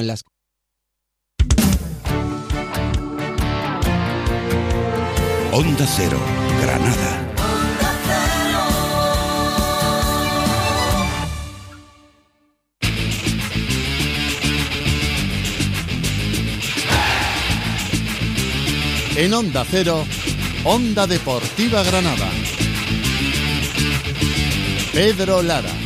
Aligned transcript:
en 0.00 0.06
las 0.08 0.24
Onda 5.52 5.86
Cero, 5.96 6.18
Granada. 6.60 7.24
En 19.16 19.34
Onda 19.34 19.64
Cero, 19.68 20.04
Onda 20.64 21.06
Deportiva 21.06 21.82
Granada. 21.82 22.30
Pedro 24.92 25.42
Lara. 25.42 25.77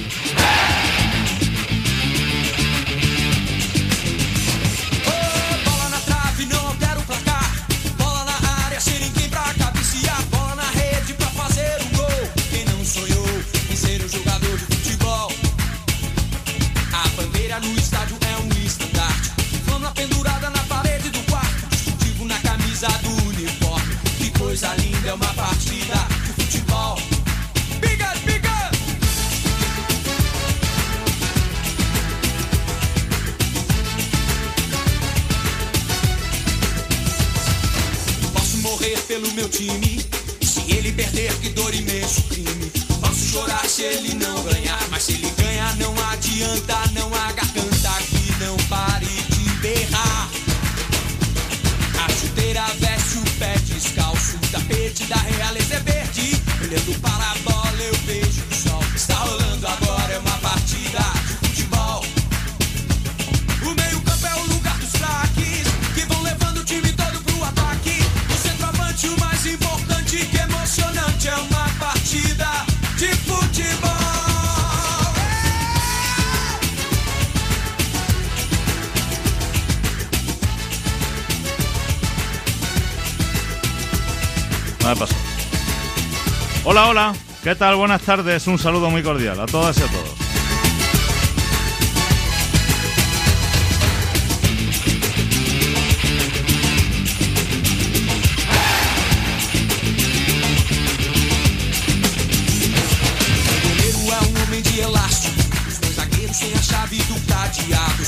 Hola. 86.92 87.14
¿Qué 87.42 87.54
tal? 87.54 87.76
Buenas 87.76 88.02
tardes. 88.02 88.46
Un 88.46 88.58
saludo 88.58 88.90
muy 88.90 89.02
cordial 89.02 89.40
a 89.40 89.46
todas 89.46 89.78
y 89.78 89.82
a 89.82 89.86
todos. 89.86 90.12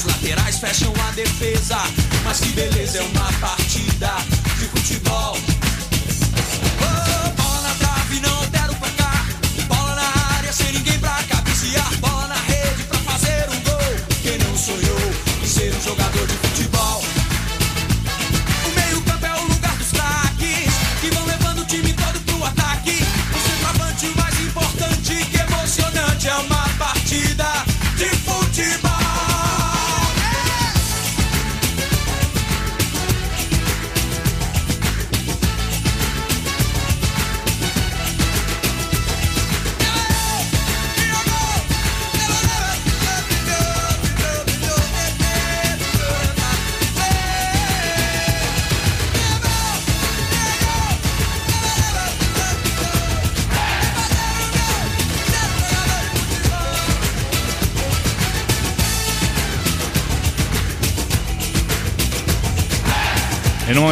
Laterais 0.06 0.58
fecham 0.58 0.92
a 1.08 1.12
defesa. 1.12 1.78
Mas 2.24 2.40
que 2.40 2.48
beleza 2.50 2.98
é 2.98 3.02
uma 3.02 3.32
partida 3.40 4.12
de 4.58 4.66
futebol. 4.66 5.53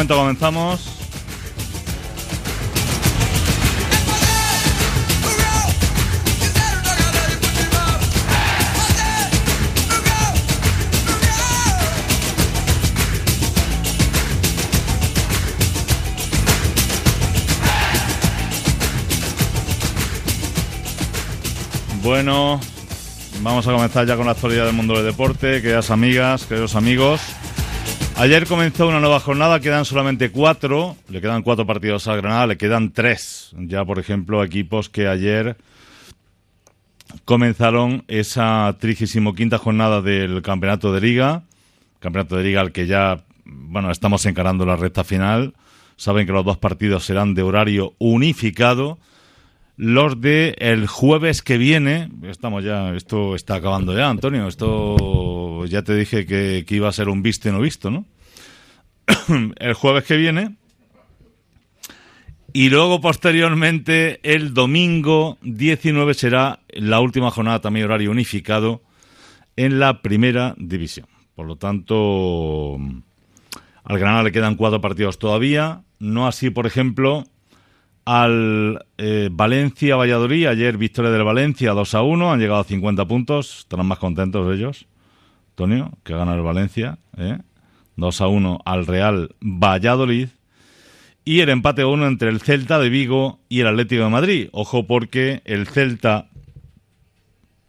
Comenzamos. 0.07 0.81
Bueno, 22.01 22.59
vamos 23.41 23.65
a 23.65 23.71
comenzar 23.71 24.05
ya 24.05 24.17
con 24.17 24.25
la 24.25 24.33
actualidad 24.33 24.65
del 24.65 24.73
mundo 24.73 24.95
del 24.95 25.05
deporte, 25.05 25.61
queridas 25.61 25.89
amigas, 25.89 26.45
queridos 26.45 26.75
amigos. 26.75 27.21
Ayer 28.23 28.47
comenzó 28.47 28.87
una 28.87 29.01
nueva 29.01 29.19
jornada, 29.19 29.59
quedan 29.59 29.83
solamente 29.83 30.31
cuatro, 30.31 30.95
le 31.09 31.19
quedan 31.19 31.43
cuatro 31.43 31.65
partidos 31.65 32.07
a 32.07 32.15
Granada, 32.15 32.47
le 32.47 32.57
quedan 32.57 32.93
tres. 32.93 33.51
Ya, 33.57 33.83
por 33.83 33.99
ejemplo, 33.99 34.45
equipos 34.45 34.87
que 34.87 35.09
ayer 35.09 35.57
comenzaron 37.25 38.05
esa 38.07 38.77
35 38.79 39.33
quinta 39.35 39.57
jornada 39.57 40.01
del 40.01 40.41
Campeonato 40.41 40.93
de 40.93 41.01
Liga, 41.01 41.43
Campeonato 41.99 42.37
de 42.37 42.45
Liga 42.45 42.61
al 42.61 42.71
que 42.71 42.87
ya, 42.87 43.25
bueno, 43.43 43.91
estamos 43.91 44.25
encarando 44.25 44.65
la 44.65 44.77
recta 44.77 45.03
final. 45.03 45.53
Saben 45.97 46.25
que 46.25 46.31
los 46.31 46.45
dos 46.45 46.57
partidos 46.57 47.03
serán 47.03 47.33
de 47.33 47.43
horario 47.43 47.93
unificado. 47.97 48.99
Los 49.75 50.21
de 50.21 50.55
el 50.59 50.85
jueves 50.85 51.41
que 51.41 51.57
viene, 51.57 52.09
estamos 52.23 52.63
ya, 52.63 52.93
esto 52.93 53.35
está 53.35 53.55
acabando 53.55 53.97
ya, 53.97 54.07
Antonio, 54.07 54.47
esto 54.47 55.65
ya 55.65 55.81
te 55.81 55.95
dije 55.95 56.27
que, 56.27 56.65
iba 56.69 56.89
a 56.89 56.93
ser 56.93 57.09
un 57.09 57.23
visto 57.23 57.49
y 57.49 57.51
no 57.51 57.59
visto, 57.59 57.89
¿no? 57.89 58.05
el 59.57 59.73
jueves 59.73 60.03
que 60.03 60.17
viene. 60.17 60.55
Y 62.55 62.69
luego, 62.69 63.01
posteriormente, 63.01 64.19
el 64.21 64.53
domingo 64.53 65.39
19 65.41 66.13
será 66.13 66.59
la 66.69 66.99
última 66.99 67.31
jornada 67.31 67.61
también 67.61 67.85
horario 67.85 68.11
unificado 68.11 68.83
en 69.55 69.79
la 69.79 70.03
primera 70.03 70.53
división. 70.57 71.07
Por 71.33 71.47
lo 71.47 71.55
tanto, 71.55 72.77
al 73.83 73.97
Granada 73.97 74.21
le 74.21 74.31
quedan 74.31 74.55
cuatro 74.55 74.81
partidos 74.81 75.17
todavía. 75.17 75.81
No 75.97 76.27
así, 76.27 76.51
por 76.51 76.67
ejemplo, 76.67 77.23
al 78.05 78.85
eh, 78.97 79.29
Valencia-Valladolid. 79.31 80.47
Ayer 80.47 80.77
victoria 80.77 81.11
del 81.11 81.23
Valencia 81.23 81.71
2 81.71 81.95
a 81.95 82.01
1. 82.01 82.31
Han 82.31 82.39
llegado 82.39 82.61
a 82.61 82.65
50 82.65 83.05
puntos. 83.05 83.59
Estarán 83.59 83.87
más 83.87 83.99
contentos 83.99 84.53
ellos. 84.53 84.85
Antonio, 85.51 85.91
que 86.03 86.13
gana 86.13 86.35
el 86.35 86.41
Valencia. 86.41 86.97
¿eh? 87.17 87.39
2 87.95 88.21
a 88.21 88.27
1 88.27 88.59
al 88.65 88.85
Real 88.85 89.35
Valladolid. 89.41 90.29
Y 91.25 91.39
el 91.39 91.49
empate 91.49 91.83
a 91.83 91.87
1 91.87 92.07
entre 92.07 92.29
el 92.29 92.41
Celta 92.41 92.79
de 92.79 92.89
Vigo 92.89 93.39
y 93.47 93.61
el 93.61 93.67
Atlético 93.67 94.03
de 94.03 94.09
Madrid. 94.09 94.49
Ojo 94.51 94.87
porque 94.87 95.41
el 95.45 95.67
Celta, 95.67 96.27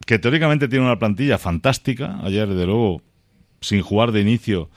que 0.07 0.19
teóricamente 0.19 0.67
tiene 0.67 0.85
una 0.85 0.99
plantilla 0.99 1.39
fantástica, 1.39 2.19
ayer 2.25 2.49
de 2.49 2.67
luego 2.67 3.03
sin 3.61 3.81
jugar 3.83 4.13
de 4.13 4.21
inicio 4.21 4.71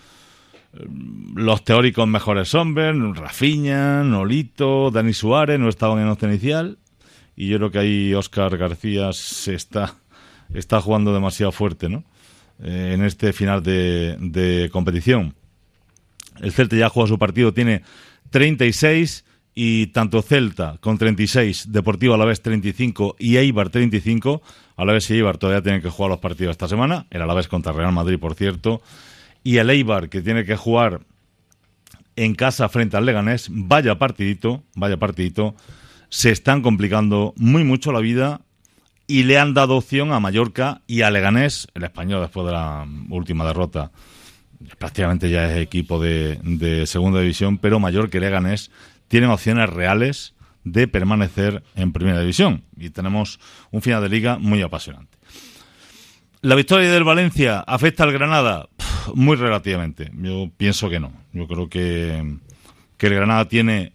los 0.73 1.63
teóricos 1.63 2.07
mejores 2.07 2.53
hombres, 2.55 2.95
Rafiña, 3.15 4.03
Nolito, 4.03 4.91
Dani 4.91 5.13
Suárez, 5.13 5.59
no 5.59 5.69
estaban 5.69 5.99
en 5.99 6.07
once 6.07 6.25
inicial. 6.25 6.77
Y 7.35 7.47
yo 7.49 7.57
creo 7.57 7.71
que 7.71 7.79
ahí 7.79 8.13
Oscar 8.13 8.57
García 8.57 9.13
se 9.13 9.53
está, 9.53 9.95
está 10.53 10.81
jugando 10.81 11.13
demasiado 11.13 11.51
fuerte, 11.51 11.87
¿no? 11.89 12.03
Eh, 12.63 12.93
en 12.95 13.03
este 13.03 13.33
final 13.33 13.61
de, 13.61 14.69
competición. 14.71 15.35
El 16.41 16.51
Celta 16.51 16.75
ya 16.75 16.89
juega 16.89 17.07
su 17.07 17.19
partido, 17.19 17.53
tiene 17.53 17.83
36 18.31 19.25
y 19.53 19.87
tanto 19.87 20.21
Celta 20.21 20.77
con 20.81 20.97
36, 20.97 21.71
Deportivo 21.71 22.13
a 22.13 22.17
la 22.17 22.25
vez 22.25 22.41
35 22.41 23.15
y 23.19 23.37
Eibar 23.37 23.69
35. 23.69 24.41
A 24.75 24.85
la 24.85 24.93
vez 24.93 25.09
y 25.09 25.15
Eibar 25.15 25.37
todavía 25.37 25.63
tienen 25.63 25.81
que 25.81 25.89
jugar 25.89 26.11
los 26.11 26.19
partidos 26.19 26.51
esta 26.51 26.67
semana. 26.67 27.07
El 27.09 27.25
vez 27.27 27.47
contra 27.47 27.71
Real 27.71 27.91
Madrid, 27.91 28.19
por 28.19 28.35
cierto 28.35 28.81
y 29.47 29.59
el 29.59 29.69
Eibar, 29.69 30.09
que 30.09 30.21
tiene 30.21 30.43
que 30.43 30.57
jugar 30.57 30.99
en 32.17 32.35
casa 32.35 32.67
frente 32.67 32.97
al 32.97 33.05
Leganés, 33.05 33.47
vaya 33.49 33.97
partidito, 33.97 34.65
vaya 34.75 34.97
partidito, 34.97 35.55
se 36.09 36.31
están 36.31 36.61
complicando 36.61 37.33
muy 37.37 37.63
mucho 37.63 37.93
la 37.93 38.01
vida 38.01 38.41
y 39.07 39.23
le 39.23 39.39
han 39.39 39.53
dado 39.53 39.77
opción 39.77 40.11
a 40.11 40.19
Mallorca 40.19 40.81
y 40.85 41.03
a 41.03 41.11
Leganés, 41.11 41.69
el 41.75 41.85
español 41.85 42.19
después 42.19 42.45
de 42.45 42.51
la 42.51 42.85
última 43.09 43.45
derrota, 43.45 43.91
prácticamente 44.79 45.29
ya 45.29 45.49
es 45.49 45.61
equipo 45.61 45.97
de, 45.97 46.83
segunda 46.85 47.21
división, 47.21 47.57
pero 47.57 47.79
Mallorca 47.79 48.17
y 48.17 48.19
Leganés 48.19 48.69
tienen 49.07 49.29
opciones 49.29 49.69
reales 49.69 50.33
de 50.65 50.89
permanecer 50.89 51.63
en 51.73 51.93
primera 51.93 52.19
división 52.19 52.65
y 52.75 52.89
tenemos 52.89 53.39
un 53.71 53.81
final 53.81 54.03
de 54.03 54.09
liga 54.09 54.39
muy 54.39 54.61
apasionante. 54.61 55.17
¿La 56.41 56.55
victoria 56.55 56.91
del 56.91 57.05
Valencia 57.05 57.61
afecta 57.61 58.03
al 58.03 58.11
Granada? 58.11 58.67
Muy 59.15 59.35
relativamente. 59.35 60.11
Yo 60.21 60.49
pienso 60.57 60.89
que 60.89 60.99
no. 60.99 61.11
Yo 61.33 61.47
creo 61.47 61.69
que, 61.69 62.37
el 62.99 63.13
Granada 63.13 63.47
tiene 63.47 63.93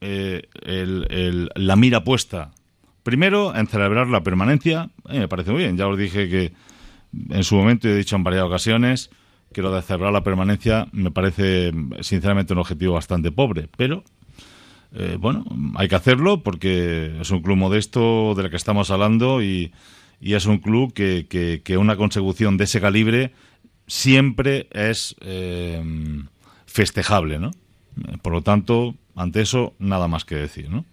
eh, 0.00 0.48
la 1.54 1.76
mira 1.76 2.04
puesta, 2.04 2.52
primero, 3.02 3.54
en 3.54 3.66
celebrar 3.66 4.08
la 4.08 4.22
permanencia. 4.22 4.90
me 5.08 5.28
parece 5.28 5.50
muy 5.52 5.62
bien. 5.62 5.76
Ya 5.76 5.86
os 5.86 5.98
dije 5.98 6.28
que 6.28 6.52
en 7.30 7.44
su 7.44 7.56
momento, 7.56 7.88
he 7.88 7.96
dicho 7.96 8.16
en 8.16 8.24
varias 8.24 8.44
ocasiones, 8.44 9.10
que 9.52 9.62
lo 9.62 9.72
de 9.72 9.82
celebrar 9.82 10.12
la 10.12 10.22
permanencia 10.22 10.88
me 10.92 11.10
parece, 11.10 11.72
sinceramente, 12.00 12.52
un 12.52 12.58
objetivo 12.60 12.94
bastante 12.94 13.32
pobre. 13.32 13.68
Pero 13.76 14.04
eh, 14.94 15.16
bueno, 15.18 15.44
hay 15.76 15.88
que 15.88 15.94
hacerlo 15.94 16.42
porque 16.42 17.18
es 17.20 17.30
un 17.30 17.42
club 17.42 17.56
modesto 17.56 18.34
del 18.34 18.50
que 18.50 18.56
estamos 18.56 18.90
hablando 18.90 19.42
y, 19.42 19.72
y 20.20 20.34
es 20.34 20.46
un 20.46 20.58
club 20.58 20.92
que, 20.92 21.26
que, 21.28 21.62
que, 21.62 21.76
una 21.76 21.96
consecución 21.96 22.56
de 22.56 22.64
ese 22.64 22.80
calibre 22.80 23.32
siempre 23.88 24.68
es 24.70 25.16
eh, 25.20 25.82
festejable, 26.66 27.40
¿no? 27.40 27.50
Por 28.22 28.32
lo 28.32 28.42
tanto, 28.42 28.94
ante 29.16 29.40
eso, 29.40 29.74
nada 29.80 30.06
más 30.06 30.24
que 30.24 30.36
decir, 30.36 30.70
¿no? 30.70 30.84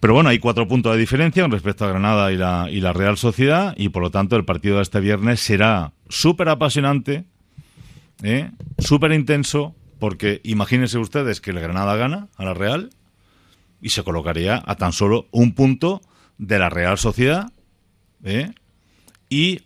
Pero 0.00 0.14
bueno, 0.14 0.30
hay 0.30 0.40
cuatro 0.40 0.66
puntos 0.66 0.92
de 0.92 0.98
diferencia 0.98 1.46
respecto 1.46 1.84
a 1.84 1.88
Granada 1.88 2.32
y 2.32 2.36
la, 2.36 2.66
y 2.68 2.80
la 2.80 2.92
Real 2.92 3.16
Sociedad 3.16 3.72
y 3.76 3.90
por 3.90 4.02
lo 4.02 4.10
tanto 4.10 4.34
el 4.34 4.44
partido 4.44 4.76
de 4.76 4.82
este 4.82 4.98
viernes 4.98 5.38
será 5.38 5.92
súper 6.08 6.48
apasionante, 6.48 7.24
¿eh? 8.24 8.50
súper 8.78 9.12
intenso, 9.12 9.76
porque 10.00 10.40
imagínense 10.42 10.98
ustedes 10.98 11.40
que 11.40 11.52
el 11.52 11.60
Granada 11.60 11.94
gana 11.94 12.26
a 12.36 12.44
la 12.44 12.52
Real 12.52 12.90
y 13.80 13.90
se 13.90 14.02
colocaría 14.02 14.60
a 14.66 14.74
tan 14.74 14.92
solo 14.92 15.28
un 15.30 15.54
punto 15.54 16.02
de 16.36 16.58
la 16.58 16.68
Real 16.68 16.98
Sociedad 16.98 17.52
¿eh? 18.24 18.50
y 19.30 19.60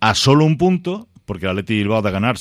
a 0.00 0.14
solo 0.14 0.44
un 0.44 0.58
punto, 0.58 1.08
porque 1.24 1.46
el 1.46 1.50
Atleti 1.50 1.74
Bilbao 1.74 2.02
de 2.02 2.10
ganar 2.10 2.36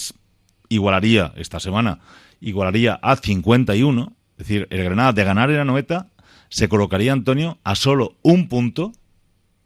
igualaría 0.70 1.34
esta 1.36 1.60
semana, 1.60 2.00
igualaría 2.40 3.00
a 3.02 3.16
51, 3.16 4.14
es 4.32 4.38
decir, 4.38 4.68
el 4.70 4.84
Granada 4.84 5.14
de 5.14 5.24
ganar 5.24 5.50
en 5.50 5.58
la 5.58 5.66
noeta 5.66 6.08
se 6.50 6.70
colocaría 6.70 7.14
Antonio 7.14 7.58
a 7.64 7.76
solo 7.76 8.16
un 8.22 8.48
punto. 8.48 8.92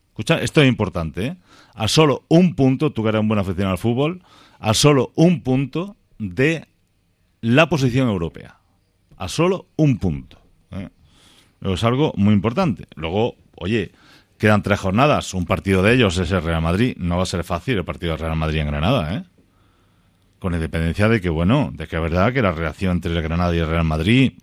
Escucha, 0.10 0.42
esto 0.42 0.62
es 0.62 0.68
importante, 0.68 1.26
¿eh? 1.26 1.38
A 1.74 1.88
solo 1.88 2.26
un 2.28 2.56
punto, 2.56 2.92
tú 2.92 3.04
que 3.04 3.10
eres 3.10 3.22
un 3.22 3.28
buen 3.28 3.40
aficionado 3.40 3.72
al 3.72 3.78
fútbol, 3.78 4.24
a 4.60 4.74
solo 4.74 5.12
un 5.16 5.42
punto 5.42 5.96
de 6.20 6.68
la 7.40 7.70
posición 7.70 8.10
europea. 8.10 8.60
A 9.18 9.28
solo 9.28 9.68
un 9.78 9.98
punto. 9.98 10.38
¿eh? 10.72 10.90
Es 11.62 11.84
algo 11.84 12.14
muy 12.18 12.34
importante. 12.34 12.88
Luego, 12.96 13.36
oye, 13.56 13.92
Quedan 14.42 14.64
tres 14.64 14.80
jornadas. 14.80 15.36
Un 15.36 15.46
partido 15.46 15.84
de 15.84 15.94
ellos 15.94 16.18
es 16.18 16.32
el 16.32 16.42
Real 16.42 16.64
Madrid. 16.64 16.96
No 16.98 17.18
va 17.18 17.24
a 17.24 17.28
ser 17.28 17.44
fácil 17.44 17.78
el 17.78 17.86
partido 17.86 18.14
del 18.14 18.22
Real 18.22 18.36
Madrid 18.36 18.62
en 18.62 18.68
Granada, 18.72 19.14
¿eh? 19.14 19.24
Con 20.40 20.56
independencia 20.56 21.08
de 21.08 21.22
que, 21.22 21.30
bueno, 21.30 21.70
de 21.72 21.86
que 21.86 21.96
es 21.96 22.02
verdad 22.02 22.34
que 22.34 22.42
la 22.42 22.52
relación 22.52 22.94
entre 22.94 23.12
el 23.12 23.22
Granada 23.22 23.56
y 23.56 23.60
el 23.60 23.68
Real 23.68 23.84
Madrid 23.84 24.34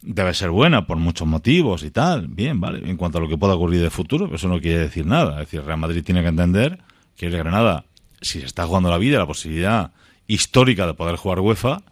debe 0.00 0.34
ser 0.34 0.50
buena 0.50 0.84
por 0.84 0.96
muchos 0.96 1.28
motivos 1.28 1.84
y 1.84 1.92
tal. 1.92 2.26
Bien, 2.26 2.60
vale. 2.60 2.90
En 2.90 2.96
cuanto 2.96 3.18
a 3.18 3.20
lo 3.20 3.28
que 3.28 3.38
pueda 3.38 3.54
ocurrir 3.54 3.80
de 3.80 3.90
futuro, 3.90 4.28
eso 4.34 4.48
no 4.48 4.60
quiere 4.60 4.80
decir 4.80 5.06
nada. 5.06 5.34
Es 5.34 5.46
decir, 5.46 5.62
Real 5.62 5.78
Madrid 5.78 6.02
tiene 6.02 6.22
que 6.22 6.28
entender 6.28 6.80
que 7.14 7.26
el 7.26 7.36
Granada, 7.36 7.84
si 8.20 8.40
se 8.40 8.46
está 8.46 8.66
jugando 8.66 8.90
la 8.90 8.98
vida, 8.98 9.18
la 9.18 9.26
posibilidad 9.28 9.92
histórica 10.26 10.88
de 10.88 10.94
poder 10.94 11.14
jugar 11.14 11.38
UEFA, 11.38 11.82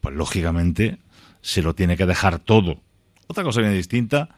pues 0.00 0.14
lógicamente 0.14 0.98
se 1.40 1.60
lo 1.60 1.74
tiene 1.74 1.96
que 1.96 2.06
dejar 2.06 2.38
todo. 2.38 2.78
Otra 3.26 3.42
cosa 3.42 3.62
bien 3.62 3.74
distinta 3.74 4.28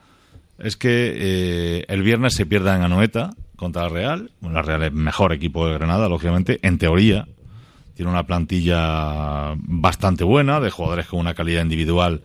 es 0.58 0.76
que 0.76 1.12
eh, 1.16 1.84
el 1.88 2.02
viernes 2.02 2.34
se 2.34 2.46
pierda 2.46 2.76
en 2.76 2.82
Anoeta 2.82 3.30
contra 3.56 3.82
la 3.82 3.88
Real. 3.88 4.30
la 4.42 4.62
Real 4.62 4.82
es 4.82 4.92
mejor 4.92 5.32
equipo 5.32 5.66
de 5.66 5.74
Granada, 5.74 6.08
lógicamente, 6.08 6.58
en 6.62 6.78
teoría. 6.78 7.26
Tiene 7.94 8.10
una 8.10 8.26
plantilla 8.26 9.54
bastante 9.56 10.24
buena, 10.24 10.60
de 10.60 10.70
jugadores 10.70 11.06
con 11.06 11.20
una 11.20 11.34
calidad 11.34 11.62
individual 11.62 12.22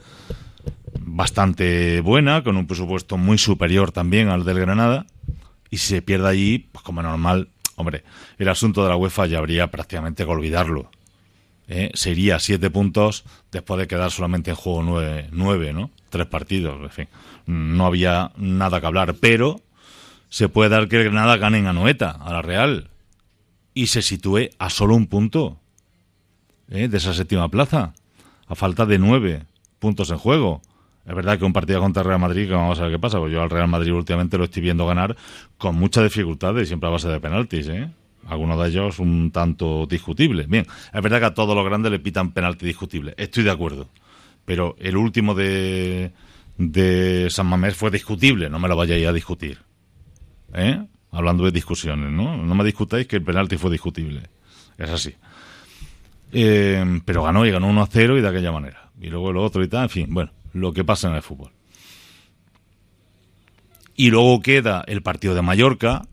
bastante 0.99 2.01
buena, 2.01 2.43
con 2.43 2.57
un 2.57 2.67
presupuesto 2.67 3.17
muy 3.17 3.37
superior 3.37 3.91
también 3.91 4.29
al 4.29 4.45
del 4.45 4.59
Granada. 4.59 5.05
Y 5.69 5.77
si 5.77 5.87
se 5.87 6.01
pierde 6.01 6.29
allí, 6.29 6.59
pues 6.59 6.83
como 6.83 7.01
normal, 7.01 7.49
hombre, 7.75 8.03
el 8.37 8.49
asunto 8.49 8.83
de 8.83 8.89
la 8.89 8.95
UEFA 8.95 9.25
ya 9.25 9.39
habría 9.39 9.71
prácticamente 9.71 10.23
que 10.23 10.29
olvidarlo. 10.29 10.91
¿eh? 11.67 11.89
Sería 11.95 12.37
siete 12.37 12.69
puntos 12.69 13.23
después 13.51 13.79
de 13.79 13.87
quedar 13.87 14.11
solamente 14.11 14.51
en 14.51 14.55
juego 14.55 14.83
nueve, 14.83 15.29
nueve 15.31 15.73
¿no? 15.73 15.89
Tres 16.09 16.27
partidos, 16.27 16.79
en 16.81 16.89
fin 16.91 17.07
no 17.45 17.85
había 17.85 18.31
nada 18.37 18.79
que 18.79 18.87
hablar, 18.87 19.15
pero 19.15 19.61
se 20.29 20.49
puede 20.49 20.69
dar 20.69 20.87
que 20.87 20.97
el 20.97 21.03
Granada 21.03 21.37
gane 21.37 21.59
en 21.59 21.67
Anoeta, 21.67 22.11
a 22.11 22.33
la 22.33 22.41
Real, 22.41 22.89
y 23.73 23.87
se 23.87 24.01
sitúe 24.01 24.49
a 24.59 24.69
solo 24.69 24.95
un 24.95 25.07
punto 25.07 25.59
¿eh? 26.69 26.87
de 26.87 26.97
esa 26.97 27.13
séptima 27.13 27.49
plaza, 27.49 27.93
a 28.47 28.55
falta 28.55 28.85
de 28.85 28.97
nueve 28.97 29.45
puntos 29.79 30.09
en 30.11 30.17
juego. 30.17 30.61
Es 31.05 31.13
verdad 31.13 31.37
que 31.37 31.43
un 31.43 31.53
partido 31.53 31.81
contra 31.81 32.01
el 32.01 32.07
Real 32.07 32.19
Madrid, 32.19 32.47
que 32.47 32.53
vamos 32.53 32.79
a 32.79 32.83
ver 32.83 32.93
qué 32.93 32.99
pasa, 32.99 33.19
pues 33.19 33.33
yo 33.33 33.41
al 33.41 33.49
Real 33.49 33.67
Madrid 33.67 33.93
últimamente 33.93 34.37
lo 34.37 34.45
estoy 34.45 34.61
viendo 34.61 34.85
ganar 34.85 35.15
con 35.57 35.75
mucha 35.75 36.01
dificultad 36.01 36.55
y 36.57 36.65
siempre 36.65 36.87
a 36.87 36.91
base 36.91 37.09
de 37.09 37.19
penaltis, 37.19 37.67
¿eh? 37.67 37.89
Algunos 38.25 38.57
de 38.59 38.69
ellos 38.69 38.99
un 38.99 39.31
tanto 39.31 39.85
discutible. 39.85 40.45
Bien, 40.47 40.65
es 40.93 41.01
verdad 41.01 41.19
que 41.19 41.25
a 41.25 41.33
todos 41.33 41.55
los 41.55 41.65
grandes 41.65 41.91
le 41.91 41.99
pitan 41.99 42.31
penalti 42.31 42.65
discutible, 42.65 43.13
estoy 43.17 43.43
de 43.43 43.51
acuerdo. 43.51 43.89
Pero 44.45 44.75
el 44.79 44.95
último 44.95 45.35
de, 45.35 46.13
de 46.57 47.27
San 47.29 47.47
Mamés 47.47 47.75
fue 47.75 47.91
discutible, 47.91 48.49
no 48.49 48.59
me 48.59 48.67
lo 48.67 48.75
vayáis 48.75 49.07
a 49.07 49.13
discutir. 49.13 49.59
¿Eh? 50.53 50.85
Hablando 51.11 51.45
de 51.45 51.51
discusiones, 51.51 52.11
¿no? 52.11 52.37
No 52.37 52.55
me 52.55 52.63
discutáis 52.63 53.07
que 53.07 53.17
el 53.17 53.23
penalti 53.23 53.57
fue 53.57 53.71
discutible. 53.71 54.23
Es 54.77 54.89
así. 54.89 55.13
Eh, 56.31 57.01
pero 57.05 57.23
ganó 57.23 57.45
y 57.45 57.51
ganó 57.51 57.67
1 57.67 57.81
a 57.81 57.87
0 57.87 58.17
y 58.17 58.21
de 58.21 58.27
aquella 58.27 58.51
manera. 58.51 58.89
Y 58.99 59.07
luego 59.07 59.31
lo 59.31 59.43
otro 59.43 59.63
y 59.63 59.67
tal, 59.67 59.83
en 59.83 59.89
fin, 59.89 60.07
bueno, 60.09 60.31
lo 60.53 60.73
que 60.73 60.83
pasa 60.83 61.09
en 61.09 61.15
el 61.15 61.21
fútbol. 61.21 61.51
Y 63.95 64.09
luego 64.09 64.41
queda 64.41 64.83
el 64.87 65.03
partido 65.03 65.35
de 65.35 65.41
Mallorca. 65.41 66.03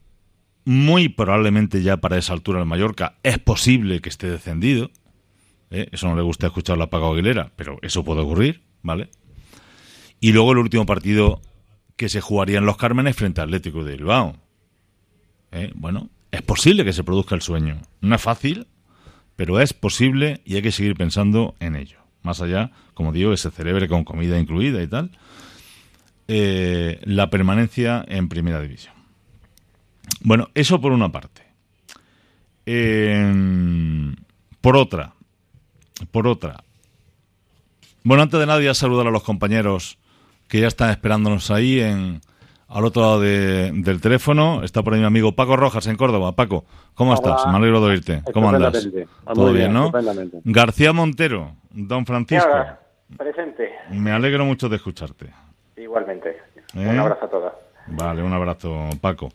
Muy 0.67 1.09
probablemente 1.09 1.83
ya 1.83 1.97
para 1.97 2.19
esa 2.19 2.35
altura 2.35 2.61
el 2.61 2.67
Mallorca 2.67 3.15
es 3.23 3.39
posible 3.39 4.01
que 4.01 4.11
esté 4.11 4.31
descendido. 4.31 4.91
¿eh? 5.71 5.89
Eso 5.91 6.09
no 6.09 6.17
le 6.17 6.23
gusta 6.23 6.49
escuchar 6.49 6.77
la 6.77 6.91
Paga 6.91 7.09
Aguilera, 7.09 7.51
pero 7.57 7.79
eso 7.81 8.05
puede 8.05 8.21
ocurrir, 8.21 8.63
¿vale? 8.83 9.09
Y 10.21 10.33
luego 10.33 10.53
el 10.53 10.59
último 10.59 10.87
partido 10.87 11.41
que 11.97 12.09
se 12.09 12.21
jugaría 12.21 12.59
en 12.59 12.67
Los 12.67 12.77
Cármenes 12.77 13.17
frente 13.17 13.41
al 13.41 13.49
Atlético 13.49 13.85
de 13.85 13.97
Bilbao. 13.97 14.37
¿Eh? 15.53 15.73
Bueno, 15.75 16.09
es 16.31 16.43
posible 16.43 16.85
que 16.85 16.93
se 16.93 17.05
produzca 17.05 17.35
el 17.35 17.43
sueño. 17.43 17.81
No 18.01 18.15
es 18.15 18.23
fácil, 18.23 18.67
pero 19.37 19.61
es 19.61 19.73
posible 19.73 20.41
y 20.45 20.57
hay 20.57 20.63
que 20.63 20.73
seguir 20.73 20.95
pensando 20.95 21.55
en 21.61 21.77
ello. 21.77 21.99
Más 22.23 22.41
allá, 22.41 22.71
como 22.95 23.13
digo, 23.13 23.31
que 23.31 23.39
se 23.39 23.51
celebre 23.51 23.89
con 23.89 24.05
comida 24.05 24.39
incluida 24.39 24.83
y 24.83 24.87
tal, 24.87 25.11
eh, 26.29 27.01
la 27.05 27.31
permanencia 27.31 28.05
en 28.07 28.29
primera 28.29 28.61
división. 28.61 28.95
Bueno, 30.23 30.49
eso 30.55 30.81
por 30.81 30.93
una 30.93 31.11
parte. 31.11 31.43
por 34.61 34.77
otra, 34.77 35.15
por 36.11 36.27
otra. 36.29 36.63
Bueno, 38.05 38.23
antes 38.23 38.39
de 38.39 38.47
nada, 38.47 38.63
ya 38.63 38.75
saludar 38.75 39.07
a 39.07 39.11
los 39.11 39.23
compañeros 39.23 39.99
que 40.51 40.61
ya 40.61 40.67
están 40.67 40.91
esperándonos 40.91 41.51
ahí 41.51 41.81
en 41.81 42.21
Al 42.73 42.85
otro 42.85 43.03
lado 43.03 43.21
de- 43.21 43.73
del 43.73 44.01
teléfono 44.01 44.63
está 44.63 44.85
por 44.85 44.95
ahí 44.95 45.01
mi 45.01 45.07
amigo 45.07 45.33
Paco 45.33 45.57
Rojas 45.57 45.89
en 45.89 45.97
Córdoba. 45.97 46.37
Paco, 46.37 46.65
¿cómo 46.95 47.11
Hola. 47.11 47.19
estás? 47.35 47.47
Me 47.51 47.57
alegro 47.57 47.81
de 47.81 47.87
oírte. 47.89 48.23
¿Cómo 48.33 48.49
andas? 48.49 48.89
Todo 49.35 49.47
muy 49.49 49.55
bien, 49.59 49.73
¿no? 49.73 49.91
García 50.45 50.93
Montero, 50.93 51.57
don 51.73 52.07
Francisco. 52.07 52.49
Ahora, 52.49 52.79
presente. 53.17 53.71
Me 53.91 54.13
alegro 54.13 54.45
mucho 54.45 54.69
de 54.69 54.77
escucharte. 54.77 55.31
Igualmente. 55.77 56.31
¿Eh? 56.77 56.87
Un 56.89 56.99
abrazo 57.01 57.25
a 57.25 57.29
todos. 57.29 57.53
Vale, 57.89 58.23
un 58.23 58.33
abrazo, 58.33 58.89
Paco. 59.01 59.31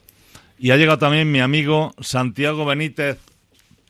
Y 0.58 0.72
ha 0.72 0.78
llegado 0.78 0.98
también 1.00 1.30
mi 1.30 1.42
amigo 1.42 1.92
Santiago 2.00 2.66
Benítez 2.66 3.20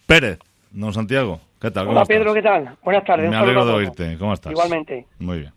Pérez. 0.07 0.39
Don 0.71 0.91
Santiago, 0.91 1.39
¿qué 1.61 1.69
tal? 1.69 1.83
¿Cómo 1.85 1.91
Hola 1.91 2.01
estás? 2.01 2.17
Pedro, 2.17 2.33
¿qué 2.33 2.41
tal? 2.41 2.75
Buenas 2.83 3.05
tardes. 3.05 3.29
Me 3.29 3.35
alegro 3.35 3.63
de 3.63 3.73
oírte. 3.73 4.17
¿Cómo 4.17 4.33
estás? 4.33 4.51
Igualmente. 4.53 5.05
Muy 5.19 5.39
bien. 5.41 5.53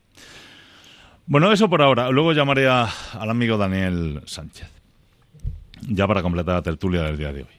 Bueno, 1.28 1.52
eso 1.52 1.68
por 1.68 1.82
ahora. 1.82 2.10
Luego 2.10 2.32
llamaré 2.32 2.66
al 2.68 3.28
amigo 3.28 3.58
Daniel 3.58 4.22
Sánchez. 4.24 4.66
Ya 5.82 6.06
para 6.06 6.22
completar 6.22 6.54
la 6.54 6.62
tertulia 6.62 7.02
del 7.02 7.18
día 7.18 7.34
de 7.34 7.42
hoy. 7.42 7.50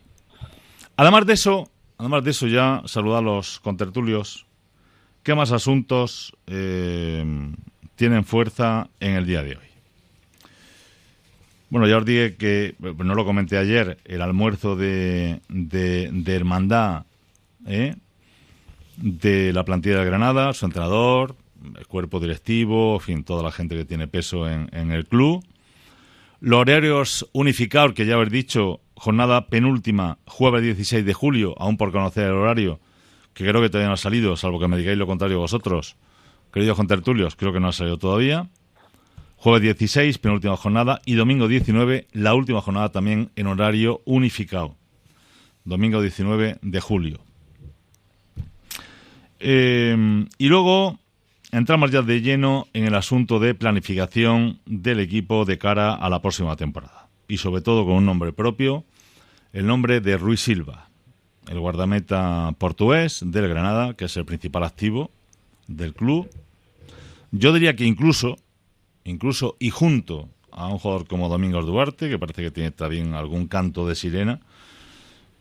Además 0.98 1.28
de 1.28 1.34
eso, 1.34 1.70
además 2.00 2.24
de 2.24 2.32
eso 2.32 2.48
ya 2.48 2.82
saludar 2.86 3.20
a 3.20 3.22
los 3.22 3.60
contertulios. 3.60 4.48
¿Qué 5.22 5.36
más 5.36 5.52
asuntos 5.52 6.36
eh, 6.48 7.24
tienen 7.96 8.26
fuerza 8.26 8.90
en 9.00 9.12
el 9.14 9.28
día 9.28 9.44
de 9.44 9.52
hoy? 9.52 9.68
Bueno, 11.70 11.88
ya 11.88 12.00
os 12.00 12.06
dije 12.06 12.38
que, 12.38 12.76
eh, 12.82 12.94
no 12.98 13.14
lo 13.14 13.24
comenté 13.24 13.56
ayer, 13.60 14.00
el 14.04 14.24
almuerzo 14.24 14.76
de, 14.78 15.42
de, 15.48 16.10
de 16.12 16.36
hermandad 16.36 17.04
¿eh? 17.68 17.96
de 18.98 19.54
la 19.54 19.64
plantilla 19.64 20.00
de 20.00 20.06
Granada, 20.06 20.54
su 20.54 20.66
entrenador, 20.66 21.36
el 21.78 21.88
cuerpo 21.88 22.20
directivo, 22.20 22.96
en 22.96 23.02
fin, 23.02 23.24
toda 23.24 23.44
la 23.44 23.52
gente 23.52 23.76
que 23.76 23.86
tiene 23.86 24.08
peso 24.08 24.50
en, 24.50 24.92
el 24.92 25.06
club. 25.06 25.44
Los 26.40 26.60
horarios 26.60 27.30
unificados, 27.34 27.94
que 27.94 28.06
ya 28.06 28.16
habéis 28.16 28.32
dicho, 28.32 28.82
jornada 28.96 29.48
penúltima, 29.48 30.20
jueves 30.26 30.64
16 30.64 31.06
de 31.06 31.14
julio, 31.14 31.56
aún 31.58 31.78
por 31.78 31.92
conocer 31.92 32.28
el 32.28 32.34
horario, 32.34 32.80
que 33.34 33.46
creo 33.46 33.62
que 33.62 33.70
todavía 33.70 33.88
no 33.88 33.94
ha 33.94 33.98
salido, 33.98 34.36
salvo 34.38 34.60
que 34.60 34.68
me 34.68 34.78
digáis 34.78 34.98
lo 34.98 35.08
contrario 35.08 35.40
vosotros, 35.40 35.98
queridos 36.54 36.78
contertulios, 36.78 37.36
creo 37.36 37.52
que 37.52 37.60
no 37.60 37.68
ha 37.70 37.74
salido 37.74 37.98
todavía. 37.98 38.48
Jueves 39.36 39.62
16, 39.62 40.18
penúltima 40.18 40.58
jornada, 40.58 41.02
y 41.06 41.16
domingo 41.16 41.48
19, 41.48 42.08
la 42.12 42.34
última 42.34 42.62
jornada 42.62 42.92
también 42.92 43.32
en 43.36 43.48
horario 43.48 44.02
unificado. 44.06 44.76
Domingo 45.64 46.02
19 46.02 46.58
de 46.62 46.80
julio. 46.82 47.20
Eh, 49.40 50.26
y 50.38 50.48
luego 50.48 51.00
entramos 51.52 51.92
ya 51.92 52.02
de 52.02 52.22
lleno 52.22 52.68
en 52.74 52.86
el 52.86 52.96
asunto 52.96 53.40
de 53.40 53.56
planificación 53.56 54.60
del 54.66 55.00
equipo 55.00 55.46
de 55.46 55.58
cara 55.58 55.94
a 55.94 56.10
la 56.10 56.22
próxima 56.22 56.56
temporada. 56.56 57.08
Y 57.28 57.38
sobre 57.38 57.62
todo 57.62 57.86
con 57.86 57.96
un 57.96 58.06
nombre 58.06 58.34
propio, 58.34 58.86
el 59.54 59.66
nombre 59.66 60.02
de 60.02 60.18
Ruiz 60.18 60.42
Silva, 60.42 60.90
el 61.48 61.60
guardameta 61.60 62.54
portugués 62.58 63.22
del 63.26 63.48
Granada, 63.48 63.94
que 63.96 64.06
es 64.06 64.18
el 64.18 64.26
principal 64.26 64.64
activo 64.64 65.12
del 65.68 65.94
club. 65.94 66.30
Yo 67.32 67.54
diría 67.54 67.76
que 67.76 67.86
incluso, 67.86 68.38
incluso 69.04 69.56
y 69.60 69.70
junto 69.70 70.30
a 70.52 70.68
un 70.68 70.80
jugador 70.80 71.08
como 71.08 71.30
Domingos 71.30 71.66
Duarte, 71.66 72.10
que 72.10 72.20
parece 72.20 72.42
que 72.42 72.52
tiene 72.52 72.72
también 72.72 73.14
algún 73.14 73.48
canto 73.48 73.88
de 73.88 73.96
sirena, 73.96 74.40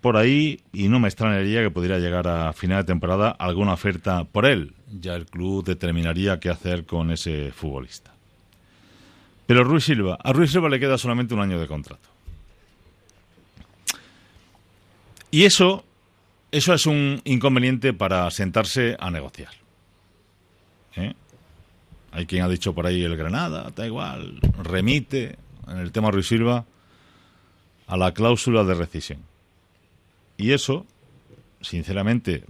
por 0.01 0.17
ahí 0.17 0.61
y 0.73 0.89
no 0.89 1.01
me 1.01 1.09
extrañaría 1.09 1.63
que 1.63 1.71
pudiera 1.71 1.99
llegar 1.99 2.29
a 2.29 2.53
final 2.53 2.79
de 2.79 2.85
temporada 2.85 3.31
alguna 3.31 3.73
oferta 3.73 4.25
por 4.25 4.47
él. 4.47 4.75
Ya 5.01 5.15
el 5.15 5.27
club 5.27 5.65
determinaría 5.65 6.39
qué 6.41 6.51
hacer 6.51 6.87
con 6.87 7.11
ese 7.11 7.53
futbolista. 7.53 8.13
Pero 9.47 9.65
Ruiz 9.65 9.85
Silva, 9.85 10.19
a 10.23 10.33
Ruiz 10.33 10.53
Silva 10.53 10.69
le 10.69 10.79
queda 10.79 10.99
solamente 10.99 11.35
un 11.35 11.41
año 11.41 11.59
de 11.59 11.67
contrato. 11.67 12.09
Y 15.31 15.45
eso, 15.45 15.85
eso 16.53 16.75
es 16.75 16.87
un 16.87 17.21
inconveniente 17.25 17.93
para 17.93 18.31
sentarse 18.31 18.97
a 18.99 19.11
negociar. 19.11 19.53
¿Eh? 20.97 21.15
Hay 22.13 22.27
quien 22.27 22.43
ha 22.43 22.49
dicho 22.49 22.75
por 22.75 22.87
ahí 22.87 23.03
el 23.03 23.17
Granada, 23.17 23.71
da 23.75 23.87
igual, 23.87 24.41
remite 24.63 25.37
en 25.67 25.79
el 25.79 25.93
tema 25.93 26.11
Ruiz 26.11 26.29
Silva 26.29 26.65
a 27.87 27.97
la 27.97 28.13
cláusula 28.13 28.65
de 28.65 28.75
rescisión. 28.75 29.28
Y 30.39 30.53
eso, 30.53 30.87
sinceramente, 31.61 32.45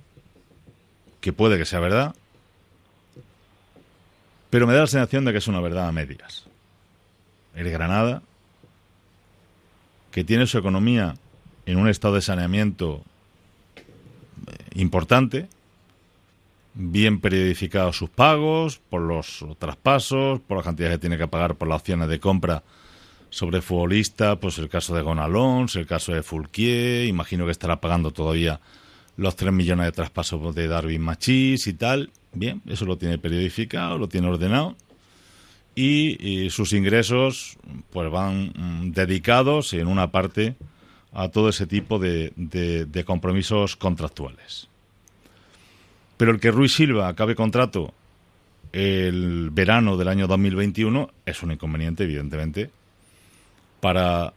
que 1.20 1.32
puede 1.32 1.58
que 1.58 1.64
sea 1.64 1.80
verdad, 1.80 2.14
pero 4.50 4.66
me 4.66 4.74
da 4.74 4.82
la 4.82 4.86
sensación 4.86 5.24
de 5.24 5.32
que 5.32 5.38
es 5.38 5.48
una 5.48 5.60
verdad 5.60 5.88
a 5.88 5.92
medias. 5.92 6.44
El 7.54 7.70
Granada, 7.70 8.22
que 10.12 10.22
tiene 10.22 10.46
su 10.46 10.58
economía 10.58 11.16
en 11.66 11.78
un 11.78 11.88
estado 11.88 12.14
de 12.14 12.22
saneamiento 12.22 13.02
eh, 13.76 13.82
importante, 14.74 15.48
bien 16.74 17.20
periodificados 17.20 17.96
sus 17.96 18.10
pagos, 18.10 18.80
por 18.90 19.00
los 19.00 19.44
traspasos, 19.58 20.40
por 20.40 20.58
la 20.58 20.62
cantidad 20.62 20.90
que 20.90 20.98
tiene 20.98 21.18
que 21.18 21.26
pagar 21.26 21.56
por 21.56 21.68
las 21.68 21.80
opciones 21.80 22.08
de 22.08 22.20
compra 22.20 22.62
sobre 23.30 23.60
futbolista, 23.62 24.36
pues 24.40 24.58
el 24.58 24.68
caso 24.68 24.94
de 24.94 25.02
Gonalons, 25.02 25.76
el 25.76 25.86
caso 25.86 26.12
de 26.12 26.22
Fulquier, 26.22 27.06
imagino 27.06 27.44
que 27.44 27.50
estará 27.52 27.80
pagando 27.80 28.10
todavía 28.10 28.60
los 29.16 29.36
3 29.36 29.52
millones 29.52 29.86
de 29.86 29.92
traspasos 29.92 30.54
de 30.54 30.68
Darwin 30.68 31.02
Machís 31.02 31.66
y 31.66 31.74
tal. 31.74 32.10
Bien, 32.32 32.62
eso 32.66 32.84
lo 32.84 32.96
tiene 32.98 33.18
periodificado, 33.18 33.98
lo 33.98 34.08
tiene 34.08 34.28
ordenado. 34.28 34.76
Y, 35.74 36.48
sus 36.50 36.72
ingresos 36.72 37.56
pues 37.90 38.10
van 38.10 38.52
mm, 38.56 38.90
dedicados 38.92 39.72
en 39.74 39.86
una 39.86 40.10
parte 40.10 40.56
a 41.12 41.28
todo 41.28 41.48
ese 41.50 41.66
tipo 41.66 41.98
de, 42.00 42.32
de- 42.36 42.84
de 42.84 43.04
compromisos 43.04 43.76
contractuales. 43.76 44.68
Pero 46.16 46.32
el 46.32 46.40
que 46.40 46.50
Ruiz 46.50 46.72
Silva 46.72 47.06
acabe 47.08 47.36
contrato 47.36 47.94
el 48.72 49.50
verano 49.50 49.96
del 49.96 50.08
año 50.08 50.26
2021 50.26 51.10
es 51.24 51.42
un 51.44 51.52
inconveniente, 51.52 52.04
evidentemente, 52.04 52.70
para 53.80 54.32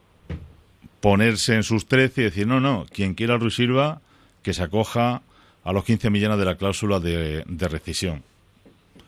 ponerse 1.00 1.56
en 1.56 1.64
sus 1.64 1.88
13 1.88 2.22
y 2.22 2.24
decir, 2.26 2.48
no, 2.48 2.60
no, 2.60 2.86
quien 2.92 3.16
quiera 3.16 3.36
a 3.36 3.38
Ruiz 3.38 3.56
Silva, 3.56 4.02
que 4.44 4.54
se 4.54 4.64
acoja 4.64 5.22
a 5.64 5.74
los 5.74 5.84
15 5.84 6.10
millones 6.10 6.38
de 6.38 6.46
la 6.46 6.56
cláusula 6.56 7.00
de, 7.00 7.44
de 7.48 7.68
rescisión. 7.68 8.24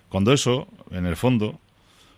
Cuando 0.09 0.33
eso, 0.33 0.67
en 0.91 1.05
el 1.05 1.15
fondo, 1.15 1.59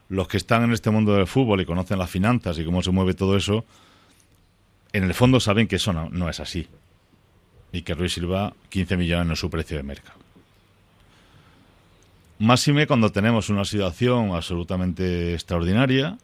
los 0.10 0.28
que 0.28 0.38
están 0.38 0.64
en 0.64 0.72
este 0.72 0.90
mundo 0.92 1.14
del 1.14 1.28
fútbol 1.28 1.62
y 1.62 1.66
conocen 1.66 2.00
las 2.00 2.10
finanzas 2.10 2.58
y 2.60 2.66
cómo 2.66 2.82
se 2.82 2.92
mueve 2.92 3.14
todo 3.14 3.36
eso, 3.36 3.66
en 4.94 5.04
el 5.04 5.14
fondo 5.14 5.40
saben 5.40 5.68
que 5.68 5.76
eso 5.76 5.92
no, 5.92 6.30
es 6.30 6.40
así. 6.40 6.68
Y 7.72 7.82
que 7.82 7.94
Ruiz 7.94 8.14
Silva, 8.14 8.54
15 8.70 8.98
millones 8.98 9.28
no 9.28 9.34
es 9.34 9.40
su 9.40 9.50
precio 9.50 9.78
de 9.78 9.84
mercado. 9.84 10.20
Máxime 12.40 12.88
cuando 12.88 13.12
tenemos 13.12 13.50
una 13.50 13.66
situación 13.66 14.34
absolutamente 14.34 15.34
extraordinaria, 15.34 16.18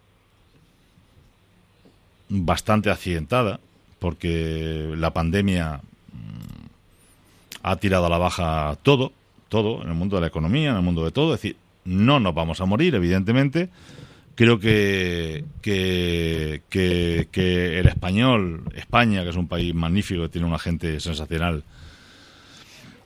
bastante 2.32 2.90
accidentada, 2.90 3.60
porque 4.00 4.94
la 4.98 5.12
pandemia 5.12 5.82
mm, 6.14 6.66
ha 7.62 7.76
tirado 7.76 8.06
a 8.06 8.10
la 8.10 8.18
baja 8.18 8.78
todo, 8.82 9.12
todo, 9.50 9.84
en 9.84 9.90
el 9.90 9.96
mundo 9.96 10.16
de 10.16 10.22
la 10.22 10.28
economía, 10.28 10.72
en 10.72 10.78
el 10.78 10.82
mundo 10.82 11.04
de 11.04 11.12
todo. 11.12 11.34
Es 11.36 11.42
decir, 11.42 11.58
no 11.84 12.20
nos 12.20 12.34
vamos 12.34 12.62
a 12.62 12.66
morir, 12.66 12.96
evidentemente. 12.96 13.70
Creo 14.36 14.60
que, 14.60 15.44
que, 15.62 16.62
que, 16.70 17.80
el 17.80 17.88
español, 17.88 18.64
España, 18.76 19.24
que 19.24 19.30
es 19.30 19.36
un 19.36 19.48
país 19.48 19.76
magnífico, 19.76 20.24
que 20.24 20.30
tiene 20.30 20.48
una 20.48 20.58
gente 20.58 21.00
sensacional, 21.02 21.64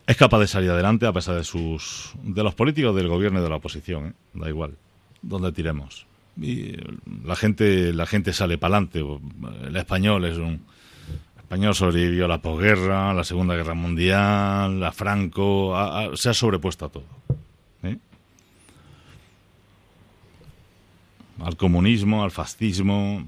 es 0.05 0.15
capaz 0.15 0.39
de 0.39 0.47
salir 0.47 0.69
adelante 0.69 1.07
a 1.07 1.13
pesar 1.13 1.35
de 1.35 1.43
sus 1.43 2.11
de 2.21 2.43
los 2.43 2.53
políticos 2.53 2.95
del 2.95 3.07
gobierno 3.07 3.39
y 3.39 3.43
de 3.43 3.49
la 3.49 3.55
oposición, 3.55 4.05
¿eh? 4.05 4.13
da 4.35 4.47
igual, 4.47 4.75
donde 5.23 5.51
tiremos. 5.51 6.05
Y 6.41 6.75
la 7.23 7.35
gente 7.35 7.93
la 7.93 8.05
gente 8.05 8.33
sale 8.33 8.57
para 8.57 8.77
adelante. 8.77 9.03
El 9.67 9.75
español 9.75 10.25
es 10.25 10.37
un 10.37 10.61
español 11.45 11.75
sobrevivió 11.75 12.25
a 12.25 12.27
la 12.27 12.39
posguerra, 12.39 13.11
a 13.11 13.13
la 13.13 13.23
Segunda 13.23 13.55
Guerra 13.55 13.75
Mundial, 13.75 14.83
a 14.83 14.91
Franco, 14.91 15.75
se 16.15 16.29
ha 16.29 16.33
sobrepuesto 16.33 16.85
a 16.85 16.89
todo. 16.89 17.05
¿eh? 17.83 17.97
Al 21.39 21.55
comunismo, 21.55 22.23
al 22.23 22.31
fascismo, 22.31 23.23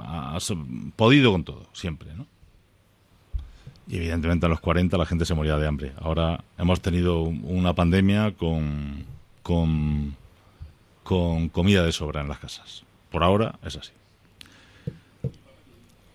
ha, 0.00 0.38
podido 0.94 1.32
con 1.32 1.42
todo, 1.42 1.66
siempre, 1.72 2.14
¿no? 2.14 2.26
Y 3.88 3.96
evidentemente 3.96 4.46
a 4.46 4.48
los 4.48 4.60
40 4.60 4.96
la 4.96 5.04
gente 5.04 5.24
se 5.24 5.34
moría 5.34 5.58
de 5.58 5.66
hambre. 5.66 5.92
Ahora 6.00 6.44
hemos 6.56 6.80
tenido 6.80 7.22
una 7.22 7.74
pandemia 7.74 8.30
con, 8.36 9.04
con, 9.42 10.14
con 11.10 11.48
comida 11.48 11.84
de 11.84 11.90
sobra 11.90 12.20
en 12.20 12.28
las 12.28 12.38
casas. 12.38 12.84
Por 13.10 13.24
ahora 13.24 13.58
es 13.64 13.74
así. 13.74 13.90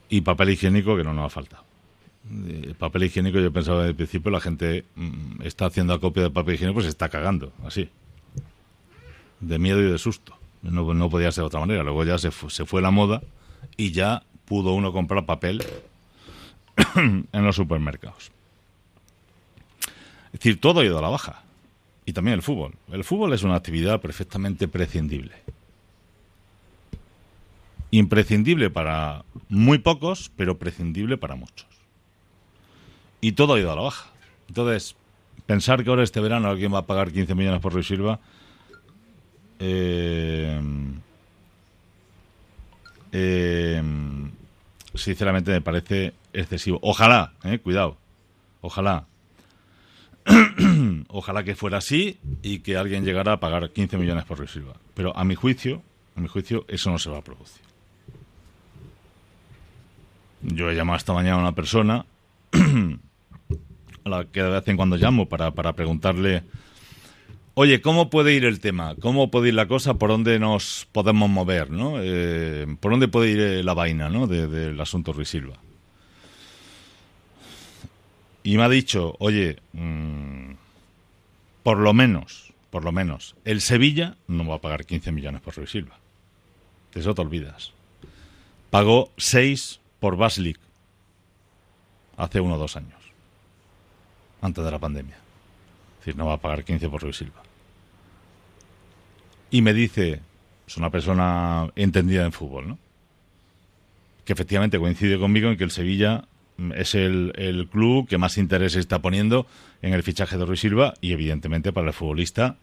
Y 0.08 0.22
papel 0.22 0.52
higiénico 0.52 0.96
que 0.96 1.04
no 1.04 1.14
nos 1.14 1.26
ha 1.26 1.30
faltado. 1.30 1.66
El 2.32 2.76
papel 2.76 3.04
higiénico 3.04 3.42
yo 3.42 3.52
pensaba 3.52 3.80
desde 3.80 3.90
el 3.90 3.96
principio 3.98 4.32
la 4.32 4.40
gente 4.40 4.86
mm, 4.96 5.42
está 5.42 5.66
haciendo 5.66 5.94
acopio 5.94 6.24
de 6.24 6.30
papel 6.30 6.54
higiénico 6.56 6.76
pues 6.76 6.86
se 6.86 6.92
está 6.92 7.10
cagando, 7.10 7.52
así. 7.66 7.90
De 9.42 9.60
miedo 9.60 9.82
y 9.82 9.92
de 9.92 9.98
susto. 9.98 10.38
No, 10.62 10.94
no 10.94 11.10
podía 11.10 11.30
ser 11.34 11.42
de 11.42 11.48
otra 11.48 11.60
manera. 11.60 11.84
Luego 11.84 12.06
ya 12.06 12.18
se, 12.18 12.32
se 12.32 12.66
fue 12.66 12.82
la 12.82 12.92
moda 12.92 13.22
y 13.76 13.92
ya 13.92 14.24
pudo 14.46 14.72
uno 14.72 14.94
comprar 14.94 15.26
papel 15.26 15.62
en 16.96 17.28
los 17.34 17.58
supermercados. 17.58 18.32
Es 20.28 20.40
decir, 20.40 20.62
todo 20.62 20.80
ha 20.80 20.86
ido 20.86 21.00
a 21.00 21.02
la 21.02 21.10
baja. 21.10 21.44
Y 22.06 22.14
también 22.14 22.36
el 22.36 22.42
fútbol. 22.42 22.76
El 22.92 23.04
fútbol 23.04 23.34
es 23.34 23.44
una 23.44 23.56
actividad 23.56 24.00
perfectamente 24.00 24.68
prescindible. 24.68 25.34
Imprescindible 27.92 28.70
para 28.70 29.24
muy 29.50 29.80
pocos, 29.80 30.32
pero 30.36 30.58
prescindible 30.58 31.18
para 31.18 31.36
muchos. 31.36 31.68
Y 33.22 33.32
todo 33.32 33.56
ha 33.56 33.60
ido 33.60 33.72
a 33.72 33.76
la 33.76 33.82
baja. 33.82 34.12
Entonces, 34.48 34.96
pensar 35.46 35.84
que 35.84 35.90
ahora 35.90 36.04
este 36.04 36.20
verano 36.20 36.50
alguien 36.50 36.74
va 36.74 36.80
a 36.80 36.86
pagar 36.86 37.12
15 37.12 37.34
millones 37.34 37.62
por 37.62 37.74
Luis 37.74 37.88
Silva, 37.88 38.20
eh, 39.60 40.62
eh, 43.12 43.82
sinceramente 44.94 45.52
me 45.52 45.62
parece 45.62 46.14
excesivo. 46.34 46.80
Ojalá, 46.82 47.34
eh, 47.44 47.60
cuidado, 47.60 47.98
ojalá. 48.62 49.06
ojalá 51.08 51.44
que 51.44 51.56
fuera 51.56 51.78
así 51.80 52.20
y 52.42 52.60
que 52.60 52.78
alguien 52.78 53.06
llegara 53.06 53.34
a 53.34 53.40
pagar 53.40 53.70
15 53.72 53.98
millones 53.98 54.26
por 54.26 54.40
Luis. 54.40 54.58
Pero 54.94 55.16
a 55.18 55.24
mi 55.24 55.36
juicio, 55.36 55.82
a 56.16 56.22
mi 56.22 56.28
juicio, 56.28 56.66
eso 56.68 56.90
no 56.92 57.00
se 57.00 57.10
va 57.10 57.18
a 57.20 57.24
producir. 57.24 57.62
Yo 60.42 60.70
he 60.70 60.76
llamado 60.76 60.98
esta 60.98 61.14
mañana 61.14 61.38
a 61.38 61.40
una 61.40 61.56
persona 61.56 62.06
a 64.04 64.10
la 64.10 64.26
que 64.26 64.44
de 64.44 64.50
vez 64.50 64.68
en 64.68 64.78
cuando 64.78 64.98
llamo 64.98 65.28
para, 65.28 65.52
para 65.52 65.74
preguntarle, 65.74 66.44
oye, 67.56 67.82
¿cómo 67.82 68.10
puede 68.12 68.34
ir 68.34 68.46
el 68.46 68.60
tema? 68.60 68.96
¿Cómo 69.02 69.32
puede 69.32 69.48
ir 69.50 69.56
la 69.56 69.68
cosa? 69.68 69.96
¿Por 69.96 70.10
dónde 70.12 70.38
nos 70.40 70.88
podemos 70.92 71.30
mover? 71.30 71.72
¿no? 71.72 71.96
Eh, 72.00 72.68
¿Por 72.80 72.92
dónde 72.92 73.08
puede 73.08 73.32
ir 73.60 73.66
la 73.66 73.74
vaina 73.74 74.10
¿no? 74.10 74.28
de- 74.28 74.48
del 74.48 74.80
asunto 74.80 75.12
Ruiz? 75.14 75.36
Y 78.44 78.58
me 78.58 78.64
ha 78.64 78.70
dicho, 78.70 79.16
oye, 79.20 79.58
mm, 79.74 80.52
por 81.66 81.80
lo 81.80 81.96
menos, 81.96 82.54
por 82.70 82.84
lo 82.84 82.92
menos, 82.92 83.36
el 83.44 83.60
Sevilla 83.60 84.18
no 84.28 84.48
va 84.48 84.58
a 84.58 84.62
pagar 84.62 84.86
15 84.86 85.12
millones 85.12 85.42
por 85.42 85.56
Ruiz 85.56 85.72
Silva. 85.72 85.98
De 86.94 87.00
eso 87.00 87.16
te 87.16 87.22
olvidas. 87.22 87.74
Pagó 88.70 89.12
6 89.18 89.80
por 90.00 90.16
Baslik 90.16 90.60
hace 92.18 92.40
uno 92.40 92.54
o 92.54 92.58
dos 92.60 92.76
años, 92.76 93.02
antes 94.44 94.64
de 94.64 94.70
la 94.70 94.78
pandemia. 94.78 95.16
Es 95.16 96.06
decir, 96.06 96.16
no 96.16 96.28
va 96.28 96.34
a 96.34 96.38
pagar 96.38 96.64
15 96.64 96.88
por 96.88 97.02
Luis 97.02 97.18
Silva. 97.18 97.42
Y 99.50 99.64
me 99.64 99.74
dice, 99.74 100.22
es 100.68 100.78
una 100.78 100.92
persona 100.92 101.72
entendida 101.76 102.26
en 102.26 102.32
fútbol, 102.32 102.68
¿no? 102.68 102.78
Que 104.24 104.34
efectivamente 104.34 104.78
coincide 104.78 105.18
conmigo 105.18 105.50
en 105.50 105.58
que 105.58 105.64
el 105.64 105.72
Sevilla 105.72 106.26
es 106.76 106.96
el, 106.96 107.34
el 107.36 107.68
club 107.68 108.08
que 108.08 108.18
más 108.18 108.38
interés 108.38 108.76
está 108.76 109.00
poniendo 109.00 109.46
en 109.82 109.94
el 109.94 110.04
fichaje 110.04 110.38
de 110.38 110.46
Luis 110.46 110.60
Silva 110.62 110.94
y 111.02 111.12
evidentemente 111.12 111.74
para 111.74 111.88
el 111.88 111.94
futbolista 111.94 112.56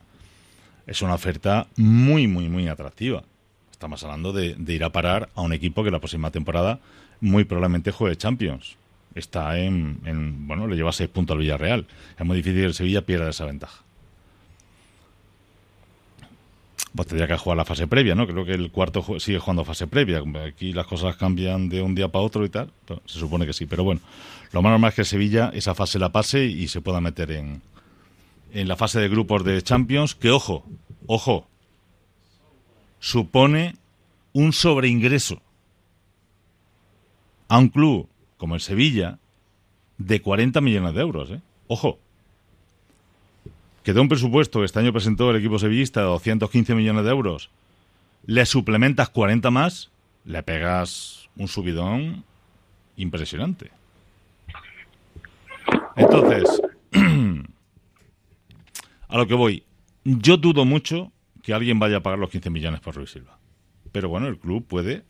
es 0.87 1.03
una 1.03 1.15
oferta 1.15 1.67
muy, 1.77 2.27
muy, 2.27 2.49
muy 2.49 2.69
atractiva. 2.69 3.23
Estamos 3.71 4.03
hablando 4.05 4.33
de, 4.33 4.55
de 4.57 4.75
ir 4.75 4.85
a 4.85 4.91
parar 4.93 5.29
a 5.35 5.43
un 5.43 5.53
equipo 5.53 5.85
que 5.85 5.91
la 5.91 5.99
próxima 5.99 6.31
temporada 6.31 6.81
muy 7.21 7.45
probablemente 7.45 7.91
juegue 7.93 8.17
Champions. 8.17 8.77
Está 9.15 9.59
en, 9.59 9.99
en- 10.05 10.47
bueno, 10.47 10.67
le 10.67 10.77
lleva 10.77 10.91
seis 10.93 11.09
puntos 11.11 11.35
al 11.35 11.41
Villarreal. 11.41 11.87
Es 12.19 12.25
muy 12.27 12.37
difícil 12.37 12.61
que 12.61 12.67
el 12.67 12.75
Sevilla 12.75 13.03
pierda 13.03 13.29
esa 13.31 13.45
ventaja. 13.45 13.83
Pues 16.95 17.09
tendría 17.09 17.27
que 17.27 17.39
jugar 17.39 17.57
la 17.57 17.65
fase 17.65 17.87
previa, 17.87 18.15
¿no? 18.15 18.27
Creo 18.27 18.45
que 18.45 18.53
el 18.53 18.71
cuarto 18.71 19.19
sigue 19.19 19.39
jugando 19.39 19.65
fase 19.65 19.87
previa. 19.87 20.23
Aquí 20.47 20.75
las 20.75 20.87
cosas 20.87 21.17
cambian 21.17 21.69
de 21.71 21.81
un 21.81 21.95
día 21.95 22.09
para 22.09 22.25
otro 22.25 22.45
y 22.45 22.51
tal. 22.51 22.71
Se 23.07 23.19
supone 23.19 23.47
que 23.47 23.55
sí. 23.55 23.65
Pero 23.65 23.83
bueno, 23.83 24.03
lo 24.53 24.61
más 24.61 24.71
normal 24.71 24.91
es 24.91 24.97
que 24.97 25.05
Sevilla 25.05 25.51
esa 25.55 25.75
fase 25.75 25.99
la 25.99 26.13
pase 26.13 26.45
y 26.45 26.69
se 26.69 26.83
pueda 26.83 27.01
meter 27.01 27.31
en, 27.31 27.63
en 28.53 28.69
la 28.69 28.77
fase 28.77 29.01
de 29.01 29.09
grupos 29.09 29.43
de 29.45 29.63
Champions. 29.63 30.15
Que 30.15 30.31
ojo, 30.31 30.67
ojo, 31.07 31.49
supone 32.99 33.77
un 34.35 34.53
sobreingreso 34.53 35.41
a 37.49 37.59
un 37.59 37.69
club 37.69 38.09
como 38.37 38.55
el 38.55 38.61
Sevilla 38.61 39.19
de 39.99 40.21
40 40.21 40.61
millones 40.61 40.95
de 40.95 41.01
euros. 41.01 41.31
¿eh? 41.31 41.41
Ojo. 41.69 41.99
Que 43.83 43.93
de 43.93 44.01
un 44.01 44.09
presupuesto 44.09 44.61
que 44.61 44.67
este 44.67 44.79
año 44.79 44.93
presentó 44.93 45.31
el 45.31 45.37
equipo 45.37 45.59
sevillista 45.59 46.01
de 46.01 46.07
215 46.07 46.75
millones 46.75 47.05
de 47.05 47.11
euros, 47.11 47.51
le 48.27 48.47
suplementas 48.47 49.09
40 49.09 49.51
más, 49.51 49.91
le 50.25 50.43
pegas 50.43 51.29
un 51.37 51.49
subidón 51.49 52.25
impresionante. 52.97 53.73
Entonces, 55.97 56.63
a 59.09 59.17
lo 59.17 59.27
que 59.27 59.35
voy, 59.35 59.65
yo 60.05 60.37
dudo 60.37 60.65
mucho 60.65 61.13
que 61.43 61.53
alguien 61.53 61.79
vaya 61.79 61.99
a 61.99 62.01
pagar 62.01 62.19
los 62.19 62.31
15 62.31 62.51
millones 62.51 62.81
por 62.81 62.97
Luis 62.97 63.11
Silva. 63.11 63.39
Pero 63.91 64.09
bueno, 64.09 64.27
el 64.29 64.39
club 64.39 64.67
puede 64.67 65.05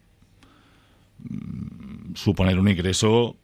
mm, 1.18 2.14
suponer 2.14 2.58
un 2.58 2.68
ingreso, 2.68 3.36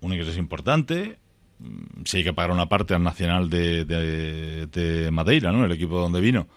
un 0.00 0.12
ingreso 0.12 0.38
importante. 0.38 1.18
Mm, 1.60 2.02
Si 2.04 2.18
hay 2.18 2.24
que 2.24 2.32
pagar 2.32 2.50
una 2.52 2.66
parte 2.66 2.94
al 2.94 3.02
Nacional 3.02 3.48
de, 3.50 3.84
de- 3.84 4.66
de 4.66 5.10
Madeira, 5.10 5.52
¿no? 5.52 5.64
El 5.64 5.72
equipo 5.72 5.98
donde 6.00 6.20
vino. 6.20 6.48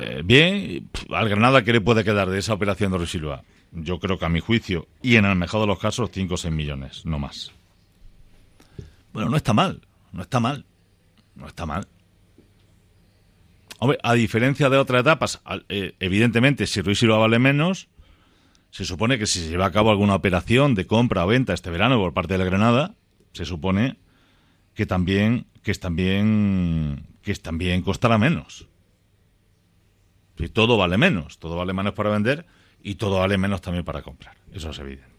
Eh, 0.00 0.22
bien, 0.24 0.88
al 1.10 1.28
Granada, 1.28 1.64
¿qué 1.64 1.72
le 1.72 1.80
puede 1.80 2.04
quedar 2.04 2.30
de 2.30 2.38
esa 2.38 2.54
operación 2.54 2.92
de 2.92 2.98
Luis 2.98 3.10
Silva? 3.10 3.42
Yo 3.72 3.98
creo 3.98 4.18
que 4.18 4.24
a 4.24 4.28
mi 4.28 4.38
juicio, 4.40 4.86
y 5.02 5.16
en 5.16 5.24
el 5.24 5.34
mejor 5.34 5.60
de 5.62 5.66
los 5.66 5.78
casos, 5.78 6.10
5 6.12 6.34
o 6.34 6.36
6 6.36 6.52
millones, 6.54 7.04
no 7.04 7.18
más. 7.18 7.50
Bueno, 9.12 9.28
no 9.30 9.36
está 9.36 9.52
mal, 9.52 9.80
no 10.12 10.22
está 10.22 10.38
mal, 10.40 10.64
no 11.34 11.46
está 11.48 11.66
mal. 11.66 11.88
Hombre, 13.78 13.98
a 14.02 14.12
diferencia 14.14 14.68
de 14.70 14.76
otras 14.76 15.00
etapas, 15.00 15.40
eh, 15.68 15.94
evidentemente, 15.98 16.66
si 16.66 16.80
Ruiz 16.82 16.98
Silva 17.00 17.18
vale 17.18 17.38
menos, 17.40 17.88
se 18.70 18.84
supone 18.84 19.18
que 19.18 19.26
si 19.26 19.40
se 19.40 19.48
lleva 19.50 19.66
a 19.66 19.72
cabo 19.72 19.90
alguna 19.90 20.14
operación 20.14 20.74
de 20.76 20.86
compra 20.86 21.24
o 21.24 21.28
venta 21.28 21.52
este 21.52 21.70
verano 21.70 21.98
por 21.98 22.14
parte 22.14 22.34
de 22.34 22.38
la 22.38 22.44
Granada, 22.44 22.94
se 23.32 23.44
supone 23.44 23.96
que 24.74 24.86
también, 24.86 25.46
que 25.62 25.70
es 25.70 25.80
también, 25.80 27.06
que 27.22 27.34
también 27.34 27.82
costará 27.82 28.18
menos. 28.18 28.68
Si 30.38 30.48
todo 30.48 30.76
vale 30.76 30.98
menos, 30.98 31.38
todo 31.38 31.56
vale 31.56 31.72
menos 31.72 31.92
para 31.92 32.10
vender 32.10 32.46
y 32.82 32.96
todo 32.96 33.18
vale 33.18 33.38
menos 33.38 33.60
también 33.60 33.84
para 33.84 34.02
comprar. 34.02 34.36
Eso 34.52 34.70
es 34.70 34.78
evidente. 34.78 35.12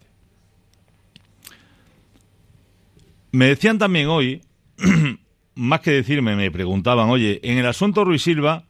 Me 3.32 3.48
decían 3.48 3.80
también 3.80 4.08
hoy, 4.08 4.42
más 5.56 5.80
que 5.82 5.92
decirme, 5.92 6.36
me 6.36 6.52
preguntaban, 6.52 7.10
oye, 7.10 7.40
en 7.44 7.58
el 7.58 7.66
asunto 7.66 8.04
Ruiz 8.04 8.22
Silva, 8.22 8.66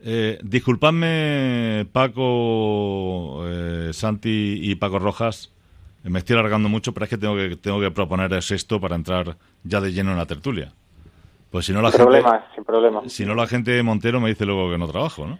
eh, 0.00 0.38
disculpadme 0.42 1.86
Paco, 1.92 3.44
eh, 3.46 3.90
Santi 3.92 4.58
y 4.62 4.74
Paco 4.74 4.98
Rojas, 4.98 5.52
me 6.04 6.18
estoy 6.18 6.34
alargando 6.36 6.68
mucho, 6.68 6.92
pero 6.92 7.04
es 7.04 7.10
que 7.10 7.18
tengo 7.18 7.36
que, 7.36 7.56
tengo 7.56 7.80
que 7.80 7.90
proponer 7.90 8.32
el 8.32 8.42
sexto 8.42 8.80
para 8.80 8.96
entrar 8.96 9.36
ya 9.64 9.80
de 9.80 9.92
lleno 9.92 10.12
en 10.12 10.18
la 10.18 10.26
tertulia. 10.26 10.72
Pues 11.50 11.66
si 11.66 11.72
no 11.72 11.82
la 11.82 11.90
Sin 11.90 11.98
gente, 12.00 12.20
problemas, 12.22 12.44
sin 12.54 12.64
problemas. 12.64 13.12
si 13.12 13.26
no 13.26 13.34
la 13.34 13.46
gente 13.46 13.70
de 13.72 13.82
Montero 13.82 14.20
me 14.20 14.28
dice 14.30 14.46
luego 14.46 14.70
que 14.70 14.78
no 14.78 14.88
trabajo, 14.88 15.26
¿no? 15.26 15.38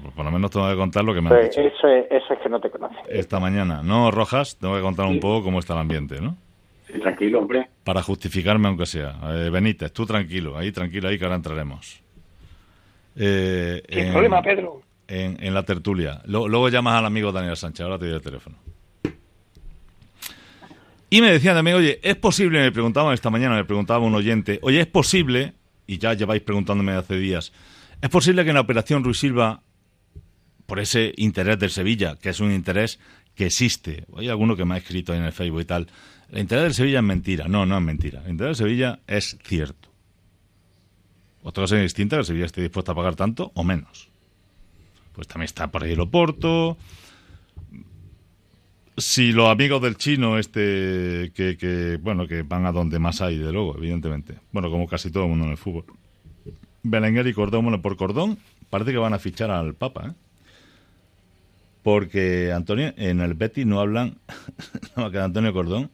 Pues 0.00 0.14
por 0.14 0.24
lo 0.24 0.30
menos 0.30 0.50
tengo 0.50 0.68
que 0.70 0.76
contar 0.76 1.04
lo 1.04 1.12
que 1.12 1.20
me 1.20 1.28
han 1.28 1.34
Pues 1.36 1.50
dicho 1.50 1.60
eso, 1.60 1.86
es, 1.88 2.06
eso 2.10 2.32
es 2.34 2.38
que 2.40 2.48
no 2.48 2.60
te 2.60 2.70
conoce. 2.70 2.96
esta 3.08 3.38
mañana. 3.40 3.82
No, 3.82 4.10
Rojas, 4.10 4.56
tengo 4.58 4.74
que 4.76 4.80
contar 4.80 5.06
un 5.06 5.20
poco 5.20 5.44
cómo 5.44 5.58
está 5.58 5.74
el 5.74 5.80
ambiente, 5.80 6.20
¿no? 6.20 6.36
Sí, 6.86 6.98
tranquilo, 6.98 7.40
hombre. 7.40 7.68
Para 7.84 8.02
justificarme 8.02 8.68
aunque 8.68 8.86
sea. 8.86 9.16
Eh, 9.34 9.50
Benítez, 9.50 9.92
tú 9.92 10.06
tranquilo, 10.06 10.56
ahí 10.56 10.72
tranquilo, 10.72 11.08
ahí 11.08 11.18
que 11.18 11.24
ahora 11.24 11.36
entraremos. 11.36 12.00
Eh, 13.16 13.82
Sin 13.88 13.98
en- 13.98 14.12
problema, 14.12 14.42
Pedro. 14.42 14.80
en, 15.08 15.36
en 15.42 15.54
la 15.54 15.62
tertulia. 15.64 16.22
Lo- 16.24 16.48
luego 16.48 16.68
llamas 16.68 16.94
al 16.94 17.04
amigo 17.06 17.30
Daniel 17.32 17.56
Sánchez, 17.56 17.84
ahora 17.84 17.98
te 17.98 18.06
doy 18.06 18.14
el 18.14 18.22
teléfono. 18.22 18.56
Y 21.12 21.20
me 21.20 21.30
decían 21.30 21.54
también, 21.54 21.76
oye, 21.76 22.00
¿es 22.02 22.16
posible? 22.16 22.62
Me 22.62 22.72
preguntaban 22.72 23.12
esta 23.12 23.28
mañana, 23.28 23.54
me 23.54 23.66
preguntaba 23.66 24.02
un 24.02 24.14
oyente, 24.14 24.58
oye, 24.62 24.80
¿es 24.80 24.86
posible? 24.86 25.52
Y 25.86 25.98
ya 25.98 26.14
lleváis 26.14 26.40
preguntándome 26.40 26.92
hace 26.92 27.18
días, 27.18 27.52
¿es 28.00 28.08
posible 28.08 28.44
que 28.44 28.48
en 28.48 28.54
la 28.54 28.62
operación 28.62 29.04
Ruiz 29.04 29.18
Silva, 29.18 29.60
por 30.64 30.80
ese 30.80 31.12
interés 31.18 31.58
del 31.58 31.68
Sevilla, 31.68 32.16
que 32.16 32.30
es 32.30 32.40
un 32.40 32.50
interés 32.50 32.98
que 33.34 33.44
existe, 33.44 34.06
hay 34.16 34.30
alguno 34.30 34.56
que 34.56 34.64
me 34.64 34.74
ha 34.74 34.78
escrito 34.78 35.12
ahí 35.12 35.18
en 35.18 35.26
el 35.26 35.34
Facebook 35.34 35.60
y 35.60 35.64
tal, 35.66 35.86
el 36.30 36.38
interés 36.38 36.64
del 36.64 36.74
Sevilla 36.74 37.00
es 37.00 37.04
mentira. 37.04 37.46
No, 37.46 37.66
no 37.66 37.76
es 37.76 37.82
mentira. 37.82 38.22
El 38.24 38.30
interés 38.30 38.56
del 38.56 38.68
Sevilla 38.68 39.00
es 39.06 39.36
cierto. 39.44 39.90
Otra 41.42 41.64
cosa 41.64 41.76
distinta 41.76 42.16
que 42.16 42.20
el 42.20 42.26
Sevilla 42.26 42.46
esté 42.46 42.62
dispuesto 42.62 42.92
a 42.92 42.94
pagar 42.94 43.16
tanto 43.16 43.52
o 43.54 43.64
menos. 43.64 44.08
Pues 45.12 45.28
también 45.28 45.44
está 45.44 45.70
por 45.70 45.84
ahí 45.84 45.92
el 45.92 46.00
Oporto. 46.00 46.78
Si 48.96 49.32
los 49.32 49.48
amigos 49.48 49.80
del 49.80 49.96
chino, 49.96 50.38
este, 50.38 51.32
que, 51.34 51.56
que, 51.56 51.98
bueno, 52.00 52.26
que 52.26 52.42
van 52.42 52.66
a 52.66 52.72
donde 52.72 52.98
más 52.98 53.22
hay, 53.22 53.38
de 53.38 53.50
luego, 53.50 53.76
evidentemente. 53.76 54.36
Bueno, 54.52 54.70
como 54.70 54.86
casi 54.86 55.10
todo 55.10 55.24
el 55.24 55.30
mundo 55.30 55.46
en 55.46 55.52
el 55.52 55.56
fútbol. 55.56 55.84
Belenguer 56.82 57.26
y 57.26 57.32
Cordón, 57.32 57.62
bueno, 57.62 57.80
por 57.80 57.96
Cordón, 57.96 58.38
parece 58.68 58.92
que 58.92 58.98
van 58.98 59.14
a 59.14 59.18
fichar 59.18 59.50
al 59.50 59.74
Papa, 59.74 60.08
¿eh? 60.08 60.12
Porque, 61.82 62.52
Antonio, 62.52 62.92
en 62.96 63.20
el 63.20 63.34
Betis 63.34 63.66
no 63.66 63.80
hablan, 63.80 64.18
no 64.96 65.10
que 65.10 65.18
Antonio 65.18 65.52
Cordón, 65.52 65.90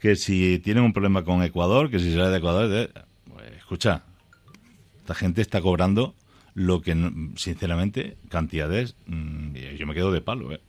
que 0.00 0.16
si 0.16 0.58
tienen 0.58 0.84
un 0.84 0.92
problema 0.92 1.24
con 1.24 1.42
Ecuador, 1.42 1.90
que 1.90 1.98
si 1.98 2.12
sale 2.12 2.28
de 2.30 2.38
Ecuador, 2.38 2.90
pues, 3.32 3.52
escucha, 3.56 4.02
esta 4.98 5.14
gente 5.14 5.42
está 5.42 5.60
cobrando 5.60 6.14
lo 6.54 6.80
que, 6.80 6.96
sinceramente, 7.36 8.16
cantidades, 8.28 8.96
mm, 9.06 9.54
yo 9.76 9.86
me 9.86 9.94
quedo 9.94 10.10
de 10.10 10.22
palo, 10.22 10.52
¿eh? 10.52 10.60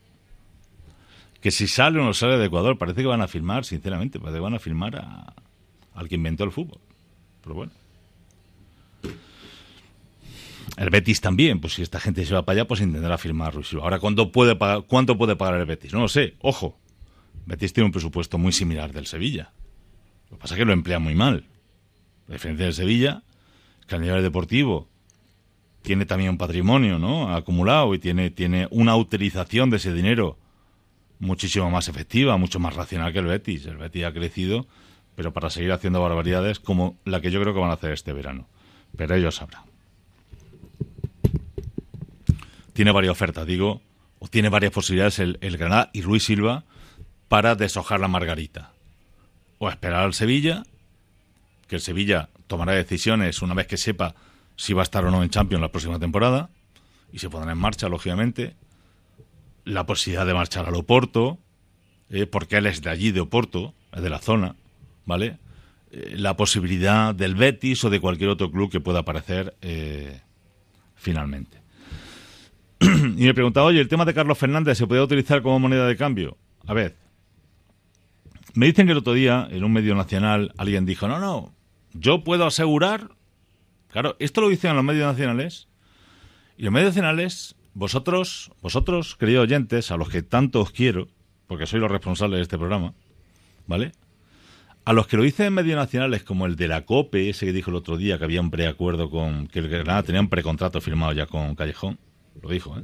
Que 1.48 1.52
si 1.52 1.70
sale 1.70 1.98
o 1.98 2.04
no 2.04 2.14
sale 2.14 2.38
de 2.38 2.48
Ecuador, 2.48 2.78
parece 2.78 3.00
que 3.00 3.08
van 3.08 3.22
a 3.22 3.28
firmar, 3.30 3.64
sinceramente, 3.64 4.20
parece 4.20 4.36
que 4.36 4.42
van 4.42 4.56
a 4.56 4.60
firmar 4.60 4.98
a, 4.98 5.34
al 5.94 6.10
que 6.10 6.16
inventó 6.16 6.44
el 6.44 6.52
fútbol. 6.52 6.82
Pero 7.42 7.56
bueno. 7.56 7.72
El 10.76 10.90
Betis 10.90 11.22
también, 11.22 11.62
pues 11.62 11.76
si 11.76 11.84
esta 11.84 12.02
gente 12.02 12.26
se 12.26 12.34
va 12.34 12.44
para 12.44 12.60
allá, 12.60 12.68
pues 12.68 12.82
intentará 12.82 13.18
firmar 13.18 13.54
Ruiz. 13.54 13.74
Ahora, 13.76 14.00
¿cuánto 14.00 14.30
puede 14.34 14.58
pagar, 14.58 14.84
¿cuánto 14.90 15.18
puede 15.18 15.38
pagar 15.38 15.62
el 15.62 15.66
Betis? 15.66 15.94
No 15.94 16.02
lo 16.02 16.10
sé, 16.10 16.36
ojo. 16.42 16.78
Betis 17.46 17.72
tiene 17.72 17.86
un 17.86 17.94
presupuesto 17.94 18.38
muy 18.38 18.52
similar 18.52 18.92
del 18.92 19.08
Sevilla. 19.08 19.54
Lo 20.30 20.36
que 20.36 20.42
pasa 20.42 20.56
es 20.56 20.60
que 20.60 20.66
lo 20.66 20.74
emplea 20.74 21.00
muy 21.00 21.16
mal. 21.16 21.46
La 22.28 22.34
diferencia 22.34 22.66
del 22.66 22.74
Sevilla 22.74 23.24
que 23.88 23.96
a 23.96 24.00
nivel 24.00 24.22
deportivo 24.22 24.90
tiene 25.82 26.06
también 26.06 26.32
un 26.32 26.38
patrimonio 26.38 27.00
¿no? 27.00 27.34
acumulado 27.34 27.96
y 27.96 28.00
tiene, 28.00 28.32
tiene 28.32 28.68
una 28.70 28.98
utilización 28.98 29.70
de 29.70 29.78
ese 29.78 29.94
dinero 29.94 30.38
muchísimo 31.20 31.70
más 31.70 31.88
efectiva, 31.88 32.38
mucho 32.38 32.60
más 32.60 32.76
racional 32.76 33.12
que 33.14 33.20
el 33.20 33.26
Betis. 33.26 33.66
El 33.66 33.78
Betis 33.78 34.06
ha 34.06 34.14
crecido, 34.14 34.68
pero 35.16 35.34
para 35.34 35.50
seguir 35.50 35.72
haciendo 35.72 36.02
barbaridades 36.02 36.60
como 36.60 36.98
la 37.06 37.22
que 37.22 37.32
yo 37.32 37.42
creo 37.42 37.54
que 37.54 37.60
van 37.60 37.72
a 37.72 37.74
hacer 37.74 37.92
este 37.92 38.14
verano. 38.14 38.48
Pero 38.96 39.16
ellos 39.16 39.36
sabrán. 39.36 39.64
Tiene 42.74 42.92
varias 42.92 43.12
ofertas, 43.12 43.48
digo, 43.48 43.82
o 44.20 44.28
tiene 44.28 44.50
varias 44.50 44.72
posibilidades 44.72 45.20
el, 45.20 45.58
Granada 45.58 45.90
y 45.94 46.04
Luis 46.04 46.24
Silva 46.24 46.64
para 47.28 47.56
deshojar 47.56 48.00
la 48.00 48.08
margarita. 48.08 48.72
O 49.58 49.70
esperar 49.70 50.04
al 50.04 50.14
Sevilla, 50.14 50.64
que 51.68 51.78
el 51.78 51.82
Sevilla 51.82 52.30
tomará 52.46 52.74
decisiones 52.74 53.42
una 53.42 53.56
vez 53.56 53.68
que 53.68 53.78
sepa 53.78 54.14
si 54.56 54.74
va 54.74 54.82
a 54.82 54.84
estar 54.84 55.04
o 55.06 55.12
no 55.12 55.24
en 55.24 55.30
Champions 55.30 55.62
la 55.62 55.72
próxima 55.72 56.00
temporada, 56.00 56.50
y 57.12 57.20
se 57.20 57.30
pondrá 57.30 57.52
en 57.52 57.58
marcha, 57.58 57.90
lógicamente, 57.90 58.56
la 59.68 59.86
posibilidad 59.86 60.26
de 60.26 60.34
marchar 60.34 60.66
al 60.66 60.76
Oporto, 60.76 61.38
eh, 62.10 62.26
porque 62.26 62.58
él 62.58 62.66
es 62.68 62.82
de 62.82 62.90
allí, 62.90 63.12
de 63.12 63.20
Oporto, 63.20 63.74
de 63.92 64.10
la 64.10 64.20
zona, 64.20 64.56
¿vale? 65.06 65.38
Eh, 65.92 66.14
la 66.16 66.36
posibilidad 66.38 67.14
del 67.14 67.36
Betis 67.36 67.84
o 67.84 67.90
de 67.90 68.00
cualquier 68.00 68.30
otro 68.30 68.50
club 68.50 68.72
que 68.72 68.80
pueda 68.80 69.00
aparecer 69.00 69.56
eh, 69.62 70.22
finalmente. 70.96 71.58
y 72.80 73.26
me 73.26 73.34
preguntaba, 73.34 73.68
oye, 73.68 73.82
¿el 73.82 73.90
tema 73.90 74.06
de 74.06 74.14
Carlos 74.14 74.38
Fernández 74.38 74.78
se 74.78 74.88
puede 74.88 75.02
utilizar 75.02 75.42
como 75.42 75.60
moneda 75.60 75.86
de 75.86 75.98
cambio? 75.98 76.38
A 76.66 76.74
ver, 76.74 76.96
me 78.54 78.68
dicen 78.68 78.86
que 78.86 78.94
el 78.94 79.00
otro 79.00 79.14
día, 79.14 79.48
en 79.52 79.64
un 79.64 79.74
medio 79.74 79.96
nacional, 79.96 80.54
alguien 80.58 80.86
dijo, 80.86 81.08
no, 81.08 81.20
no, 81.20 81.54
yo 81.94 82.24
puedo 82.24 82.46
asegurar, 82.46 83.10
claro, 83.90 84.16
esto 84.20 84.42
lo 84.42 84.50
dicen 84.50 84.76
los 84.76 84.84
medios 84.84 85.08
nacionales, 85.08 85.68
y 86.58 86.64
los 86.64 86.72
medios 86.72 86.90
nacionales, 86.90 87.57
vosotros, 87.78 88.50
vosotros, 88.64 89.16
queridos 89.16 89.44
oyentes, 89.44 89.92
a 89.92 89.98
los 89.98 90.10
que 90.10 90.24
tanto 90.24 90.62
os 90.62 90.72
quiero, 90.72 91.08
porque 91.46 91.68
soy 91.68 91.80
los 91.80 91.92
responsables 91.92 92.40
de 92.40 92.42
este 92.42 92.58
programa, 92.58 92.96
¿vale? 93.68 93.92
A 94.84 94.94
los 94.94 95.06
que 95.06 95.16
lo 95.16 95.22
dicen 95.22 95.46
en 95.46 95.54
medios 95.54 95.78
nacionales, 95.78 96.24
como 96.24 96.48
el 96.48 96.56
de 96.56 96.68
la 96.68 96.86
COPE, 96.86 97.30
ese 97.30 97.46
que 97.46 97.54
dijo 97.54 97.70
el 97.70 97.76
otro 97.76 97.96
día 97.96 98.18
que 98.18 98.24
había 98.24 98.42
un 98.42 98.50
preacuerdo 98.50 99.12
con, 99.12 99.48
que 99.48 99.60
el 99.60 99.70
Granada 99.70 100.02
tenía 100.02 100.22
un 100.22 100.28
precontrato 100.28 100.82
firmado 100.82 101.14
ya 101.14 101.28
con 101.28 101.54
Callejón, 101.54 102.00
lo 102.42 102.50
dijo, 102.50 102.80
¿eh? 102.80 102.84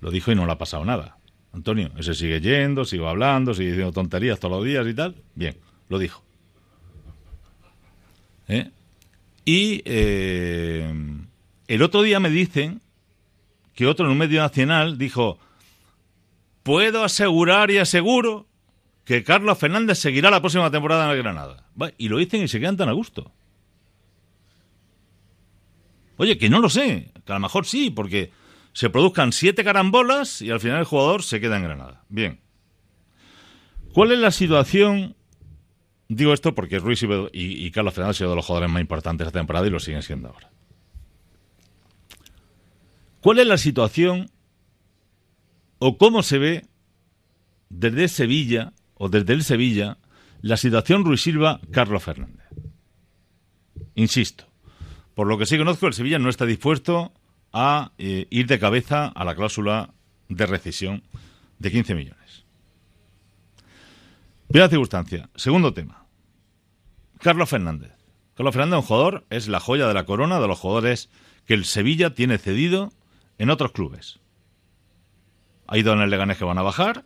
Lo 0.00 0.10
dijo 0.10 0.32
y 0.32 0.34
no 0.34 0.46
le 0.46 0.52
ha 0.52 0.58
pasado 0.58 0.86
nada. 0.86 1.18
Antonio, 1.52 1.90
ese 1.98 2.14
sigue 2.14 2.40
yendo, 2.40 2.86
sigue 2.86 3.06
hablando, 3.06 3.52
sigue 3.52 3.70
diciendo 3.70 3.92
tonterías 3.92 4.40
todos 4.40 4.56
los 4.56 4.64
días 4.64 4.86
y 4.86 4.94
tal. 4.94 5.14
Bien, 5.34 5.56
lo 5.90 5.98
dijo. 5.98 6.22
¿Eh? 8.46 8.70
Y 9.44 9.82
eh, 9.84 10.90
el 11.66 11.82
otro 11.82 12.00
día 12.02 12.18
me 12.20 12.30
dicen 12.30 12.80
que 13.78 13.86
otro 13.86 14.06
en 14.06 14.10
un 14.10 14.18
medio 14.18 14.40
nacional 14.40 14.98
dijo, 14.98 15.38
puedo 16.64 17.04
asegurar 17.04 17.70
y 17.70 17.78
aseguro 17.78 18.48
que 19.04 19.22
Carlos 19.22 19.56
Fernández 19.56 19.98
seguirá 19.98 20.32
la 20.32 20.40
próxima 20.40 20.68
temporada 20.68 21.04
en 21.04 21.12
el 21.12 21.18
Granada. 21.22 21.64
Y 21.96 22.08
lo 22.08 22.18
dicen 22.18 22.42
y 22.42 22.48
se 22.48 22.58
quedan 22.58 22.76
tan 22.76 22.88
a 22.88 22.92
gusto. 22.92 23.30
Oye, 26.16 26.36
que 26.38 26.50
no 26.50 26.58
lo 26.58 26.68
sé, 26.68 27.12
que 27.24 27.30
a 27.30 27.36
lo 27.36 27.40
mejor 27.40 27.66
sí, 27.66 27.90
porque 27.90 28.32
se 28.72 28.90
produzcan 28.90 29.30
siete 29.30 29.62
carambolas 29.62 30.42
y 30.42 30.50
al 30.50 30.58
final 30.58 30.80
el 30.80 30.84
jugador 30.84 31.22
se 31.22 31.40
queda 31.40 31.56
en 31.58 31.62
Granada. 31.62 32.02
Bien. 32.08 32.40
¿Cuál 33.92 34.10
es 34.10 34.18
la 34.18 34.32
situación? 34.32 35.14
Digo 36.08 36.32
esto 36.32 36.52
porque 36.52 36.80
Ruiz 36.80 37.00
y, 37.04 37.06
y- 37.32 37.64
y 37.66 37.70
Carlos 37.70 37.94
Fernández 37.94 38.16
han 38.16 38.18
sido 38.18 38.30
de 38.30 38.36
los 38.36 38.44
jugadores 38.44 38.72
más 38.72 38.80
importantes 38.80 39.24
de 39.24 39.28
esta 39.28 39.38
temporada 39.38 39.68
y 39.68 39.70
lo 39.70 39.78
siguen 39.78 40.02
siendo 40.02 40.30
ahora. 40.30 40.50
¿Cuál 43.20 43.40
es 43.40 43.46
la 43.46 43.58
situación 43.58 44.30
o 45.78 45.98
cómo 45.98 46.22
se 46.22 46.38
ve 46.38 46.66
desde 47.68 48.08
Sevilla 48.08 48.72
o 48.94 49.08
desde 49.08 49.32
el 49.32 49.44
Sevilla 49.44 49.98
la 50.40 50.56
situación 50.56 51.04
Ruiz 51.04 51.22
Silva 51.22 51.60
Carlos 51.72 52.02
Fernández? 52.02 52.46
Insisto, 53.94 54.44
por 55.14 55.26
lo 55.26 55.36
que 55.38 55.46
sí 55.46 55.58
conozco, 55.58 55.88
el 55.88 55.94
Sevilla 55.94 56.18
no 56.18 56.28
está 56.28 56.46
dispuesto 56.46 57.12
a 57.52 57.92
eh, 57.98 58.26
ir 58.30 58.46
de 58.46 58.58
cabeza 58.58 59.06
a 59.06 59.24
la 59.24 59.34
cláusula 59.34 59.92
de 60.28 60.46
rescisión 60.46 61.02
de 61.58 61.70
15 61.72 61.94
millones. 61.94 62.44
Primera 64.48 64.68
circunstancia. 64.68 65.28
Segundo 65.34 65.74
tema. 65.74 66.06
Carlos 67.18 67.50
Fernández. 67.50 67.92
Carlos 68.34 68.54
Fernández, 68.54 68.78
un 68.78 68.86
jugador, 68.86 69.26
es 69.30 69.48
la 69.48 69.60
joya 69.60 69.88
de 69.88 69.94
la 69.94 70.06
corona 70.06 70.40
de 70.40 70.46
los 70.46 70.58
jugadores 70.58 71.10
que 71.44 71.54
el 71.54 71.64
Sevilla 71.64 72.14
tiene 72.14 72.38
cedido 72.38 72.92
en 73.38 73.50
otros 73.50 73.72
clubes. 73.72 74.18
Ha 75.66 75.78
ido 75.78 75.92
en 75.92 76.00
el 76.00 76.10
Leganés 76.10 76.38
que 76.38 76.44
van 76.44 76.58
a 76.58 76.62
bajar. 76.62 77.04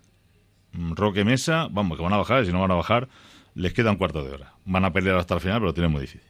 mm, 0.73 0.93
Roque 0.95 1.25
Mesa, 1.25 1.69
vamos, 1.71 1.97
que 1.99 2.03
van 2.03 2.13
a 2.13 2.17
bajar, 2.19 2.47
si 2.47 2.53
no 2.53 2.61
van 2.61 2.71
a 2.71 2.77
bajar, 2.77 3.09
les 3.55 3.73
queda 3.73 3.91
un 3.91 3.97
cuarto 3.97 4.25
de 4.25 4.33
hora. 4.33 4.55
Van 4.65 4.85
a 4.85 4.93
pelear 4.93 5.17
hasta 5.17 5.35
el 5.35 5.41
final, 5.41 5.59
pero 5.59 5.67
lo 5.67 5.75
tienen 5.75 5.93
muy 5.93 6.01
difícil. 6.03 6.29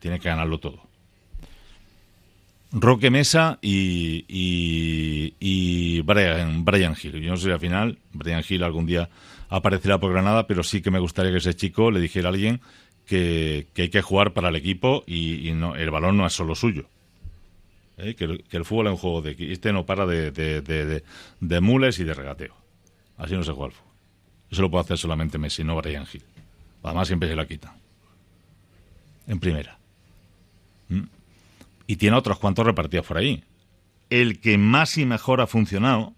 Tienen 0.00 0.20
que 0.20 0.28
ganarlo 0.28 0.58
todo. 0.58 0.82
Roque 2.70 3.10
Mesa 3.10 3.58
y, 3.62 4.24
y, 4.28 6.00
Brian, 6.02 6.64
Brian 6.64 6.94
Hill. 7.00 7.20
Yo 7.22 7.30
no 7.30 7.36
sé 7.38 7.44
si 7.44 7.50
al 7.50 7.60
final 7.60 7.98
Brian 8.12 8.44
Hill 8.46 8.62
algún 8.62 8.84
día 8.84 9.08
aparecerá 9.48 9.98
por 9.98 10.12
Granada, 10.12 10.46
pero 10.46 10.62
sí 10.62 10.82
que 10.82 10.90
me 10.90 10.98
gustaría 10.98 11.32
que 11.32 11.38
ese 11.38 11.56
chico 11.56 11.90
le 11.90 12.00
dijera 12.00 12.28
a 12.28 12.32
alguien 12.32 12.60
que, 13.06 13.68
que 13.72 13.82
hay 13.82 13.88
que 13.88 14.02
jugar 14.02 14.34
para 14.34 14.50
el 14.50 14.56
equipo 14.56 15.02
y, 15.06 15.48
y 15.48 15.52
no, 15.54 15.76
el 15.76 15.90
balón 15.90 16.18
no 16.18 16.26
es 16.26 16.34
solo 16.34 16.54
suyo. 16.54 16.84
¿Eh? 17.98 18.14
Que, 18.14 18.24
el, 18.24 18.64
fútbol 18.64 18.86
es 18.86 18.92
un 18.92 18.98
juego 18.98 19.22
de 19.22 19.36
Este 19.52 19.72
no 19.72 19.84
para 19.84 20.06
de, 20.06 20.30
de, 20.30 21.02
de, 21.40 21.60
mules 21.60 21.98
y 21.98 22.04
de 22.04 22.14
regateo. 22.14 22.54
Así 23.16 23.34
no 23.34 23.42
se 23.42 23.52
juega 23.52 23.66
el 23.66 23.72
fútbol. 23.72 23.92
Eso 24.50 24.62
lo 24.62 24.70
puede 24.70 24.84
hacer 24.84 24.98
solamente 24.98 25.36
Messi, 25.36 25.64
no 25.64 25.76
Brian 25.76 26.06
Hill. 26.10 26.24
Además 26.82 27.08
siempre 27.08 27.28
se 27.28 27.36
la 27.36 27.46
quitan. 27.46 27.72
En 29.26 29.40
primera 29.40 29.78
y 31.88 31.96
tiene 31.96 32.16
otros 32.16 32.38
cuantos 32.38 32.66
repartidos 32.66 33.06
por 33.06 33.16
ahí. 33.16 33.42
El 34.10 34.40
que 34.40 34.58
más 34.58 34.96
y 34.98 35.06
mejor 35.06 35.40
ha 35.40 35.46
funcionado 35.46 36.14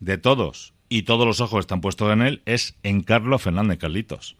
de 0.00 0.18
todos 0.18 0.72
y 0.88 1.02
todos 1.02 1.26
los 1.26 1.40
ojos 1.40 1.60
están 1.60 1.82
puestos 1.82 2.10
en 2.12 2.22
él 2.22 2.42
es 2.46 2.76
en 2.82 3.02
Carlos 3.02 3.42
Fernández 3.42 3.78
Carlitos. 3.78 4.36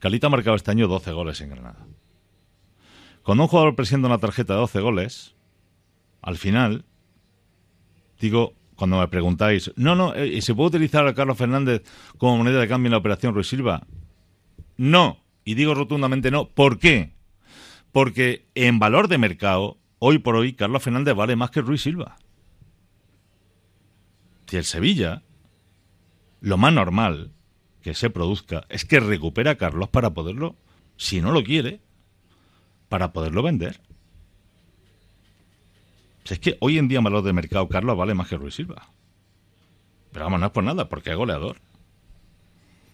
Carlitos 0.00 0.26
ha 0.26 0.30
marcado 0.30 0.56
este 0.56 0.72
año 0.72 0.88
12 0.88 1.12
goles 1.12 1.40
en 1.40 1.50
Granada. 1.50 1.86
Cuando 3.22 3.44
un 3.44 3.48
jugador 3.48 3.76
presenta 3.76 4.08
una 4.08 4.18
tarjeta 4.18 4.54
de 4.54 4.60
12 4.60 4.80
goles, 4.80 5.33
al 6.24 6.38
final, 6.38 6.86
digo, 8.18 8.54
cuando 8.76 8.98
me 8.98 9.08
preguntáis, 9.08 9.70
no, 9.76 9.94
no, 9.94 10.14
eh, 10.14 10.40
¿se 10.40 10.54
puede 10.54 10.68
utilizar 10.68 11.06
a 11.06 11.14
Carlos 11.14 11.36
Fernández 11.36 11.82
como 12.16 12.38
moneda 12.38 12.60
de 12.60 12.68
cambio 12.68 12.88
en 12.88 12.92
la 12.92 12.98
operación 12.98 13.34
Ruiz 13.34 13.48
Silva? 13.48 13.86
No, 14.78 15.22
y 15.44 15.54
digo 15.54 15.74
rotundamente 15.74 16.30
no. 16.30 16.48
¿Por 16.48 16.78
qué? 16.78 17.12
Porque 17.92 18.46
en 18.54 18.78
valor 18.78 19.08
de 19.08 19.18
mercado, 19.18 19.78
hoy 19.98 20.18
por 20.18 20.34
hoy, 20.34 20.54
Carlos 20.54 20.82
Fernández 20.82 21.14
vale 21.14 21.36
más 21.36 21.50
que 21.50 21.60
Ruiz 21.60 21.82
Silva. 21.82 22.16
Si 24.46 24.56
el 24.56 24.64
Sevilla, 24.64 25.22
lo 26.40 26.56
más 26.56 26.72
normal 26.72 27.32
que 27.82 27.94
se 27.94 28.08
produzca 28.08 28.64
es 28.70 28.86
que 28.86 28.98
recupere 28.98 29.50
a 29.50 29.58
Carlos 29.58 29.90
para 29.90 30.14
poderlo, 30.14 30.56
si 30.96 31.20
no 31.20 31.32
lo 31.32 31.44
quiere, 31.44 31.82
para 32.88 33.12
poderlo 33.12 33.42
vender. 33.42 33.80
Si 36.24 36.34
es 36.34 36.40
que 36.40 36.56
hoy 36.60 36.78
en 36.78 36.88
día 36.88 36.98
en 36.98 37.04
valor 37.04 37.22
de 37.22 37.32
mercado 37.32 37.68
Carlos 37.68 37.96
vale 37.96 38.14
más 38.14 38.28
que 38.28 38.36
Ruiz 38.36 38.54
Silva. 38.54 38.88
Pero 40.12 40.24
vamos, 40.24 40.40
no 40.40 40.46
es 40.46 40.52
por 40.52 40.64
nada, 40.64 40.88
porque 40.88 41.10
es 41.10 41.16
goleador. 41.16 41.56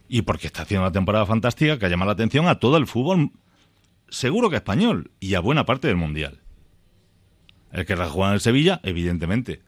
Y 0.09 0.23
porque 0.23 0.49
está 0.49 0.63
haciendo 0.63 0.85
una 0.85 0.93
temporada 0.93 1.27
fantástica 1.27 1.79
que 1.79 1.87
ha 1.87 1.89
llamado 1.89 2.09
la 2.09 2.15
atención 2.15 2.49
a 2.49 2.59
todo 2.59 2.77
el 2.77 2.87
fútbol 2.87 3.31
seguro 4.09 4.51
que 4.51 4.57
español 4.57 5.13
y 5.21 5.35
a 5.35 5.41
buena 5.41 5.65
parte 5.65 5.87
del 5.87 5.97
mundial. 5.97 6.41
El 7.73 7.87
que 7.87 7.95
la 7.95 8.09
juega 8.09 8.31
en 8.31 8.35
el 8.35 8.41
Sevilla, 8.41 8.81
evidentemente. 8.83 9.63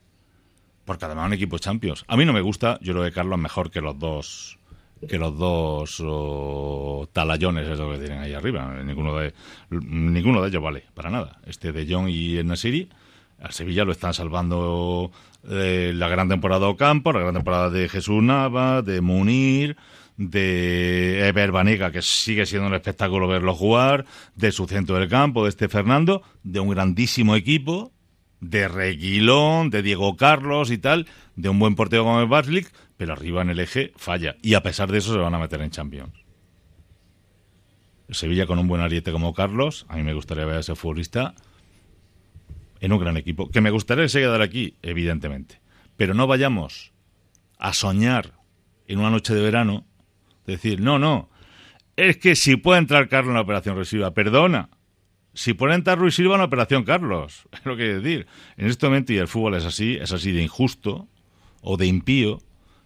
Porque 0.85 1.05
además 1.05 1.25
es 1.25 1.29
un 1.29 1.33
equipo 1.35 1.59
Champions. 1.59 2.05
A 2.09 2.17
mí 2.17 2.25
no 2.25 2.33
me 2.33 2.41
gusta, 2.41 2.79
yo 2.81 2.93
lo 2.93 3.03
de 3.03 3.13
Carlos 3.13 3.39
mejor 3.39 3.71
que 3.71 3.81
los 3.81 3.99
dos 3.99 4.59
que 5.09 5.19
los 5.19 5.37
dos 5.37 6.01
oh, 6.05 7.09
talayones 7.13 7.67
eso 7.67 7.91
que 7.91 7.99
tienen 7.99 8.19
ahí 8.19 8.35
arriba. 8.35 8.83
Ninguno 8.83 9.17
de 9.17 9.35
ninguno 9.71 10.43
de 10.43 10.49
ellos 10.49 10.63
vale 10.63 10.85
para 10.95 11.11
nada. 11.11 11.41
Este 11.45 11.73
de 11.73 11.87
John 11.89 12.09
y 12.09 12.43
Nasiri 12.43 12.89
al 13.41 13.53
Sevilla 13.53 13.85
lo 13.85 13.93
están 13.93 14.15
salvando 14.15 15.11
eh, 15.49 15.93
la 15.95 16.09
gran 16.09 16.29
temporada 16.29 16.67
de 16.67 16.73
Ocampo, 16.73 17.13
la 17.13 17.21
gran 17.21 17.35
temporada 17.35 17.71
de 17.71 17.89
Jesús 17.89 18.23
Nava, 18.23 18.83
de 18.83 19.01
Munir, 19.01 19.77
de 20.17 21.27
Eber 21.27 21.51
Banega, 21.51 21.91
que 21.91 22.03
sigue 22.03 22.47
siendo 22.47 22.69
un 22.69 22.75
espectáculo 22.75 23.27
verlo 23.27 23.55
jugar, 23.55 24.05
de 24.37 24.53
su 24.53 24.67
centro 24.67 24.99
del 24.99 25.09
campo, 25.09 25.45
de 25.45 25.51
este 25.51 25.69
Fernando, 25.69 26.23
de 26.43 26.61
un 26.61 26.69
grandísimo 26.69 27.35
equipo, 27.35 27.93
de 28.41 28.69
Reguilón, 28.69 29.71
de 29.71 29.83
Diego 29.83 30.17
Carlos 30.17 30.71
y 30.71 30.79
tal, 30.79 31.07
de 31.37 31.49
un 31.49 31.59
buen 31.59 31.75
portero 31.75 32.05
como 32.05 32.21
el 32.21 32.29
Baslik, 32.29 32.71
pero 32.97 33.13
arriba 33.13 33.43
en 33.43 33.51
el 33.51 33.61
eje 33.61 33.93
falla. 33.97 34.37
Y 34.43 34.55
a 34.55 34.63
pesar 34.63 34.91
de 34.93 34.99
eso 34.99 35.13
se 35.13 35.19
van 35.19 35.35
a 35.35 35.39
meter 35.39 35.61
en 35.61 35.71
Champions. 35.71 36.13
Sevilla 38.11 38.47
con 38.47 38.59
un 38.59 38.69
buen 38.69 38.83
ariete 38.83 39.11
como 39.11 39.33
Carlos, 39.33 39.87
a 39.89 39.97
mí 39.97 40.03
me 40.03 40.13
gustaría 40.13 40.45
ver 40.45 40.57
a 40.57 40.61
ese 40.61 40.75
futbolista 40.75 41.35
en 42.83 42.93
un 42.93 42.99
gran 42.99 43.17
equipo. 43.17 43.49
Que 43.49 43.63
me 43.63 43.71
gustaría 43.71 44.05
que 44.05 44.11
se 44.11 44.21
quedara 44.21 44.45
aquí, 44.45 44.77
evidentemente. 44.83 45.61
Pero 45.97 46.13
no 46.13 46.27
vayamos 46.27 46.93
a 47.59 47.73
soñar 47.73 48.35
en 48.89 48.99
una 48.99 49.09
noche 49.09 49.35
de 49.35 49.41
verano, 49.41 49.87
decir, 50.47 50.81
no, 50.81 50.99
no, 50.99 51.31
es 51.97 52.17
que 52.17 52.35
si 52.35 52.57
puede 52.57 52.81
entrar 52.81 53.09
Carlos 53.09 53.31
en 53.31 53.37
la 53.37 53.43
operación 53.43 53.77
Ruiz 53.77 53.95
perdona, 54.13 54.69
si 55.33 55.55
puede 55.55 55.75
entrar 55.75 55.99
Ruiz 55.99 56.17
Silva 56.17 56.35
en 56.35 56.41
la 56.41 56.47
operación 56.47 56.83
Carlos, 56.83 57.49
es 57.53 57.65
lo 57.65 57.77
que 57.77 57.85
quiero 57.85 58.01
decir. 58.03 58.27
En 58.57 58.67
este 58.67 58.87
momento, 58.87 59.13
y 59.13 59.19
el 59.19 59.29
fútbol 59.29 59.55
es 59.55 59.65
así, 59.65 59.97
es 59.97 60.13
así 60.13 60.33
de 60.33 60.43
injusto 60.43 61.09
o 61.61 61.77
de 61.77 61.87
impío, 61.87 62.41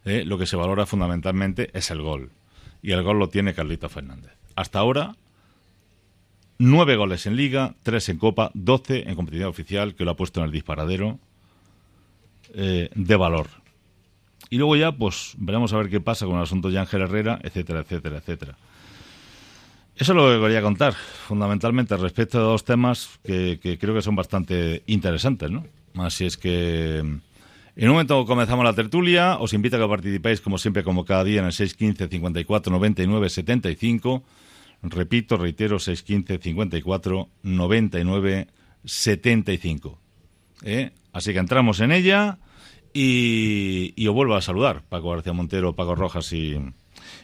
¿eh? 0.05 0.25
lo 0.27 0.37
que 0.37 0.47
se 0.47 0.57
valora 0.57 0.85
fundamentalmente 0.85 1.71
es 1.73 1.91
el 1.91 2.03
gol. 2.03 2.33
Y 2.83 2.93
el 2.93 3.03
gol 3.03 3.19
lo 3.19 3.31
tiene 3.31 3.55
Carlito 3.55 3.89
Fernández. 3.89 4.33
Hasta 4.55 4.79
ahora, 4.79 5.17
Nueve 6.59 6.97
goles 6.97 7.27
en 7.27 7.37
Liga, 7.37 7.75
tres 7.83 8.09
en 8.09 8.19
Copa, 8.19 8.51
doce 8.55 9.09
en 9.09 9.14
competición 9.14 9.49
oficial, 9.49 9.95
que 9.95 10.05
lo 10.05 10.12
ha 10.12 10.16
puesto 10.16 10.40
en 10.40 10.47
el 10.47 10.53
disparadero 10.53 11.19
eh, 12.55 12.88
de 12.95 13.16
valor. 13.16 13.49
Y 14.49 14.57
luego 14.57 14.77
ya, 14.77 14.92
pues, 14.92 15.35
veremos 15.37 15.73
a 15.73 15.79
ver 15.79 15.90
qué 15.90 16.01
pasa 16.01 16.25
con 16.25 16.37
el 16.37 16.42
asunto 16.42 16.71
de 16.71 16.79
Ángel 16.79 17.03
Herrera, 17.03 17.38
etcétera, 17.42 17.81
etcétera, 17.81 18.19
etcétera. 18.19 18.57
Eso 19.97 20.12
es 20.12 20.16
lo 20.16 20.31
que 20.31 20.40
quería 20.40 20.62
contar, 20.62 20.95
fundamentalmente, 20.95 21.97
respecto 21.97 22.38
a 22.38 22.42
dos 22.42 22.64
temas 22.64 23.19
que, 23.25 23.59
que 23.62 23.79
creo 23.79 23.95
que 23.95 24.03
son 24.03 24.14
bastante 24.14 24.83
interesantes, 24.87 25.51
¿no? 25.51 25.64
Así 25.97 26.25
es 26.25 26.37
que... 26.37 26.99
En 27.79 27.88
un 27.88 27.95
momento 27.95 28.25
comenzamos 28.25 28.64
la 28.64 28.73
tertulia, 28.73 29.37
os 29.37 29.53
invito 29.53 29.77
a 29.77 29.81
que 29.81 29.87
participéis 29.87 30.40
como 30.40 30.57
siempre, 30.57 30.83
como 30.83 31.05
cada 31.05 31.25
día, 31.25 31.40
en 31.40 31.47
el 31.47 31.53
615 31.53 32.09
54 32.09 32.73
99 32.73 33.29
75 33.29 34.23
Repito, 34.83 35.37
reitero, 35.37 35.79
615 35.79 36.43
54 36.43 37.29
99 37.43 38.47
75. 38.85 39.99
Así 41.12 41.33
que 41.33 41.39
entramos 41.39 41.81
en 41.81 41.93
ella 41.93 42.39
y, 42.93 43.93
y, 43.97 44.09
os 44.09 44.15
vuelvo 44.15 44.37
a 44.37 44.41
saludar, 44.41 44.83
Paco 44.89 45.11
García 45.11 45.33
Montero, 45.33 45.75
Paco 45.75 45.95
Rojas 45.95 46.33
y, 46.33 46.57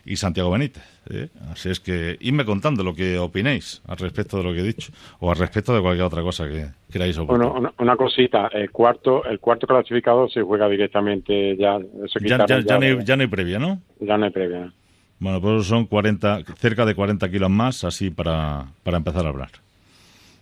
y 0.05 0.17
Santiago 0.17 0.51
Benítez. 0.51 0.83
¿eh? 1.11 1.29
Así 1.51 1.71
es 1.71 1.81
que 1.81 2.17
idme 2.21 2.45
contando 2.45 2.83
lo 2.83 2.95
que 2.95 3.19
opinéis 3.19 3.83
al 3.87 3.97
respecto 3.97 4.38
de 4.38 4.45
lo 4.45 4.53
que 4.53 4.61
he 4.61 4.65
dicho 4.65 4.93
o 5.21 5.31
al 5.31 5.37
respecto 5.37 5.75
de 5.75 5.81
cualquier 5.81 6.07
otra 6.07 6.23
cosa 6.23 6.49
que 6.49 6.67
queráis 6.91 7.19
opinar. 7.19 7.49
Bueno, 7.49 7.73
una, 7.79 7.97
cosita, 7.97 8.49
el 8.53 8.71
cuarto 8.71 9.25
el 9.25 9.41
cuarto 9.41 9.67
clasificado 9.67 10.29
se 10.29 10.43
juega 10.43 10.69
directamente 10.69 11.57
ya. 11.57 11.79
ya, 12.21 12.47
ya, 12.47 12.79
no 12.79 12.85
hay, 12.85 13.05
ya, 13.05 13.17
no 13.17 13.23
hay, 13.23 13.29
previa, 13.29 13.59
¿no? 13.59 13.81
Ya 14.01 14.17
no 14.17 14.27
hay 14.27 14.31
previa. 14.31 14.73
Bueno, 15.23 15.41
pues 15.41 15.67
son 15.69 15.87
40, 15.87 16.41
cerca 16.57 16.85
de 16.85 16.97
40 16.97 17.31
kilos 17.31 17.49
más, 17.49 17.85
así 17.85 18.11
para, 18.11 18.67
para 18.83 18.97
empezar 18.97 19.25
a 19.25 19.29
hablar. 19.29 19.51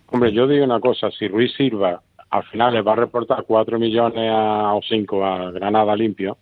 Hombre, 0.07 0.33
yo 0.33 0.47
digo 0.47 0.65
una 0.65 0.79
cosa, 0.79 1.11
si 1.11 1.27
Ruiz 1.27 1.53
Silva 1.55 2.01
al 2.31 2.43
final 2.45 2.73
le 2.73 2.81
va 2.81 2.93
a 2.93 2.95
reportar 2.95 3.43
4 3.45 3.77
millones 3.77 4.31
a, 4.33 4.73
o 4.73 4.81
5 4.81 5.23
a 5.23 5.51
Granada 5.51 5.95
limpio, 5.95 6.35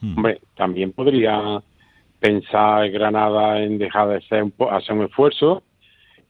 hmm. 0.00 0.16
hombre, 0.16 0.40
también 0.56 0.92
podría 0.92 1.60
pensar 2.18 2.88
Granada 2.88 3.60
en 3.62 3.76
dejar 3.76 4.08
de 4.08 4.22
ser 4.28 4.44
un, 4.44 4.54
hacer 4.70 4.96
un 4.96 5.04
esfuerzo 5.04 5.62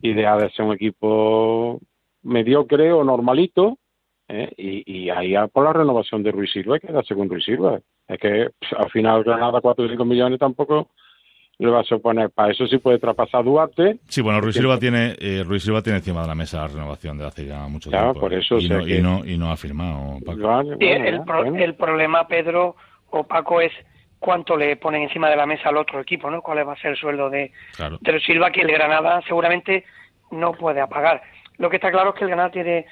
y 0.02 0.12
dejar 0.12 0.42
de 0.42 0.50
ser 0.50 0.64
un 0.64 0.74
equipo 0.74 1.80
mediocre 2.24 2.92
o 2.92 3.04
normalito 3.04 3.78
¿eh? 4.26 4.52
y, 4.56 5.04
y, 5.04 5.08
ahí 5.08 5.34
por 5.52 5.66
la 5.66 5.72
renovación 5.72 6.24
de 6.24 6.32
Ruiz 6.32 6.50
Silva, 6.50 6.80
que 6.80 6.88
quedarse 6.88 7.14
con 7.14 7.28
Ruiz 7.28 7.44
Silva. 7.44 7.78
Es 8.08 8.18
que 8.18 8.50
pues, 8.58 8.72
al 8.76 8.90
final 8.90 9.22
Granada 9.22 9.60
4 9.60 9.84
o 9.84 9.88
5 9.88 10.04
millones 10.04 10.40
tampoco 10.40 10.88
le 11.58 11.70
va 11.70 11.80
a 11.80 11.84
suponer. 11.84 12.30
Para 12.30 12.52
eso 12.52 12.66
sí 12.66 12.78
puede 12.78 12.98
traspasar 12.98 13.44
Duarte. 13.44 13.98
Sí, 14.08 14.20
bueno, 14.20 14.40
Ruiz 14.40 14.56
Silva, 14.56 14.78
tiene, 14.78 15.14
eh, 15.18 15.42
Ruiz 15.44 15.62
Silva 15.62 15.82
tiene 15.82 15.98
encima 15.98 16.22
de 16.22 16.28
la 16.28 16.34
mesa 16.34 16.62
la 16.62 16.68
renovación 16.68 17.18
de 17.18 17.26
hace 17.26 17.46
ya 17.46 17.66
mucho 17.68 17.90
tiempo. 17.90 18.20
por 18.20 18.34
eso 18.34 18.58
y, 18.58 18.68
no, 18.68 18.86
y, 18.86 19.00
no, 19.00 19.24
y 19.24 19.36
no 19.36 19.50
ha 19.50 19.56
firmado. 19.56 20.18
el, 20.80 21.74
problema, 21.74 22.26
Pedro 22.26 22.76
o 23.10 23.24
Paco, 23.24 23.60
es 23.60 23.72
cuánto 24.18 24.56
le 24.56 24.76
ponen 24.76 25.02
encima 25.02 25.28
de 25.28 25.36
la 25.36 25.46
mesa 25.46 25.68
al 25.68 25.76
otro 25.76 26.00
equipo, 26.00 26.30
¿no? 26.30 26.42
¿Cuál 26.42 26.66
va 26.66 26.72
a 26.72 26.76
ser 26.76 26.92
el 26.92 26.96
sueldo 26.96 27.30
de, 27.30 27.52
Ruiz 27.78 28.24
Silva 28.24 28.50
que 28.50 28.62
el 28.62 28.72
Granada 28.72 29.22
seguramente 29.26 29.84
no 30.30 30.52
puede 30.52 30.80
apagar? 30.80 31.22
Lo 31.58 31.70
que 31.70 31.76
está 31.76 31.90
claro 31.90 32.10
es 32.10 32.16
que 32.16 32.24
el 32.24 32.30
Granada 32.30 32.50
tiene... 32.50 32.86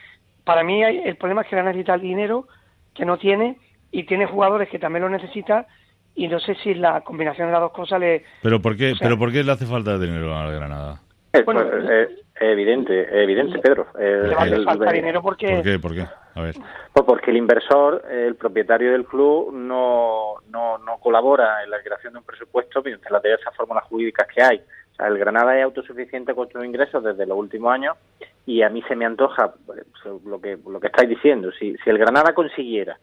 Para 0.44 0.64
mí 0.64 0.82
el 0.82 1.16
problema 1.16 1.42
es 1.42 1.48
que 1.48 1.54
el 1.54 1.58
Granada 1.58 1.72
necesita 1.72 1.94
el 1.94 2.00
dinero 2.00 2.48
que 2.94 3.04
no 3.04 3.16
tiene 3.16 3.56
y 3.90 4.04
tiene 4.04 4.26
jugadores 4.26 4.68
que 4.68 4.78
también 4.78 5.02
lo 5.04 5.08
necesitan 5.08 5.66
y 6.14 6.28
no 6.28 6.38
sé 6.40 6.54
si 6.56 6.74
la 6.74 7.00
combinación 7.00 7.48
de 7.48 7.52
las 7.52 7.62
dos 7.62 7.72
cosas 7.72 8.00
le... 8.00 8.24
¿Pero 8.42 8.60
por 8.60 8.76
qué, 8.76 8.94
¿pero 9.00 9.18
por 9.18 9.32
qué 9.32 9.42
le 9.42 9.52
hace 9.52 9.66
falta 9.66 9.98
dinero 9.98 10.36
a 10.36 10.44
la 10.44 10.52
Granada? 10.52 11.00
Es, 11.32 11.44
bueno, 11.44 11.62
es, 11.62 12.10
evidente, 12.40 13.22
evidente, 13.22 13.58
Pedro. 13.58 13.86
le 13.98 14.34
a 14.34 14.64
falta 14.64 14.92
dinero 14.92 15.22
porque... 15.22 15.54
¿Por 15.56 15.64
qué? 15.64 15.78
¿Por 15.78 15.94
qué? 15.94 16.06
A 16.34 16.42
ver. 16.42 16.54
Pues 16.92 17.06
porque 17.06 17.30
el 17.30 17.38
inversor, 17.38 18.04
el 18.10 18.34
propietario 18.36 18.92
del 18.92 19.06
club, 19.06 19.52
no, 19.52 20.34
no, 20.50 20.78
no 20.78 20.98
colabora 20.98 21.64
en 21.64 21.70
la 21.70 21.80
creación 21.82 22.12
de 22.12 22.18
un 22.18 22.24
presupuesto 22.24 22.82
mediante 22.82 23.10
las 23.10 23.22
diversas 23.22 23.54
fórmulas 23.56 23.84
jurídicas 23.84 24.26
que 24.34 24.42
hay. 24.42 24.58
O 24.58 24.94
sea, 24.94 25.06
el 25.06 25.18
Granada 25.18 25.56
es 25.56 25.64
autosuficiente 25.64 26.34
con 26.34 26.50
sus 26.50 26.64
ingresos 26.64 27.02
desde 27.02 27.26
los 27.26 27.38
últimos 27.38 27.72
años 27.72 27.96
y 28.44 28.62
a 28.62 28.68
mí 28.68 28.82
se 28.86 28.96
me 28.96 29.06
antoja 29.06 29.54
pues, 29.64 29.80
lo 30.26 30.40
que, 30.40 30.58
lo 30.66 30.80
que 30.80 30.88
estáis 30.88 31.08
diciendo. 31.08 31.50
Si, 31.52 31.76
si 31.78 31.90
el 31.90 31.98
Granada 31.98 32.34
consiguiera, 32.34 32.98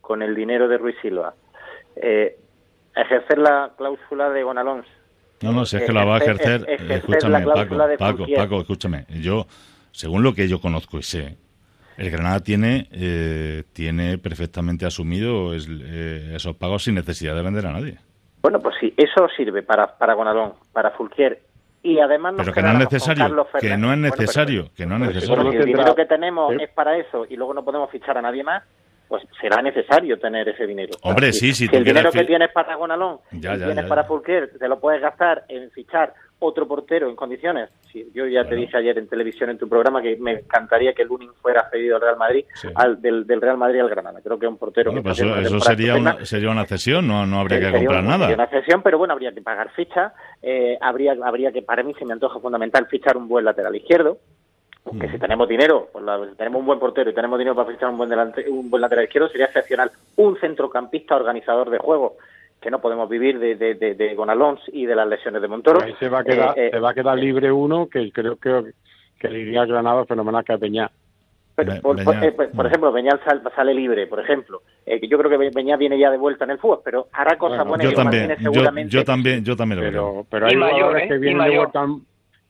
con 0.00 0.22
el 0.22 0.34
dinero 0.34 0.68
de 0.68 0.78
Ruiz 0.78 0.96
Silva, 1.00 1.34
eh, 1.96 2.36
ejercer 2.96 3.38
la 3.38 3.72
cláusula 3.76 4.30
de 4.30 4.42
Gonalons. 4.42 4.86
No, 5.42 5.52
no, 5.52 5.64
si 5.66 5.76
es 5.76 5.84
que 5.84 5.92
la 5.92 6.04
va 6.04 6.16
a 6.16 6.18
ejercer, 6.18 6.64
escúchame, 6.68 7.44
Paco, 7.44 7.76
Paco, 7.98 8.24
Paco, 8.34 8.60
escúchame. 8.60 9.04
Yo, 9.20 9.46
según 9.90 10.22
lo 10.22 10.32
que 10.32 10.48
yo 10.48 10.60
conozco 10.60 10.98
y 10.98 11.02
sé, 11.02 11.36
el 11.98 12.10
Granada 12.10 12.40
tiene 12.40 12.88
eh, 12.92 13.64
tiene 13.72 14.18
perfectamente 14.18 14.86
asumido 14.86 15.54
eh, 15.54 16.32
esos 16.34 16.56
pagos 16.56 16.84
sin 16.84 16.94
necesidad 16.94 17.34
de 17.34 17.42
vender 17.42 17.66
a 17.66 17.72
nadie. 17.72 17.98
Bueno, 18.42 18.60
pues 18.60 18.74
sí, 18.80 18.92
eso 18.96 19.28
sirve 19.36 19.62
para, 19.62 19.98
para 19.98 20.14
Gonalón, 20.14 20.54
para 20.72 20.90
Fulquier 20.92 21.40
y 21.82 21.98
además 21.98 22.34
pero 22.36 22.52
que 22.52 22.62
no 22.62 22.72
es 22.72 22.78
necesario 22.78 23.46
que 23.60 23.76
no 23.76 23.92
es 23.92 23.98
necesario 23.98 24.70
que 24.74 24.86
no 24.86 24.94
es 24.94 25.00
necesario 25.02 25.52
el 25.52 25.66
dinero 25.66 25.94
que 25.94 26.06
tenemos 26.06 26.54
es 26.58 26.70
para 26.70 26.96
eso 26.96 27.26
y 27.28 27.36
luego 27.36 27.52
no 27.52 27.62
podemos 27.62 27.90
fichar 27.90 28.16
a 28.16 28.22
nadie 28.22 28.42
más 28.42 28.64
pues 29.08 29.22
será 29.40 29.60
necesario 29.62 30.18
tener 30.18 30.48
ese 30.48 30.66
dinero. 30.66 30.94
Hombre, 31.02 31.32
sí, 31.32 31.52
sí. 31.52 31.68
Si 31.68 31.76
el 31.76 31.84
dinero 31.84 32.10
que 32.10 32.24
tienes 32.24 32.50
para 32.52 32.74
Gonalón, 32.76 33.18
ya, 33.32 33.56
tienes 33.56 33.84
para 33.86 34.04
Fulquer, 34.04 34.50
te 34.58 34.68
lo 34.68 34.80
puedes 34.80 35.00
gastar 35.00 35.44
en 35.48 35.70
fichar 35.70 36.14
otro 36.38 36.66
portero 36.66 37.08
en 37.08 37.16
condiciones. 37.16 37.70
yo 38.12 38.26
ya 38.26 38.44
te 38.44 38.54
dije 38.54 38.76
ayer 38.76 38.98
en 38.98 39.08
televisión 39.08 39.50
en 39.50 39.58
tu 39.58 39.68
programa 39.68 40.02
que 40.02 40.16
me 40.16 40.32
encantaría 40.32 40.92
que 40.92 41.04
Lunin 41.04 41.32
fuera 41.40 41.68
cedido 41.70 41.96
al 41.96 42.02
Real 42.02 42.16
Madrid, 42.16 42.44
al, 42.74 43.00
del, 43.00 43.24
Real 43.40 43.56
Madrid 43.56 43.80
al 43.80 43.88
Granada. 43.88 44.20
Creo 44.22 44.38
que 44.38 44.46
un 44.46 44.58
portero. 44.58 44.92
Pues 45.02 45.20
eso, 45.20 45.60
sería, 45.60 45.96
una, 45.96 46.24
sería 46.24 46.50
una 46.50 46.64
cesión, 46.66 47.06
no, 47.06 47.24
no 47.26 47.40
habría 47.40 47.60
que 47.60 47.70
comprar 47.72 48.04
nada. 48.04 48.26
Sería 48.26 48.34
una 48.34 48.48
cesión, 48.48 48.82
pero 48.82 48.98
bueno, 48.98 49.14
habría 49.14 49.32
que 49.32 49.42
pagar 49.42 49.70
ficha. 49.70 50.12
Eh, 50.42 50.76
habría, 50.80 51.14
habría 51.24 51.52
que, 51.52 51.62
para 51.62 51.82
mí 51.82 51.94
se 51.98 52.04
me 52.04 52.12
antoja 52.12 52.40
fundamental 52.40 52.86
fichar 52.86 53.16
un 53.16 53.28
buen 53.28 53.44
lateral 53.44 53.74
izquierdo 53.74 54.18
que 54.92 55.08
si 55.08 55.18
tenemos 55.18 55.48
dinero, 55.48 55.88
pues 55.92 56.04
tenemos 56.36 56.60
un 56.60 56.66
buen 56.66 56.78
portero 56.78 57.10
y 57.10 57.14
tenemos 57.14 57.38
dinero 57.38 57.56
para 57.56 57.72
fichar 57.72 57.88
un 57.88 57.96
buen, 57.96 58.10
delante, 58.10 58.48
un 58.48 58.68
buen 58.68 58.82
lateral 58.82 59.04
izquierdo, 59.04 59.28
sería 59.28 59.46
excepcional. 59.46 59.90
Un 60.16 60.38
centrocampista 60.38 61.16
organizador 61.16 61.70
de 61.70 61.78
juego, 61.78 62.16
que 62.60 62.70
no 62.70 62.80
podemos 62.80 63.08
vivir 63.08 63.38
de, 63.38 63.56
de, 63.56 63.74
de, 63.74 63.94
de 63.94 64.14
Gonalons 64.14 64.60
y 64.72 64.84
de 64.84 64.94
las 64.94 65.08
lesiones 65.08 65.40
de 65.40 65.48
Montoro. 65.48 65.82
Ahí 65.82 65.94
se 65.98 66.08
va 66.08 66.20
a 66.20 66.24
quedar, 66.24 66.58
eh, 66.58 66.70
se 66.70 66.78
va 66.78 66.90
a 66.90 66.94
quedar 66.94 67.18
libre 67.18 67.50
uno 67.50 67.88
que 67.88 68.12
creo 68.12 68.36
que, 68.36 68.72
que 69.18 69.28
le 69.28 69.40
iría 69.40 69.62
a 69.62 69.66
Granada 69.66 70.04
fenomenal 70.04 70.44
que 70.44 70.52
a 70.52 70.58
Peña. 70.58 70.90
por, 71.82 71.98
ejemplo, 72.66 72.92
Beñal 72.92 73.20
sale 73.56 73.72
libre, 73.72 74.06
por 74.06 74.20
ejemplo. 74.20 74.60
Eh, 74.84 75.00
yo 75.08 75.16
creo 75.16 75.30
que 75.30 75.50
Beñal 75.50 75.78
viene 75.78 75.98
ya 75.98 76.10
de 76.10 76.18
vuelta 76.18 76.44
en 76.44 76.50
el 76.50 76.58
fútbol, 76.58 76.80
pero 76.84 77.08
hará 77.12 77.38
cosas 77.38 77.66
buenas. 77.66 77.90
Yo 77.90 77.94
también, 77.94 78.36
seguramente. 78.38 78.92
Yo, 78.92 79.04
también, 79.04 79.44
yo 79.44 79.56
también 79.56 79.80
lo 79.80 79.86
pero, 79.86 80.26
Pero 80.28 80.46
hay 80.46 80.54
jugadores 80.54 81.08
que 81.08 81.18
vienen 81.18 81.50
de 81.50 81.56
vuelta 81.56 81.86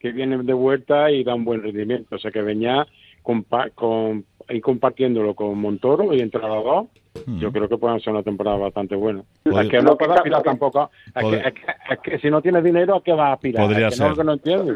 que 0.05 0.13
viene 0.13 0.37
de 0.37 0.53
vuelta 0.53 1.11
y 1.11 1.25
da 1.25 1.35
un 1.35 1.47
buen 1.47 1.63
rendimiento. 1.63 2.17
O 2.17 2.19
sea 2.19 2.31
que 2.31 2.43
venía 2.43 2.87
con, 3.23 3.47
con 3.75 4.27
ir 4.51 4.61
compartiéndolo 4.61 5.35
con 5.35 5.59
Montoro 5.59 6.13
y 6.13 6.21
entre 6.21 6.43
los 6.43 6.63
dos, 6.63 6.87
hmm. 7.25 7.39
yo 7.39 7.51
creo 7.51 7.71
que 7.71 7.79
pueden 7.79 7.99
ser 8.01 8.13
una 8.13 8.23
temporada 8.23 8.59
bastante 8.59 8.97
buena. 8.97 9.23
Es 9.47 9.69
que 9.71 9.81
no 9.81 9.97
puede 9.97 10.13
aspirar 10.13 10.43
tampoco. 10.43 10.91
Es 11.15 11.99
que, 12.03 12.19
si 12.19 12.29
no 12.29 12.43
tienes 12.43 12.63
dinero, 12.63 12.97
¿a 12.97 13.03
qué 13.03 13.13
vas 13.13 13.31
a 13.31 13.33
aspirar? 13.33 13.65
Podría 13.65 13.91
ser. 13.91 14.13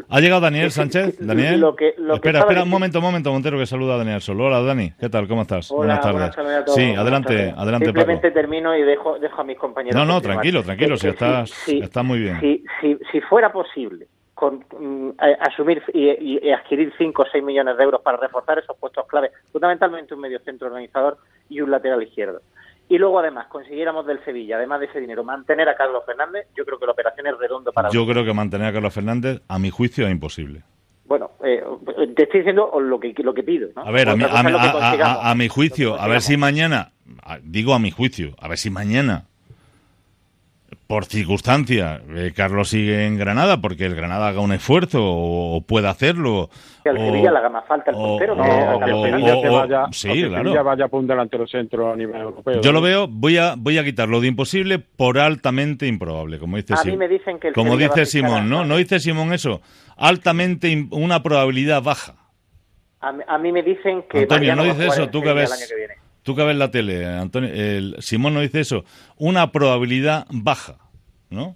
¿Ha 0.09 0.19
llegado 0.19 0.41
Daniel 0.41 0.71
Sánchez? 0.71 1.19
Daniel. 1.19 1.63
espera, 2.11 2.39
espera, 2.39 2.63
un 2.63 2.69
momento, 2.69 2.97
un 2.97 3.05
momento, 3.05 3.31
Montero, 3.31 3.59
que 3.59 3.67
saluda 3.67 3.93
a 3.93 3.97
Daniel 3.99 4.21
solo. 4.21 4.45
Hola, 4.45 4.63
Dani. 4.63 4.93
¿Qué 4.99 5.09
tal? 5.09 5.27
¿Cómo 5.27 5.43
estás? 5.43 5.69
buenas 5.69 6.01
tardes. 6.01 6.33
sí, 6.73 6.95
adelante, 6.95 7.53
adelante, 7.55 7.85
Simplemente 7.85 8.31
termino 8.31 8.75
y 8.75 8.81
dejo, 8.81 9.19
dejo 9.19 9.41
a 9.41 9.43
mis 9.43 9.59
compañeros. 9.59 9.95
No, 9.95 10.11
no, 10.11 10.19
tranquilo, 10.21 10.63
tranquilo, 10.63 10.97
si 10.97 11.09
estás, 11.09 11.69
estás 11.69 12.03
muy 12.03 12.17
bien. 12.17 12.39
Si, 12.41 12.63
si, 12.81 12.97
si 13.11 13.21
fuera 13.21 13.51
posible 13.51 14.07
con, 14.39 14.63
mm, 14.79 15.09
asumir 15.41 15.83
y, 15.93 16.49
adquirir 16.49 16.93
5 16.97 17.23
o 17.23 17.25
6 17.29 17.43
millones 17.43 17.75
de 17.75 17.83
euros 17.83 18.01
para 18.01 18.17
reforzar 18.17 18.57
esos 18.57 18.77
puestos 18.77 19.05
clave, 19.05 19.31
fundamentalmente 19.51 20.13
un 20.13 20.21
medio 20.21 20.39
centro 20.39 20.67
organizador 20.67 21.17
y 21.49 21.59
un 21.59 21.69
lateral 21.69 22.01
izquierdo. 22.01 22.41
Y 22.87 22.97
luego, 22.97 23.19
además, 23.19 23.47
consiguiéramos 23.47 24.07
del 24.07 24.23
Sevilla, 24.23 24.55
además 24.55 24.79
de 24.79 24.85
ese 24.85 25.01
dinero, 25.01 25.25
mantener 25.25 25.67
a 25.67 25.75
Carlos 25.75 26.03
Fernández, 26.05 26.47
yo 26.55 26.65
creo 26.65 26.79
que 26.79 26.85
la 26.85 26.93
operación 26.93 27.27
es 27.27 27.37
redonda 27.37 27.73
para... 27.73 27.89
Yo 27.89 28.07
creo 28.07 28.23
que 28.23 28.33
mantener 28.33 28.67
a 28.67 28.73
Carlos 28.73 28.93
Fernández, 28.93 29.41
a 29.49 29.59
mi 29.59 29.71
juicio, 29.71 30.05
es 30.05 30.11
imposible. 30.11 30.63
Bueno, 31.03 31.31
eh, 31.43 31.61
te 32.15 32.23
estoy 32.23 32.39
diciendo 32.39 32.71
lo 32.79 32.99
que, 32.99 33.13
lo 33.17 33.33
que 33.33 33.43
pido. 33.43 33.69
A 33.75 33.91
ver, 33.91 34.07
a 34.07 34.15
mi, 34.15 34.23
a 34.23 35.35
mi 35.35 35.49
juicio, 35.49 35.99
a 35.99 36.07
ver 36.07 36.21
si 36.21 36.37
mañana, 36.37 36.93
digo 37.43 37.73
a 37.73 37.79
mi 37.79 37.91
juicio, 37.91 38.35
a 38.39 38.47
ver 38.47 38.57
si 38.57 38.69
mañana 38.69 39.25
por 40.89 41.05
circunstancia, 41.05 42.01
eh, 42.15 42.33
Carlos 42.35 42.69
sigue 42.69 43.05
en 43.05 43.15
Granada 43.15 43.61
porque 43.61 43.85
el 43.85 43.93
Granada 43.93 44.29
haga 44.29 44.41
un 44.41 44.51
esfuerzo 44.51 44.97
o, 45.03 45.61
pueda 45.61 45.91
hacerlo. 45.91 46.49
Que 46.81 46.89
al 46.89 46.97
Sevilla 46.97 47.31
le 47.31 47.37
haga 47.37 47.49
más 47.49 47.67
falta 47.67 47.91
el 47.91 47.97
portero. 47.97 48.33
No, 48.33 48.43
que, 48.43 49.49
vaya, 49.49 49.85
sí, 49.91 50.23
claro. 50.23 50.63
vaya 50.63 50.87
por 50.87 51.01
un 51.01 51.05
delantero 51.05 51.45
centro 51.45 51.93
a 51.93 51.95
nivel 51.95 52.19
europeo. 52.19 52.61
Yo 52.61 52.71
lo 52.71 52.81
veo, 52.81 53.05
voy 53.07 53.37
a 53.37 53.53
voy 53.55 53.77
a 53.77 53.83
quitarlo 53.83 54.19
de 54.19 54.29
imposible 54.29 54.79
por 54.79 55.19
altamente 55.19 55.85
improbable, 55.85 56.39
como 56.39 56.57
dice 56.57 56.73
A 56.75 56.83
mí 56.83 56.97
me 56.97 57.07
dicen 57.07 57.37
que 57.37 57.49
el 57.49 57.53
Como 57.53 57.77
dice 57.77 58.07
Simón, 58.07 58.49
¿no? 58.49 58.65
¿No 58.65 58.77
dice 58.77 58.99
Simón 58.99 59.31
eso? 59.31 59.61
Altamente, 59.95 60.87
una 60.89 61.21
probabilidad 61.21 61.83
baja. 61.83 62.15
A, 62.99 63.37
mí 63.37 63.51
me 63.51 63.61
dicen 63.61 64.05
que... 64.09 64.21
Antonio, 64.21 64.55
no 64.55 64.63
dice 64.63 64.87
eso, 64.87 65.07
tú 65.07 65.21
que 65.21 65.33
ves... 65.33 65.51
Tú 66.23 66.35
que 66.35 66.43
ves 66.43 66.55
la 66.55 66.71
tele, 66.71 67.05
Antonio, 67.05 67.49
el, 67.53 67.95
Simón 67.99 68.33
no 68.33 68.41
dice 68.41 68.59
eso, 68.59 68.83
una 69.17 69.51
probabilidad 69.51 70.25
baja, 70.29 70.75
¿no? 71.29 71.53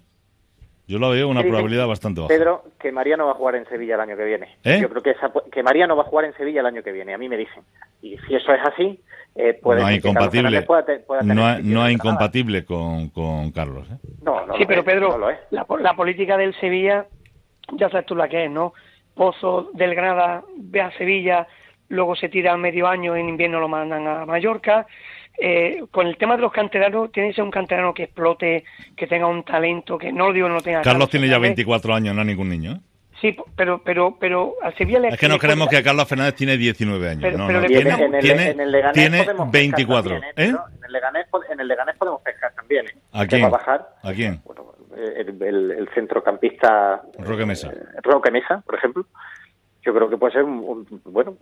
Yo 0.88 1.00
lo 1.00 1.10
veo 1.12 1.30
una 1.30 1.42
probabilidad 1.42 1.88
bastante 1.88 2.22
baja. 2.22 2.34
Pedro, 2.34 2.66
que 2.80 2.92
Mariano 2.92 3.26
va 3.26 3.32
a 3.32 3.36
jugar 3.36 3.56
en 3.56 3.66
Sevilla 3.66 3.96
el 3.96 4.02
año 4.02 4.18
que 4.18 4.26
viene. 4.26 4.58
¿Eh? 4.64 4.80
Yo 4.82 4.90
creo 4.90 5.02
que, 5.02 5.12
esa, 5.12 5.32
que 5.52 5.64
Mariano 5.64 5.96
va 5.96 6.04
a 6.04 6.06
jugar 6.06 6.26
en 6.26 6.34
Sevilla 6.34 6.60
el 6.60 6.66
año 6.66 6.84
que 6.84 6.92
viene, 6.92 7.14
a 7.14 7.18
mí 7.18 7.30
me 7.30 7.38
dicen. 7.38 7.64
Y 8.02 8.18
si 8.18 8.36
eso 8.36 8.54
es 8.54 8.62
así, 8.66 9.00
eh, 9.36 9.54
puede 9.54 9.82
no 9.82 9.88
hay 9.88 9.96
incompatible, 9.96 10.66
no, 11.24 11.82
hay 11.82 11.94
incompatible 11.94 12.66
con, 12.66 13.10
con 13.10 13.52
Carlos. 13.52 13.88
¿eh? 13.90 13.98
No, 14.24 14.46
no 14.46 14.58
sí, 14.58 14.66
pero 14.68 14.84
Pedro, 14.84 15.18
la, 15.18 15.66
la, 15.80 15.94
política 15.96 16.38
del 16.38 16.54
Sevilla, 16.60 17.08
ya 17.72 17.90
sabes 17.90 18.06
tú 18.06 18.16
la 18.16 18.28
que 18.28 18.46
es, 18.46 18.52
¿no? 18.52 18.74
Pozo 19.16 19.70
del 19.74 19.96
Granada 19.96 20.44
ve 20.58 20.82
a 20.82 20.92
Sevilla, 20.98 21.48
luego 21.90 22.16
se 22.16 22.30
tira 22.30 22.56
medio 22.58 22.88
año, 22.88 23.16
en 23.16 23.30
invierno 23.30 23.60
lo 23.60 23.68
mandan 23.68 24.08
a 24.08 24.26
Mallorca. 24.26 24.86
Eh, 25.38 25.84
con 25.90 26.06
el 26.06 26.18
tema 26.18 26.36
de 26.36 26.44
los 26.44 26.52
canteranos, 26.52 27.12
tiene 27.12 27.30
que 27.30 27.36
ser 27.36 27.44
un 27.44 27.52
canterano 27.52 27.94
que 27.94 28.04
explote, 28.04 28.64
que 28.96 29.08
tenga 29.08 29.26
un 29.26 29.44
talento, 29.44 29.98
que 29.98 30.12
no 30.12 30.28
lo 30.28 30.34
digo 30.34 30.48
no 30.48 30.62
tenga. 30.62 30.82
Carlos 30.82 31.10
tiene 31.10 31.28
ya 31.28 31.40
24 31.40 31.96
años, 31.96 32.16
no 32.16 32.22
es 32.22 32.28
ningún 32.28 32.50
niño. 32.50 32.74
¿eh? 32.74 32.80
Sí, 33.20 33.36
pero, 33.56 33.82
pero, 33.84 34.18
pero 34.20 34.56
a 34.62 34.72
Sevilla 34.74 35.00
le. 35.00 35.08
Es 35.08 35.18
que 35.18 35.30
no 35.30 35.40
creemos 35.40 35.70
que 35.70 35.82
Carlos 35.82 36.08
Fernández 36.08 36.36
tiene 36.36 36.58
19 36.58 37.10
años. 37.10 37.22
Pero, 37.22 37.38
no, 37.38 37.50
no. 37.50 37.66
Tiene, 37.66 37.90
en 37.90 38.16
el, 38.16 38.22
tiene, 38.22 38.50
en 38.50 38.60
el 38.60 38.92
tiene 38.92 39.26
24. 39.50 40.20
También, 40.20 40.34
¿eh? 40.36 40.58
En, 40.78 40.86
el 40.86 40.92
Leganés, 40.92 41.26
en 41.50 41.60
el 41.60 41.68
Leganés 41.68 41.96
podemos 41.98 42.22
pescar 42.22 42.54
también. 42.54 42.86
¿eh? 42.88 42.96
¿A 43.14 43.26
quién? 43.26 43.50
bajar. 43.50 43.88
¿A 44.04 44.12
quién? 44.12 44.42
Bueno, 44.44 44.74
el, 44.96 45.42
el, 45.72 45.90
centrocampista. 45.96 47.02
Roque 47.18 47.46
Mesa. 47.46 47.72
Roque 48.04 48.30
Mesa, 48.30 48.62
por 48.66 48.76
ejemplo 48.76 49.06
yo 49.86 49.94
creo 49.94 50.10
que 50.10 50.18
puede 50.18 50.34
ser 50.34 50.44
un, 50.44 50.88
bueno 51.06 51.36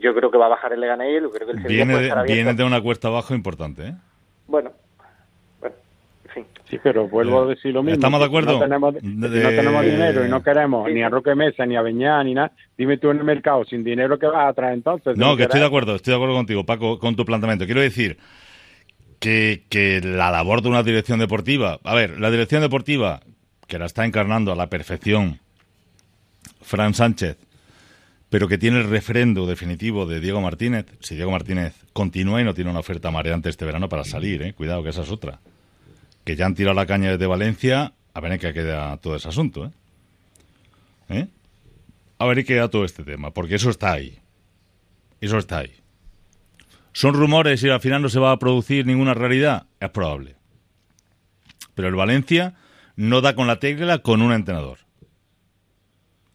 yo 0.00 0.14
creo 0.14 0.30
que 0.30 0.38
va 0.38 0.46
a 0.46 0.50
bajar 0.50 0.72
el 0.72 0.80
Leganés 0.80 1.22
y 1.22 1.30
creo 1.30 1.46
que 1.46 1.52
el 1.52 1.58
viene 1.60 1.96
de, 1.96 2.22
viene 2.26 2.54
de 2.54 2.64
una 2.64 2.80
cuesta 2.80 3.08
abajo 3.08 3.34
importante 3.34 3.88
¿eh? 3.88 3.94
bueno 4.46 4.72
bueno 5.60 5.76
sí 6.34 6.44
sí 6.68 6.78
pero 6.82 7.08
vuelvo 7.08 7.42
a 7.42 7.46
decir 7.46 7.72
lo 7.72 7.82
mismo. 7.82 7.94
Estamos 7.94 8.20
de 8.20 8.26
acuerdo 8.26 8.52
no 8.54 8.58
tenemos, 8.58 8.94
no 9.02 9.28
tenemos 9.28 9.84
dinero 9.84 10.26
y 10.26 10.28
no 10.28 10.42
queremos 10.42 10.90
ni 10.90 11.02
a 11.02 11.08
Roque 11.08 11.34
Mesa 11.34 11.66
ni 11.66 11.76
a 11.76 11.82
Beñá 11.82 12.22
ni 12.24 12.34
nada 12.34 12.52
dime 12.76 12.98
tú 12.98 13.10
en 13.10 13.18
el 13.18 13.24
mercado 13.24 13.64
sin 13.64 13.84
dinero 13.84 14.18
que 14.18 14.26
vas 14.26 14.48
a 14.48 14.52
traer 14.52 14.74
entonces 14.74 15.16
no 15.16 15.36
que 15.36 15.44
estoy 15.44 15.60
de 15.60 15.66
acuerdo 15.66 15.94
estoy 15.94 16.12
de 16.12 16.16
acuerdo 16.16 16.34
contigo 16.34 16.64
Paco 16.64 16.98
con 16.98 17.14
tu 17.16 17.24
planteamiento. 17.24 17.64
Quiero 17.64 17.80
decir 17.80 18.18
que, 19.20 19.64
que 19.68 20.00
la 20.00 20.30
labor 20.30 20.62
de 20.62 20.68
una 20.68 20.82
dirección 20.82 21.20
deportiva 21.20 21.78
a 21.84 21.94
ver 21.94 22.18
la 22.18 22.30
dirección 22.30 22.60
deportiva 22.60 23.20
que 23.68 23.78
la 23.78 23.86
está 23.86 24.04
encarnando 24.04 24.50
a 24.50 24.56
la 24.56 24.68
perfección 24.68 25.38
Fran 26.60 26.94
Sánchez 26.94 27.47
pero 28.30 28.48
que 28.48 28.58
tiene 28.58 28.78
el 28.80 28.90
refrendo 28.90 29.46
definitivo 29.46 30.06
de 30.06 30.20
Diego 30.20 30.40
Martínez. 30.40 30.86
Si 31.00 31.14
Diego 31.14 31.30
Martínez 31.30 31.74
continúa 31.92 32.40
y 32.40 32.44
no 32.44 32.54
tiene 32.54 32.70
una 32.70 32.80
oferta 32.80 33.10
mareante 33.10 33.48
este 33.48 33.64
verano 33.64 33.88
para 33.88 34.04
salir, 34.04 34.42
¿eh? 34.42 34.52
cuidado 34.52 34.82
que 34.82 34.90
esa 34.90 35.02
es 35.02 35.10
otra. 35.10 35.40
Que 36.24 36.36
ya 36.36 36.46
han 36.46 36.54
tirado 36.54 36.74
la 36.74 36.86
caña 36.86 37.10
desde 37.10 37.26
Valencia, 37.26 37.94
a 38.12 38.20
ver 38.20 38.32
en 38.32 38.38
qué 38.38 38.52
queda 38.52 38.96
todo 38.98 39.16
ese 39.16 39.28
asunto. 39.28 39.66
¿eh? 39.66 39.70
¿Eh? 41.08 41.28
A 42.18 42.26
ver 42.26 42.38
qué 42.38 42.44
queda 42.44 42.68
todo 42.68 42.84
este 42.84 43.02
tema, 43.02 43.30
porque 43.30 43.54
eso 43.54 43.70
está 43.70 43.92
ahí. 43.92 44.18
Eso 45.20 45.38
está 45.38 45.58
ahí. 45.58 45.72
¿Son 46.92 47.14
rumores 47.14 47.62
y 47.62 47.70
al 47.70 47.80
final 47.80 48.02
no 48.02 48.08
se 48.08 48.18
va 48.18 48.32
a 48.32 48.38
producir 48.38 48.84
ninguna 48.84 49.14
realidad? 49.14 49.66
Es 49.80 49.90
probable. 49.90 50.36
Pero 51.74 51.88
el 51.88 51.94
Valencia 51.94 52.54
no 52.96 53.20
da 53.20 53.34
con 53.34 53.46
la 53.46 53.60
tecla 53.60 53.98
con 53.98 54.20
un 54.20 54.32
entrenador. 54.32 54.78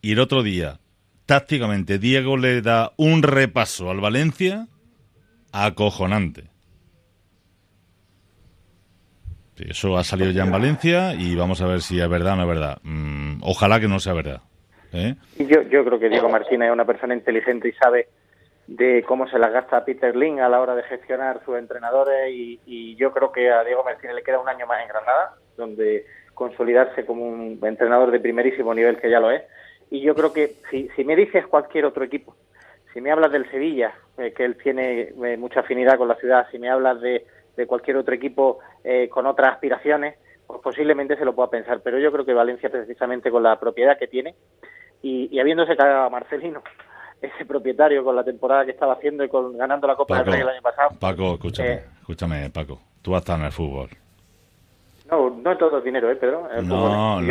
Y 0.01 0.13
el 0.13 0.19
otro 0.19 0.41
día, 0.41 0.79
tácticamente 1.25 1.99
Diego 1.99 2.37
le 2.37 2.61
da 2.61 2.91
un 2.97 3.23
repaso 3.23 3.89
al 3.89 3.99
Valencia 3.99 4.67
acojonante. 5.51 6.53
Eso 9.57 9.97
ha 9.97 10.03
salido 10.03 10.31
ya 10.31 10.43
en 10.43 10.51
Valencia 10.51 11.13
y 11.13 11.35
vamos 11.35 11.61
a 11.61 11.67
ver 11.67 11.81
si 11.81 11.99
es 11.99 12.09
verdad 12.09 12.33
o 12.33 12.35
no 12.37 12.41
es 12.43 12.49
verdad. 12.49 12.77
Mm, 12.83 13.41
ojalá 13.43 13.79
que 13.79 13.87
no 13.87 13.99
sea 13.99 14.13
verdad. 14.13 14.41
¿eh? 14.91 15.15
Yo, 15.37 15.61
yo 15.63 15.85
creo 15.85 15.99
que 15.99 16.09
Diego 16.09 16.27
Martínez 16.27 16.67
es 16.67 16.73
una 16.73 16.85
persona 16.85 17.13
inteligente 17.13 17.69
y 17.69 17.73
sabe 17.73 18.09
de 18.67 19.03
cómo 19.03 19.27
se 19.27 19.37
las 19.37 19.51
gasta 19.51 19.85
Peter 19.85 20.15
Lin 20.15 20.39
a 20.39 20.49
la 20.49 20.59
hora 20.59 20.75
de 20.75 20.83
gestionar 20.83 21.41
sus 21.45 21.57
entrenadores 21.57 22.31
y, 22.31 22.59
y, 22.65 22.95
yo 22.95 23.11
creo 23.11 23.31
que 23.31 23.51
a 23.51 23.63
Diego 23.63 23.83
Martínez 23.83 24.15
le 24.15 24.23
queda 24.23 24.39
un 24.39 24.47
año 24.47 24.65
más 24.65 24.81
en 24.81 24.87
Granada, 24.87 25.35
donde 25.57 26.05
consolidarse 26.33 27.05
como 27.05 27.25
un 27.25 27.59
entrenador 27.61 28.09
de 28.11 28.19
primerísimo 28.19 28.73
nivel 28.73 28.99
que 28.99 29.09
ya 29.09 29.19
lo 29.19 29.31
es 29.31 29.43
y 29.93 30.01
yo 30.01 30.15
creo 30.15 30.33
que 30.33 30.55
si, 30.71 30.89
si 30.95 31.03
me 31.03 31.15
dices 31.15 31.45
cualquier 31.45 31.85
otro 31.85 32.03
equipo, 32.03 32.35
si 32.91 32.99
me 32.99 33.11
hablas 33.11 33.31
del 33.31 33.47
Sevilla, 33.51 33.93
eh, 34.17 34.33
que 34.35 34.43
él 34.43 34.57
tiene 34.57 35.13
eh, 35.23 35.37
mucha 35.37 35.59
afinidad 35.59 35.99
con 35.99 36.07
la 36.07 36.15
ciudad, 36.15 36.47
si 36.49 36.57
me 36.57 36.67
hablas 36.67 36.99
de, 36.99 37.27
de 37.55 37.67
cualquier 37.67 37.97
otro 37.97 38.15
equipo 38.15 38.57
eh, 38.83 39.07
con 39.07 39.27
otras 39.27 39.53
aspiraciones, 39.53 40.15
pues 40.47 40.61
posiblemente 40.63 41.15
se 41.15 41.25
lo 41.25 41.35
pueda 41.35 41.51
pensar. 41.51 41.81
Pero 41.83 41.99
yo 41.99 42.11
creo 42.11 42.25
que 42.25 42.33
Valencia, 42.33 42.71
precisamente 42.71 43.29
con 43.29 43.43
la 43.43 43.59
propiedad 43.59 43.99
que 43.99 44.07
tiene 44.07 44.33
y, 45.03 45.29
y 45.31 45.39
habiéndose 45.39 45.77
cagado 45.77 46.05
a 46.05 46.09
Marcelino, 46.09 46.63
ese 47.21 47.45
propietario 47.45 48.03
con 48.03 48.15
la 48.15 48.23
temporada 48.23 48.65
que 48.65 48.71
estaba 48.71 48.93
haciendo 48.93 49.23
y 49.23 49.29
con 49.29 49.55
ganando 49.55 49.85
la 49.85 49.95
Copa 49.95 50.17
del 50.17 50.25
Rey 50.25 50.41
el 50.41 50.49
año 50.49 50.61
pasado. 50.63 50.89
Paco, 50.99 51.35
escúchame, 51.35 51.81
escúchame, 51.99 52.49
Paco, 52.49 52.81
tú 53.03 53.13
has 53.13 53.21
estado 53.21 53.41
en 53.41 53.45
el 53.45 53.51
fútbol. 53.51 53.89
No, 55.09 55.29
no 55.29 55.57
todo 55.57 55.77
es 55.79 55.83
dinero, 55.83 56.09
¿eh, 56.09 56.15
Pedro? 56.15 56.47
no, 56.63 57.19
no, 57.19 57.21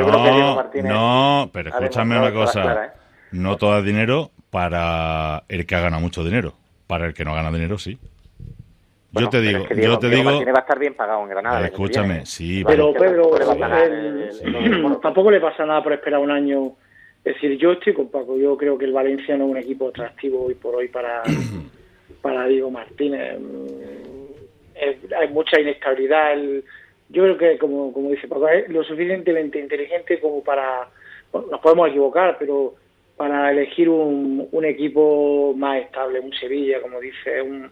no, 0.82 1.50
pero 1.52 1.70
escúchame 1.70 2.18
una 2.18 2.32
cosa. 2.32 2.84
¿eh? 2.84 2.90
No 3.32 3.56
todo 3.56 3.78
es 3.78 3.84
dinero 3.84 4.30
para 4.50 5.44
el 5.48 5.66
que 5.66 5.74
ha 5.74 5.80
ganado 5.80 6.02
mucho 6.02 6.22
dinero. 6.22 6.52
Para 6.86 7.06
el 7.06 7.14
que 7.14 7.24
no 7.24 7.34
gana 7.34 7.50
dinero, 7.50 7.78
sí. 7.78 7.98
yo 9.12 9.28
te 9.30 9.40
digo, 9.40 9.66
yo 9.68 9.98
te 9.98 10.10
digo. 10.10 10.44
va 10.44 10.58
a 10.58 10.60
estar 10.60 10.78
bien 10.78 10.94
pagado 10.94 11.22
en 11.22 11.30
Granada. 11.30 11.66
Escúchame, 11.66 12.26
sí. 12.26 12.62
Pero 12.66 12.92
Pedro, 12.92 13.30
tampoco 15.00 15.30
le 15.30 15.40
pasa 15.40 15.64
nada 15.64 15.82
por 15.82 15.94
esperar 15.94 16.20
un 16.20 16.30
año. 16.30 16.72
Es 17.24 17.34
decir, 17.34 17.56
yo 17.56 17.72
estoy 17.72 17.94
con 17.94 18.10
Paco. 18.10 18.36
Yo 18.36 18.56
creo 18.58 18.76
que 18.76 18.84
el 18.84 18.92
Valencia 18.92 19.36
no 19.36 19.44
es 19.44 19.50
un 19.52 19.56
equipo 19.56 19.88
atractivo 19.88 20.44
hoy 20.44 20.54
por 20.54 20.74
hoy 20.74 20.88
para 20.88 21.22
para 22.20 22.46
Diego 22.46 22.70
Martínez. 22.70 23.38
Hay 25.18 25.28
mucha 25.28 25.58
inestabilidad. 25.58 26.32
El, 26.34 26.64
yo 27.12 27.22
creo 27.22 27.38
que, 27.38 27.58
como, 27.58 27.92
como 27.92 28.10
dice 28.10 28.26
Paco, 28.26 28.48
es 28.48 28.68
lo 28.68 28.82
suficientemente 28.82 29.60
inteligente 29.60 30.18
como 30.20 30.42
para, 30.42 30.88
nos 31.32 31.60
podemos 31.60 31.88
equivocar, 31.88 32.36
pero 32.38 32.74
para 33.16 33.50
elegir 33.50 33.88
un, 33.88 34.48
un 34.50 34.64
equipo 34.64 35.54
más 35.56 35.82
estable, 35.82 36.20
un 36.20 36.32
Sevilla, 36.32 36.80
como 36.80 36.98
dice, 36.98 37.42
un, 37.42 37.70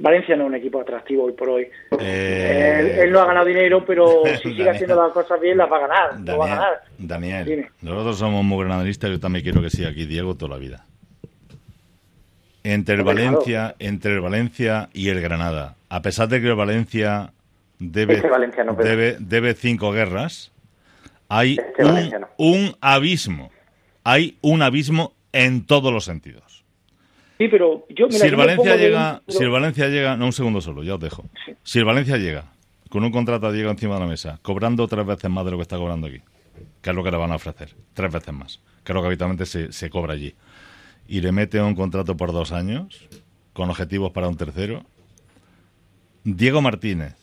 Valencia 0.00 0.34
no 0.36 0.44
es 0.44 0.48
un 0.48 0.54
equipo 0.54 0.80
atractivo 0.80 1.24
hoy 1.24 1.32
por 1.32 1.48
hoy. 1.48 1.68
Eh, 1.98 3.00
él, 3.02 3.12
no 3.12 3.20
ha 3.20 3.26
ganado 3.26 3.46
dinero, 3.46 3.84
pero 3.84 4.22
si 4.42 4.50
sigue 4.50 4.70
haciendo 4.70 4.96
las 4.96 5.12
cosas 5.12 5.40
bien, 5.40 5.58
las 5.58 5.70
va 5.70 5.76
a 5.76 5.80
ganar. 5.80 6.10
Daniel, 6.12 6.40
va 6.40 6.44
a 6.44 6.48
ganar. 6.48 6.80
Daniel 6.98 7.66
nosotros 7.82 8.18
somos 8.18 8.44
muy 8.44 8.64
granaderistas, 8.64 9.10
yo 9.10 9.20
también 9.20 9.42
quiero 9.42 9.60
que 9.60 9.70
siga 9.70 9.90
aquí 9.90 10.06
Diego 10.06 10.34
toda 10.36 10.52
la 10.52 10.58
vida. 10.58 10.86
entre 12.64 12.94
el 12.96 13.02
Valencia, 13.02 13.74
entre 13.78 14.14
el 14.14 14.20
Valencia 14.20 14.88
y 14.92 15.08
el 15.08 15.20
Granada. 15.20 15.76
A 15.88 16.02
pesar 16.02 16.28
de 16.28 16.40
que 16.40 16.48
el 16.48 16.54
Valencia 16.54 17.32
debe, 17.80 18.22
debe, 18.84 19.16
debe 19.18 19.54
cinco 19.54 19.90
guerras, 19.90 20.52
hay 21.28 21.58
un, 21.78 22.26
un 22.36 22.76
abismo. 22.80 23.50
Hay 24.04 24.38
un 24.40 24.62
abismo 24.62 25.12
en 25.32 25.66
todos 25.66 25.92
los 25.92 26.04
sentidos. 26.04 26.64
Sí, 27.38 27.48
pero 27.48 27.86
yo, 27.88 28.10
si 28.10 28.26
el 28.26 28.36
Valencia 28.36 28.76
llega, 28.76 29.22
si 29.26 29.42
el 29.42 29.50
Valencia 29.50 29.88
llega, 29.88 30.16
no 30.16 30.26
un 30.26 30.32
segundo 30.32 30.60
solo, 30.60 30.82
ya 30.82 30.94
os 30.94 31.00
dejo. 31.00 31.24
Si 31.62 31.78
el 31.78 31.84
Valencia 31.84 32.16
llega 32.16 32.44
con 32.90 33.04
un 33.04 33.12
contrato 33.12 33.50
llega 33.52 33.70
encima 33.70 33.94
de 33.94 34.00
la 34.00 34.06
mesa, 34.06 34.38
cobrando 34.42 34.86
tres 34.88 35.06
veces 35.06 35.30
más 35.30 35.44
de 35.44 35.52
lo 35.52 35.56
que 35.56 35.62
está 35.62 35.78
cobrando 35.78 36.08
aquí, 36.08 36.20
que 36.82 36.90
es 36.90 36.96
lo 36.96 37.02
que 37.04 37.10
le 37.10 37.16
van 37.16 37.32
a 37.32 37.36
ofrecer, 37.36 37.74
tres 37.94 38.12
veces 38.12 38.34
más, 38.34 38.60
que 38.84 38.92
es 38.92 38.94
lo 38.94 39.00
que 39.00 39.06
habitualmente 39.06 39.46
se, 39.46 39.72
se 39.72 39.88
cobra 39.88 40.14
allí, 40.14 40.34
y 41.06 41.20
le 41.20 41.30
mete 41.30 41.62
un 41.62 41.76
contrato 41.76 42.16
por 42.16 42.32
dos 42.32 42.50
años, 42.52 43.08
con 43.52 43.70
objetivos 43.70 44.10
para 44.10 44.28
un 44.28 44.36
tercero, 44.36 44.84
Diego 46.24 46.60
Martínez 46.60 47.14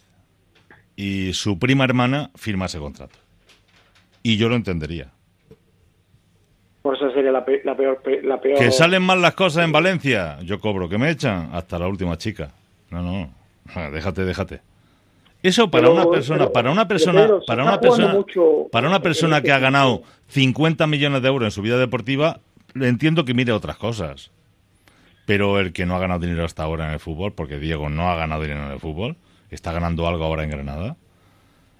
y 0.97 1.31
su 1.33 1.59
prima 1.59 1.85
hermana 1.85 2.31
firma 2.35 2.65
ese 2.65 2.79
contrato. 2.79 3.17
Y 4.23 4.35
yo 4.35 4.49
lo 4.49 4.55
entendería. 4.55 5.11
Por 6.81 6.95
eso 6.95 7.11
sería 7.11 7.31
la, 7.31 7.45
peor, 7.45 7.61
la 8.23 8.41
peor... 8.41 8.57
Que 8.57 8.71
salen 8.71 9.03
mal 9.03 9.21
las 9.21 9.35
cosas 9.35 9.63
en 9.63 9.71
Valencia. 9.71 10.39
Yo 10.41 10.59
cobro, 10.59 10.89
que 10.89 10.97
me 10.97 11.09
echan 11.09 11.51
hasta 11.53 11.77
la 11.77 11.87
última 11.87 12.17
chica. 12.17 12.51
No, 12.89 13.01
no, 13.01 13.31
déjate, 13.91 14.25
déjate. 14.25 14.61
Eso 15.43 15.69
para 15.69 15.89
una 15.91 16.09
persona, 16.09 16.49
para 16.49 16.71
una 16.71 16.87
persona, 16.87 17.29
para 17.45 17.63
una 17.63 17.79
persona, 17.79 18.15
para 18.71 18.89
una 18.89 19.01
persona 19.01 19.41
que 19.41 19.51
ha 19.51 19.59
ganado 19.59 20.01
50 20.29 20.87
millones 20.87 21.21
de 21.21 21.27
euros 21.27 21.45
en 21.45 21.51
su 21.51 21.61
vida 21.61 21.77
deportiva, 21.77 22.39
entiendo 22.73 23.23
que 23.23 23.35
mire 23.35 23.51
otras 23.51 23.77
cosas. 23.77 24.31
Pero 25.27 25.59
el 25.59 25.73
que 25.73 25.85
no 25.85 25.95
ha 25.95 25.99
ganado 25.99 26.21
dinero 26.21 26.43
hasta 26.43 26.63
ahora 26.63 26.87
en 26.87 26.93
el 26.93 26.99
fútbol, 26.99 27.33
porque 27.33 27.59
Diego 27.59 27.87
no 27.89 28.09
ha 28.09 28.15
ganado 28.15 28.41
dinero 28.41 28.65
en 28.65 28.71
el 28.71 28.79
fútbol, 28.79 29.15
está 29.51 29.71
ganando 29.71 30.07
algo 30.07 30.23
ahora 30.23 30.43
en 30.43 30.49
Granada, 30.49 30.95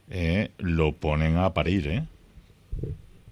eh, 0.10 0.50
lo 0.60 0.94
ponen 0.94 1.38
a 1.38 1.54
parir, 1.54 1.88
¿eh? 1.88 2.04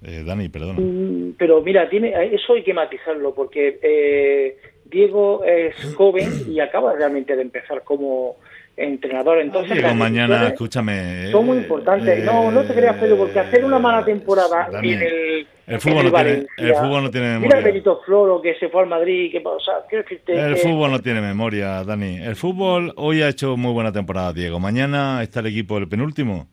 eh 0.04 0.24
Dani, 0.26 0.50
perdona. 0.50 0.80
Mm, 0.80 1.36
pero 1.38 1.62
mira, 1.62 1.90
tiene 1.90 2.14
eso 2.34 2.54
hay 2.54 2.64
que 2.64 2.74
matizarlo, 2.74 3.34
porque 3.34 3.80
eh, 3.82 4.58
Diego 4.86 5.44
es 5.44 5.76
joven 5.96 6.30
y 6.50 6.60
acaba 6.60 6.94
realmente 6.94 7.36
de 7.36 7.42
empezar 7.42 7.84
como 7.84 8.38
entrenador. 8.78 9.40
Entonces, 9.40 9.74
Diego, 9.74 9.96
mañana, 9.96 10.48
escúchame. 10.48 11.32
Son 11.32 11.46
muy 11.46 11.58
importantes. 11.58 12.24
no, 12.24 12.52
no 12.52 12.64
te 12.64 12.74
creas, 12.74 12.98
Pedro, 12.98 13.18
porque 13.18 13.40
hacer 13.40 13.64
una 13.66 13.80
mala 13.80 14.04
temporada 14.04 14.70
en 14.82 15.02
el. 15.02 15.48
El 15.68 15.82
fútbol, 15.82 16.12
no 16.12 16.12
tiene, 16.12 16.46
el 16.58 16.76
fútbol 16.76 17.04
no 17.04 17.10
tiene 17.10 17.28
memoria. 17.28 17.56
Mira 17.56 17.68
Benito 17.68 18.00
Floro 18.06 18.40
que 18.40 18.54
se 18.60 18.70
fue 18.70 18.84
al 18.84 18.88
Madrid. 18.88 19.32
Que, 19.32 19.42
o 19.44 19.60
sea, 19.60 19.84
el 20.28 20.58
fútbol 20.58 20.92
no 20.92 21.00
tiene 21.00 21.22
memoria, 21.22 21.84
Dani. 21.84 22.18
El 22.18 22.36
fútbol 22.36 22.94
hoy 22.98 23.24
ha 23.24 23.30
hecho 23.30 23.58
muy 23.58 23.74
buena 23.74 23.92
temporada, 23.92 24.32
Diego. 24.32 24.60
Mañana 24.60 25.24
está 25.24 25.40
el 25.40 25.48
equipo 25.48 25.80
del 25.80 25.88
penúltimo 25.88 26.48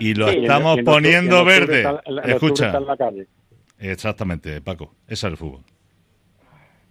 y 0.00 0.14
lo 0.14 0.28
estamos 0.28 0.80
poniendo 0.84 1.44
verde. 1.44 1.86
Escucha. 2.24 2.72
Exactamente, 3.78 4.60
Paco. 4.60 4.94
Ese 5.06 5.12
es 5.12 5.24
el 5.24 5.36
fútbol. 5.36 5.60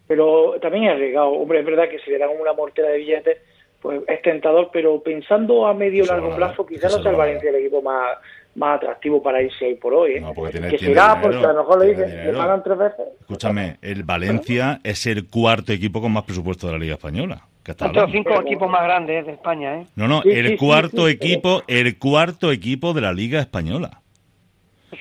Pero 0.07 0.55
también 0.61 0.85
es 0.85 0.91
arriesgado. 0.91 1.27
Hombre, 1.29 1.59
es 1.59 1.65
verdad 1.65 1.89
que 1.89 1.99
si 1.99 2.11
le 2.11 2.19
dan 2.19 2.29
una 2.39 2.53
mortera 2.53 2.87
de 2.87 2.99
billetes 2.99 3.37
pues 3.83 4.01
es 4.07 4.21
tentador, 4.21 4.69
pero 4.71 5.03
pensando 5.03 5.67
a 5.67 5.73
medio 5.73 6.05
largo 6.05 6.33
plazo, 6.33 6.65
quizás 6.65 6.95
no 6.95 7.03
sea 7.03 7.11
el 7.11 7.17
Valencia 7.17 7.49
el 7.49 7.57
equipo 7.57 7.81
más, 7.81 8.17
más 8.55 8.77
atractivo 8.77 9.21
para 9.21 9.41
irse 9.41 9.65
ahí 9.65 9.75
por 9.75 9.93
hoy. 9.93 10.13
¿eh? 10.13 10.21
No, 10.21 10.33
porque 10.33 10.53
tiene, 10.53 10.69
que 10.69 10.77
será, 10.77 11.19
porque 11.21 11.37
a 11.37 11.51
lo 11.51 11.63
mejor 11.63 11.79
le 11.79 11.87
dicen, 11.87 12.25
le 12.25 12.31
pagan 12.31 12.63
tres 12.63 12.77
veces. 12.77 13.05
Escúchame, 13.19 13.77
el 13.81 14.03
Valencia 14.03 14.79
es 14.85 15.05
el 15.05 15.27
cuarto 15.27 15.73
equipo 15.73 15.99
con 15.99 16.13
más 16.13 16.23
presupuesto 16.23 16.67
de 16.67 16.73
la 16.73 16.79
Liga 16.79 16.93
Española. 16.93 17.45
Los 17.93 18.11
cinco 18.11 18.41
equipos 18.41 18.69
más 18.69 18.83
grandes 18.83 19.25
de 19.25 19.33
España, 19.33 19.81
¿eh? 19.81 19.87
No, 19.95 20.07
no, 20.07 20.21
el 20.23 20.57
cuarto 20.57 21.09
equipo, 21.09 21.63
el 21.67 21.97
cuarto 21.97 22.53
equipo 22.53 22.93
de 22.93 23.01
la 23.01 23.11
Liga 23.11 23.41
Española. 23.41 24.01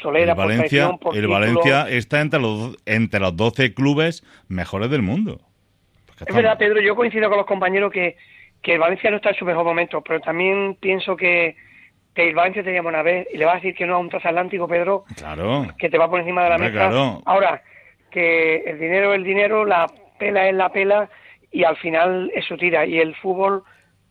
Solera, 0.01 0.33
el 0.33 0.39
Valencia, 0.39 0.99
el 1.15 1.29
Valencia 1.29 1.89
está 1.89 2.21
entre 2.21 2.41
los 2.41 2.77
entre 2.85 3.21
los 3.21 3.37
12 3.37 3.75
clubes 3.75 4.25
mejores 4.49 4.91
del 4.91 5.03
mundo. 5.03 5.39
Es 6.27 6.35
verdad, 6.35 6.59
Pedro, 6.59 6.81
yo 6.81 6.97
coincido 6.97 7.29
con 7.29 7.39
los 7.39 7.47
compañeros 7.47 7.93
que 7.93 8.17
que 8.63 8.75
el 8.75 8.79
Valencia 8.79 9.11
no 9.11 9.17
está 9.17 9.31
en 9.31 9.37
su 9.37 9.45
mejor 9.45 9.65
momento, 9.65 10.01
pero 10.03 10.21
también 10.21 10.77
pienso 10.81 11.17
que, 11.17 11.57
que 12.15 12.29
el 12.29 12.35
Valencia 12.35 12.63
te 12.63 12.73
llama 12.73 12.91
una 12.91 13.03
vez 13.03 13.27
y 13.33 13.37
le 13.37 13.45
vas 13.45 13.55
a 13.55 13.57
decir 13.57 13.75
que 13.75 13.87
no 13.87 13.97
a 13.97 13.99
un 13.99 14.09
transatlántico, 14.09 14.69
Pedro, 14.69 15.05
claro. 15.17 15.67
que 15.79 15.91
te 15.91 15.99
va 15.99 16.09
por 16.09 16.21
encima 16.21 16.45
de 16.45 16.51
la 16.51 16.59
mesa. 16.59 16.91
Ahora, 17.25 17.63
que 18.11 18.57
el 18.59 18.79
dinero 18.79 19.13
es 19.13 19.19
el 19.19 19.25
dinero, 19.25 19.65
la 19.65 19.87
pela 20.19 20.49
es 20.49 20.55
la 20.55 20.71
pela 20.71 21.09
y 21.51 21.65
al 21.65 21.77
final 21.77 22.31
eso 22.35 22.57
tira. 22.57 22.87
Y 22.87 22.99
el 22.99 23.17
fútbol, 23.17 23.65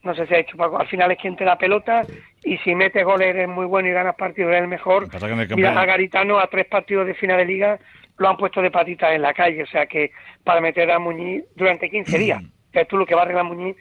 no 0.04 0.14
sé 0.16 0.28
si 0.28 0.34
ha 0.34 0.40
hecho 0.40 0.58
Paco, 0.58 0.80
al 0.80 0.88
final 0.88 1.12
es 1.12 1.18
quien 1.18 1.36
te 1.36 1.46
la 1.46 1.58
pelota 1.58 2.04
y 2.44 2.58
si 2.58 2.76
metes 2.76 3.06
goles 3.06 3.28
eres 3.28 3.48
muy 3.48 3.66
bueno 3.66 3.88
y 3.88 3.94
ganas 3.94 4.16
partidos 4.16 4.50
eres 4.50 4.64
el 4.64 4.68
mejor. 4.68 5.08
Mira 5.56 5.80
a 5.80 5.86
Garitano 5.86 6.40
a 6.40 6.48
tres 6.48 6.66
partidos 6.66 7.08
de 7.08 7.14
final 7.14 7.38
de 7.38 7.46
liga 7.46 7.80
lo 8.22 8.30
han 8.30 8.38
puesto 8.38 8.62
de 8.62 8.72
patitas 8.72 9.14
en 9.14 9.22
la 9.22 9.34
calle, 9.34 9.64
o 9.64 9.68
sea 9.68 9.88
que 9.88 10.12
para 10.44 10.62
meter 10.62 10.90
a 10.92 11.00
Muñiz 11.00 11.44
durante 11.56 11.90
15 11.90 12.18
días, 12.20 12.42
que 12.72 12.82
es 12.82 12.88
tú 12.88 12.98
lo 12.98 13.06
que 13.06 13.16
va 13.16 13.22
a 13.22 13.24
arreglar 13.26 13.46
Muñiz 13.46 13.76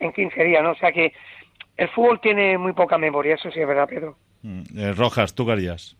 en 0.00 0.12
15 0.12 0.44
días, 0.44 0.62
¿no? 0.62 0.72
O 0.72 0.76
sea 0.76 0.92
que 0.92 1.12
el 1.76 1.88
fútbol 1.88 2.20
tiene 2.20 2.56
muy 2.58 2.72
poca 2.72 2.98
memoria, 2.98 3.34
eso 3.34 3.50
sí 3.50 3.60
es 3.60 3.66
verdad, 3.66 3.88
Pedro. 3.88 4.16
Mm, 4.42 4.62
eh, 4.76 4.92
Rojas, 4.92 5.34
¿tú 5.34 5.46
qué 5.46 5.52
harías? 5.52 5.96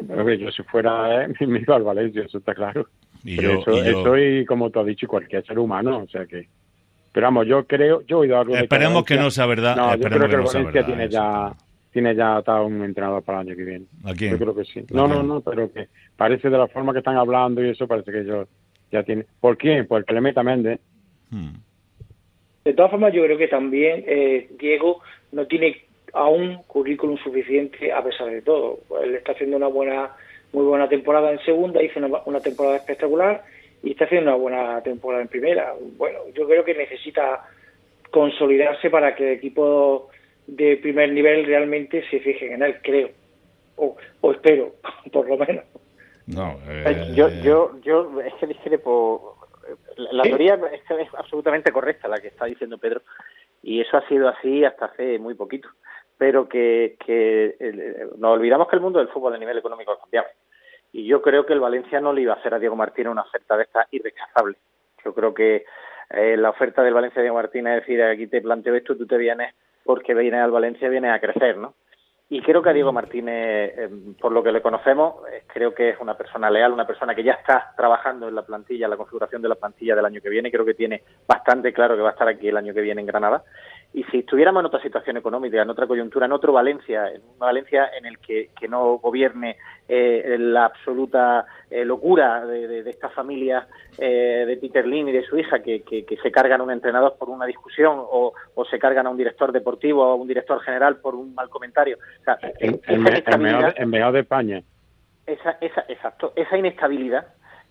yo 0.00 0.50
si 0.52 0.62
fuera 0.62 1.24
eh, 1.24 1.34
me 1.46 1.60
iba 1.60 1.76
al 1.76 1.82
Valencia, 1.82 2.22
eso 2.22 2.38
está 2.38 2.54
claro. 2.54 2.86
Y 3.24 3.36
yo, 3.40 3.60
eso, 3.66 4.16
y 4.16 4.44
como 4.44 4.70
tú 4.70 4.80
has 4.80 4.86
dicho, 4.86 5.08
cualquier 5.08 5.44
ser 5.44 5.58
humano, 5.58 5.98
o 5.98 6.08
sea 6.08 6.24
que... 6.24 6.48
Pero 7.10 7.26
vamos, 7.26 7.46
yo 7.48 7.66
creo, 7.66 8.02
yo 8.02 8.18
he 8.18 8.20
oído 8.20 8.38
algo 8.38 8.54
Esperemos 8.54 9.04
que, 9.04 9.16
no 9.16 9.30
sea 9.30 9.46
verdad. 9.46 9.74
No, 9.74 9.96
yo 9.96 10.08
creo 10.08 10.28
que, 10.28 10.36
el 10.36 10.42
Valencia 10.42 10.86
tiene 10.86 11.08
ya 11.08 11.52
tiene 11.90 12.14
ya 12.14 12.36
atado 12.36 12.66
un 12.66 12.84
entrenador 12.84 13.22
para 13.22 13.40
el 13.40 13.48
año 13.48 13.56
que 13.56 13.64
viene. 13.64 13.86
¿A 14.04 14.12
quién? 14.12 14.32
Yo 14.32 14.38
creo 14.38 14.54
que 14.54 14.64
sí. 14.64 14.84
No, 14.90 15.08
no, 15.08 15.22
no, 15.22 15.40
pero 15.40 15.72
que 15.72 15.88
parece 16.16 16.50
de 16.50 16.58
la 16.58 16.68
forma 16.68 16.92
que 16.92 16.98
están 16.98 17.16
hablando 17.16 17.64
y 17.64 17.70
eso 17.70 17.88
parece 17.88 18.12
que 18.12 18.20
ellos 18.20 18.46
ya 18.92 19.02
tiene. 19.02 19.26
¿Por 19.40 19.56
quién? 19.56 19.86
Porque 19.86 20.12
le 20.12 20.20
meta 20.20 20.42
Méndez. 20.42 20.80
Hmm. 21.30 21.56
De 22.68 22.74
todas 22.74 22.90
formas, 22.90 23.14
yo 23.14 23.24
creo 23.24 23.38
que 23.38 23.48
también 23.48 24.04
eh, 24.06 24.46
Diego 24.58 25.00
no 25.32 25.46
tiene 25.46 25.84
aún 26.12 26.58
currículum 26.66 27.16
suficiente 27.16 27.90
a 27.90 28.04
pesar 28.04 28.26
de 28.26 28.42
todo. 28.42 28.80
Él 29.02 29.14
está 29.14 29.32
haciendo 29.32 29.56
una 29.56 29.68
buena, 29.68 30.10
muy 30.52 30.66
buena 30.66 30.86
temporada 30.86 31.32
en 31.32 31.38
segunda, 31.46 31.82
hizo 31.82 31.98
una, 31.98 32.40
temporada 32.40 32.76
espectacular 32.76 33.42
y 33.82 33.92
está 33.92 34.04
haciendo 34.04 34.32
una 34.32 34.38
buena 34.38 34.82
temporada 34.82 35.22
en 35.22 35.28
primera. 35.28 35.72
Bueno, 35.96 36.18
yo 36.34 36.46
creo 36.46 36.62
que 36.62 36.74
necesita 36.74 37.48
consolidarse 38.10 38.90
para 38.90 39.16
que 39.16 39.28
el 39.28 39.38
equipo 39.38 40.10
de 40.46 40.76
primer 40.76 41.10
nivel 41.10 41.46
realmente 41.46 42.04
se 42.10 42.20
fijen 42.20 42.52
en 42.52 42.64
él, 42.64 42.76
creo. 42.82 43.08
O, 43.76 43.96
espero, 44.30 44.74
por 45.10 45.26
lo 45.26 45.38
menos. 45.38 45.64
No, 46.26 46.54
yo, 47.14 47.30
yo, 47.42 47.80
yo 47.82 48.20
es 48.20 48.34
que 48.34 48.46
discrepo 48.46 49.27
la, 49.96 50.22
teoría 50.22 50.54
es, 50.54 51.14
absolutamente 51.14 51.72
correcta 51.72 52.08
la 52.08 52.18
que 52.18 52.28
está 52.28 52.46
diciendo 52.46 52.78
Pedro 52.78 53.02
y 53.62 53.80
eso 53.80 53.96
ha 53.96 54.06
sido 54.08 54.28
así 54.28 54.64
hasta 54.64 54.86
hace 54.86 55.18
muy 55.18 55.34
poquito. 55.34 55.68
Pero 56.16 56.48
que, 56.48 56.96
que 57.04 57.56
nos 58.18 58.32
olvidamos 58.32 58.68
que 58.68 58.76
el 58.76 58.82
mundo 58.82 58.98
del 58.98 59.08
fútbol 59.08 59.34
a 59.34 59.38
nivel 59.38 59.58
económico 59.58 59.92
ha 59.92 60.00
cambiado. 60.00 60.26
Y 60.92 61.06
yo 61.06 61.22
creo 61.22 61.46
que 61.46 61.52
el 61.52 61.60
Valencia 61.60 62.00
no 62.00 62.12
le 62.12 62.22
iba 62.22 62.32
a 62.32 62.36
hacer 62.36 62.54
a 62.54 62.58
Diego 62.58 62.74
Martínez 62.74 63.12
una 63.12 63.22
oferta 63.22 63.56
de 63.56 63.64
esta 63.64 63.86
irrechazable. 63.90 64.56
Yo 65.04 65.14
creo 65.14 65.32
que 65.32 65.64
eh, 66.10 66.36
la 66.36 66.50
oferta 66.50 66.82
del 66.82 66.94
Valencia 66.94 67.20
a 67.20 67.22
Diego 67.22 67.36
Martínez 67.36 67.74
es 67.74 67.80
decir 67.82 68.02
aquí 68.02 68.26
te 68.26 68.40
planteo 68.40 68.74
esto 68.74 68.96
tú 68.96 69.06
te 69.06 69.18
vienes 69.18 69.54
porque 69.84 70.14
vienes 70.14 70.40
al 70.40 70.50
Valencia 70.50 70.88
vienes 70.88 71.12
a 71.12 71.20
crecer 71.20 71.58
no 71.58 71.74
y 72.30 72.42
creo 72.42 72.62
que 72.62 72.68
a 72.68 72.74
Diego 72.74 72.92
Martínez, 72.92 73.72
eh, 73.74 73.88
por 74.20 74.32
lo 74.32 74.42
que 74.42 74.52
le 74.52 74.60
conocemos, 74.60 75.26
eh, 75.32 75.44
creo 75.46 75.74
que 75.74 75.90
es 75.90 75.96
una 75.98 76.14
persona 76.14 76.50
leal, 76.50 76.72
una 76.72 76.86
persona 76.86 77.14
que 77.14 77.24
ya 77.24 77.32
está 77.32 77.72
trabajando 77.74 78.28
en 78.28 78.34
la 78.34 78.42
plantilla, 78.42 78.84
en 78.84 78.90
la 78.90 78.98
configuración 78.98 79.40
de 79.40 79.48
la 79.48 79.54
plantilla 79.54 79.96
del 79.96 80.04
año 80.04 80.20
que 80.20 80.28
viene. 80.28 80.50
Creo 80.50 80.66
que 80.66 80.74
tiene 80.74 81.02
bastante 81.26 81.72
claro 81.72 81.96
que 81.96 82.02
va 82.02 82.10
a 82.10 82.12
estar 82.12 82.28
aquí 82.28 82.48
el 82.48 82.58
año 82.58 82.74
que 82.74 82.82
viene 82.82 83.00
en 83.00 83.06
Granada. 83.06 83.44
Y 83.94 84.04
si 84.04 84.18
estuviéramos 84.18 84.60
en 84.60 84.66
otra 84.66 84.82
situación 84.82 85.16
económica, 85.16 85.62
en 85.62 85.70
otra 85.70 85.86
coyuntura, 85.86 86.26
en 86.26 86.32
otro 86.32 86.52
Valencia, 86.52 87.08
en 87.08 87.22
una 87.36 87.46
Valencia 87.46 87.90
en 87.98 88.04
el 88.04 88.18
que, 88.18 88.50
no 88.68 88.98
gobierne 88.98 89.56
eh, 89.88 90.36
la 90.38 90.66
absoluta 90.66 91.46
eh, 91.70 91.86
locura 91.86 92.44
de, 92.44 92.80
esta 92.80 93.08
familia 93.08 93.66
eh, 93.96 94.44
de 94.46 94.56
Peter 94.58 94.86
Lin 94.86 95.08
y 95.08 95.12
de 95.12 95.24
su 95.24 95.38
hija, 95.38 95.60
que, 95.60 96.04
se 96.22 96.30
cargan 96.30 96.60
a 96.60 96.64
un 96.64 96.70
entrenador 96.70 97.16
por 97.18 97.30
una 97.30 97.46
discusión 97.46 97.96
o, 97.98 98.34
se 98.70 98.78
cargan 98.78 99.06
a 99.06 99.10
un 99.10 99.16
director 99.16 99.52
deportivo 99.52 100.06
o 100.06 100.12
a 100.12 100.14
un 100.16 100.28
director 100.28 100.60
general 100.60 100.96
por 100.96 101.14
un 101.14 101.34
mal 101.34 101.48
comentario. 101.48 101.96
en, 102.60 102.78
en, 102.86 103.04
de 103.04 104.20
España. 104.20 104.62
Esa, 105.26 105.58
esa, 105.60 105.84
exacto, 105.88 106.32
esa 106.36 106.58
inestabilidad 106.58 107.26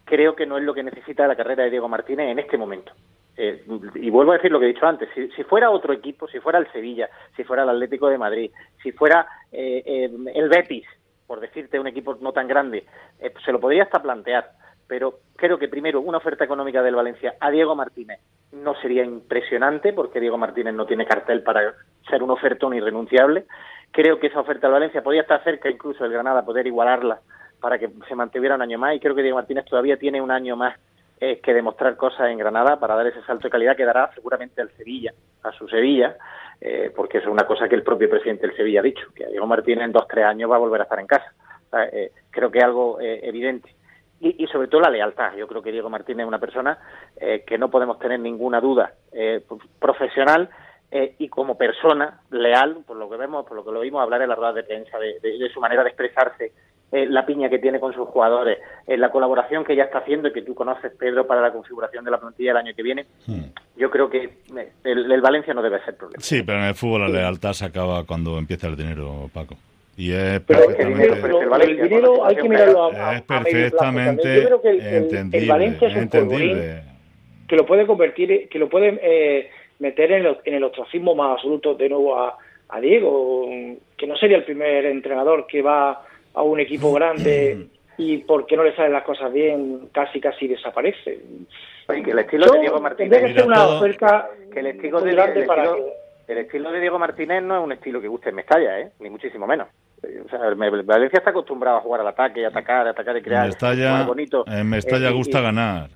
creo 0.08 0.36
que 0.36 0.46
no 0.46 0.58
es 0.58 0.64
lo 0.64 0.74
que 0.74 0.84
necesita 0.84 1.28
la 1.28 1.36
carrera 1.36 1.64
de 1.64 1.70
Diego 1.70 1.88
Martínez 1.88 2.30
en 2.30 2.40
este 2.40 2.58
momento. 2.58 2.94
Eh, 3.40 3.64
y 3.96 4.10
vuelvo 4.10 4.32
a 4.32 4.38
decir 4.38 4.52
lo 4.52 4.60
que 4.60 4.66
he 4.66 4.74
dicho 4.74 4.88
antes, 4.88 5.10
si, 5.14 5.44
fuera 5.44 5.70
otro 5.70 5.94
equipo, 5.94 6.28
si 6.28 6.40
fuera 6.40 6.58
el 6.58 6.72
Sevilla, 6.72 7.08
si 7.36 7.44
fuera 7.44 7.62
el 7.62 7.70
Atlético 7.70 8.10
de 8.10 8.18
Madrid, 8.18 8.52
si 8.82 8.92
fuera 8.92 9.28
eh, 9.52 9.84
eh, 9.86 10.10
el 10.34 10.50
Betis, 10.50 10.88
por 11.28 11.40
decirte 11.40 11.80
un 11.80 11.86
equipo 11.86 12.18
no 12.20 12.32
tan 12.32 12.48
grande, 12.48 12.86
se 13.46 13.52
lo 13.52 13.60
podría 13.60 13.84
hasta 13.84 14.02
plantear. 14.02 14.50
pero 14.88 15.20
creo 15.36 15.60
que 15.60 15.68
primero 15.68 16.02
una 16.02 16.18
oferta 16.18 16.46
económica 16.46 16.82
del 16.82 16.96
Valencia 16.96 17.36
a 17.40 17.52
Diego 17.52 17.76
Martínez 17.76 18.20
no 18.54 18.74
sería 18.82 19.04
impresionante 19.04 19.94
porque 19.94 20.20
Diego 20.20 20.38
Martínez 20.38 20.74
no 20.74 20.86
tiene 20.86 21.06
cartel 21.06 21.44
para 21.44 21.76
ser 22.10 22.24
un 22.24 22.32
ofertón 22.32 22.74
irrenunciable. 22.74 23.46
Creo 23.92 24.20
que 24.20 24.28
esa 24.28 24.40
oferta 24.40 24.68
del 24.68 24.74
Valencia 24.74 25.04
podría 25.04 25.22
estar 25.22 25.44
cerca 25.44 25.70
incluso 25.70 26.04
del 26.04 26.14
Granada, 26.14 26.46
poder 26.46 26.66
igualarla 26.66 27.20
para 27.60 27.78
que 27.78 27.90
se 28.08 28.16
mantuviera 28.16 28.56
un 28.56 28.62
año 28.62 28.80
más 28.80 28.96
y 28.96 29.00
creo 29.00 29.14
que 29.14 29.22
Diego 29.22 29.38
Martínez 29.38 29.66
todavía 29.66 29.98
tiene 29.98 30.22
un 30.22 30.32
año 30.32 30.56
más 30.56 30.76
eh, 31.20 31.40
que 31.42 31.52
demostrar 31.52 31.98
cosas 31.98 32.30
en 32.30 32.38
Granada 32.38 32.80
para 32.80 32.94
dar 32.94 33.08
ese 33.08 33.24
salto 33.24 33.48
de 33.48 33.50
calidad 33.50 33.76
que 33.76 33.86
dará 33.86 34.12
seguramente 34.14 34.62
al 34.62 34.70
Sevilla, 34.78 35.12
a 35.42 35.52
su 35.52 35.68
Sevilla, 35.68 36.16
eh, 36.62 36.92
porque 36.96 37.18
es 37.18 37.26
una 37.26 37.44
cosa 37.48 37.68
que 37.68 37.74
el 37.74 37.82
propio 37.82 38.08
presidente 38.08 38.46
del 38.46 38.56
Sevilla 38.56 38.82
ha 38.82 38.84
dicho, 38.84 39.08
que 39.16 39.26
Diego 39.26 39.48
Martínez 39.48 39.86
en 39.86 39.94
dos, 39.94 40.08
tres 40.08 40.26
años 40.26 40.52
va 40.52 40.58
a 40.58 40.60
volver 40.60 40.82
a 40.82 40.84
estar 40.84 41.00
en 41.00 41.08
casa. 41.08 41.34
Eh, 41.92 42.12
creo 42.30 42.52
que 42.52 42.60
es 42.60 42.64
algo 42.64 43.00
evidente. 43.02 43.74
Y, 44.20 44.46
sobre 44.48 44.68
todo 44.68 44.82
la 44.82 44.92
lealtad. 44.92 45.36
Yo 45.36 45.48
creo 45.48 45.64
que 45.64 45.72
Diego 45.72 45.90
Martínez 45.90 46.24
es 46.24 46.28
una 46.28 46.40
persona 46.40 46.78
que 47.46 47.58
no 47.58 47.70
podemos 47.70 48.00
tener 48.00 48.20
ninguna 48.20 48.60
duda 48.60 48.94
profesional 49.80 50.50
y 50.92 51.30
como 51.30 51.56
persona 51.56 52.22
leal, 52.32 52.84
por 52.88 52.98
lo 52.98 53.08
que 53.10 53.18
vemos, 53.18 53.46
por 53.46 53.58
lo 53.58 53.64
que 53.64 53.72
lo 53.72 53.82
vimos 53.82 54.02
hablar 54.02 54.24
en 54.24 54.30
la 54.30 54.36
rueda 54.36 54.54
de 54.54 54.64
prensa, 54.64 54.98
de 54.98 55.52
su 55.54 55.60
manera 55.60 55.84
de 55.84 55.90
expresarse 55.90 56.52
eh, 56.90 57.06
la 57.06 57.26
piña 57.26 57.50
que 57.50 57.60
tiene 57.60 57.82
con 57.82 57.94
sus 57.94 58.08
jugadores, 58.08 58.60
eh, 58.88 58.96
la 58.96 59.12
colaboración 59.12 59.66
que 59.66 59.76
ya 59.76 59.84
está 59.84 59.98
haciendo 59.98 60.30
y 60.30 60.32
que 60.32 60.42
tú 60.42 60.56
conoces, 60.56 60.94
Pedro, 60.98 61.28
para 61.28 61.42
la 61.42 61.52
configuración 61.52 62.06
de 62.06 62.12
la 62.12 62.18
plantilla 62.18 62.52
del 62.52 62.66
año 62.66 62.74
que 62.74 62.82
viene, 62.82 63.06
hmm. 63.26 63.44
yo 63.76 63.92
creo 63.92 64.10
que 64.10 64.24
eh, 64.56 64.72
el, 64.86 65.20
Valencia 65.20 65.54
no 65.54 65.62
debe 65.62 65.84
ser 65.84 65.98
problema. 65.98 66.24
Sí, 66.24 66.44
pero 66.44 66.60
en 66.60 66.64
el 66.64 66.76
fútbol 66.76 67.02
la 67.02 67.10
lealtad 67.10 67.52
se 67.52 67.66
acaba 67.66 68.06
cuando 68.06 68.38
empieza 68.38 68.68
el 68.68 68.78
dinero, 68.78 69.30
Paco. 69.34 69.56
Y 69.98 70.14
es 70.14 70.40
perfectamente, 70.40 71.08
el 71.66 71.90
dinero 71.90 72.26
hay 72.26 72.36
que 72.38 72.48
mirarlo 72.48 72.92
es 72.92 73.22
perfectamente 73.24 74.42
Yo 74.42 74.46
creo 74.46 74.62
que 74.62 74.70
el, 75.34 75.48
Valencia 75.50 75.88
es 75.90 75.96
un 75.96 76.04
entendible. 76.04 76.84
que 77.50 77.56
lo 77.58 77.66
puede 77.66 77.86
convertir, 77.86 78.48
que 78.48 78.60
lo 78.60 78.70
puede 78.70 79.50
meter 79.80 80.12
en 80.14 80.26
el, 80.26 80.38
en 80.46 80.54
el 80.54 80.64
ostracismo 80.64 81.16
más 81.16 81.34
absoluto 81.34 81.74
de 81.74 81.90
nuevo 81.90 82.18
a, 82.18 82.38
a 82.70 82.80
Diego, 82.80 83.50
que 83.98 84.08
no 84.08 84.16
sería 84.16 84.38
el 84.38 84.46
primer 84.46 84.86
entrenador 84.86 85.48
que 85.48 85.62
va 85.62 86.06
a 86.34 86.42
un 86.42 86.60
equipo 86.60 86.92
grande 86.94 87.68
y 87.98 88.18
porque 88.20 88.56
no 88.56 88.64
le 88.64 88.76
salen 88.76 88.94
las 88.94 89.04
cosas 89.04 89.32
bien, 89.34 89.90
casi 89.92 90.20
casi 90.20 90.48
desaparece. 90.48 91.20
que 91.88 92.12
el 92.12 92.20
estilo 92.20 92.52
de 92.52 92.60
Diego 92.60 92.80
Martínez 92.80 93.36
que 93.36 93.42
una 93.42 93.68
oferta 93.68 94.30
que 94.52 94.60
el 94.60 94.68
estilo 94.68 95.02
de, 95.02 95.12
el 96.28 96.38
estilo 96.40 96.72
de 96.72 96.80
Diego 96.80 97.00
Martínez 97.00 97.42
no 97.42 97.58
es 97.58 97.64
un 97.64 97.72
estilo 97.72 98.02
que 98.02 98.08
guste 98.08 98.30
en 98.30 98.36
Mestalla, 98.36 98.80
¿eh? 98.80 98.92
ni 99.00 99.10
muchísimo 99.10 99.48
menos. 99.48 99.68
O 100.26 100.30
sea, 100.30 100.40
Valencia 100.54 101.18
está 101.18 101.32
acostumbrado 101.32 101.78
a 101.78 101.82
jugar 101.82 102.02
al 102.02 102.08
ataque, 102.08 102.46
a 102.46 102.50
atacar, 102.50 102.88
a 102.88 102.92
atacar 102.92 103.18
y 103.18 103.22
crear. 103.22 103.44
En 103.44 103.50
Mestalla, 103.50 104.04
bonito. 104.04 104.46
En 104.46 104.70
Mestalla 104.70 105.10
eh, 105.10 105.14
gusta 105.14 105.42
ganar. 105.42 105.90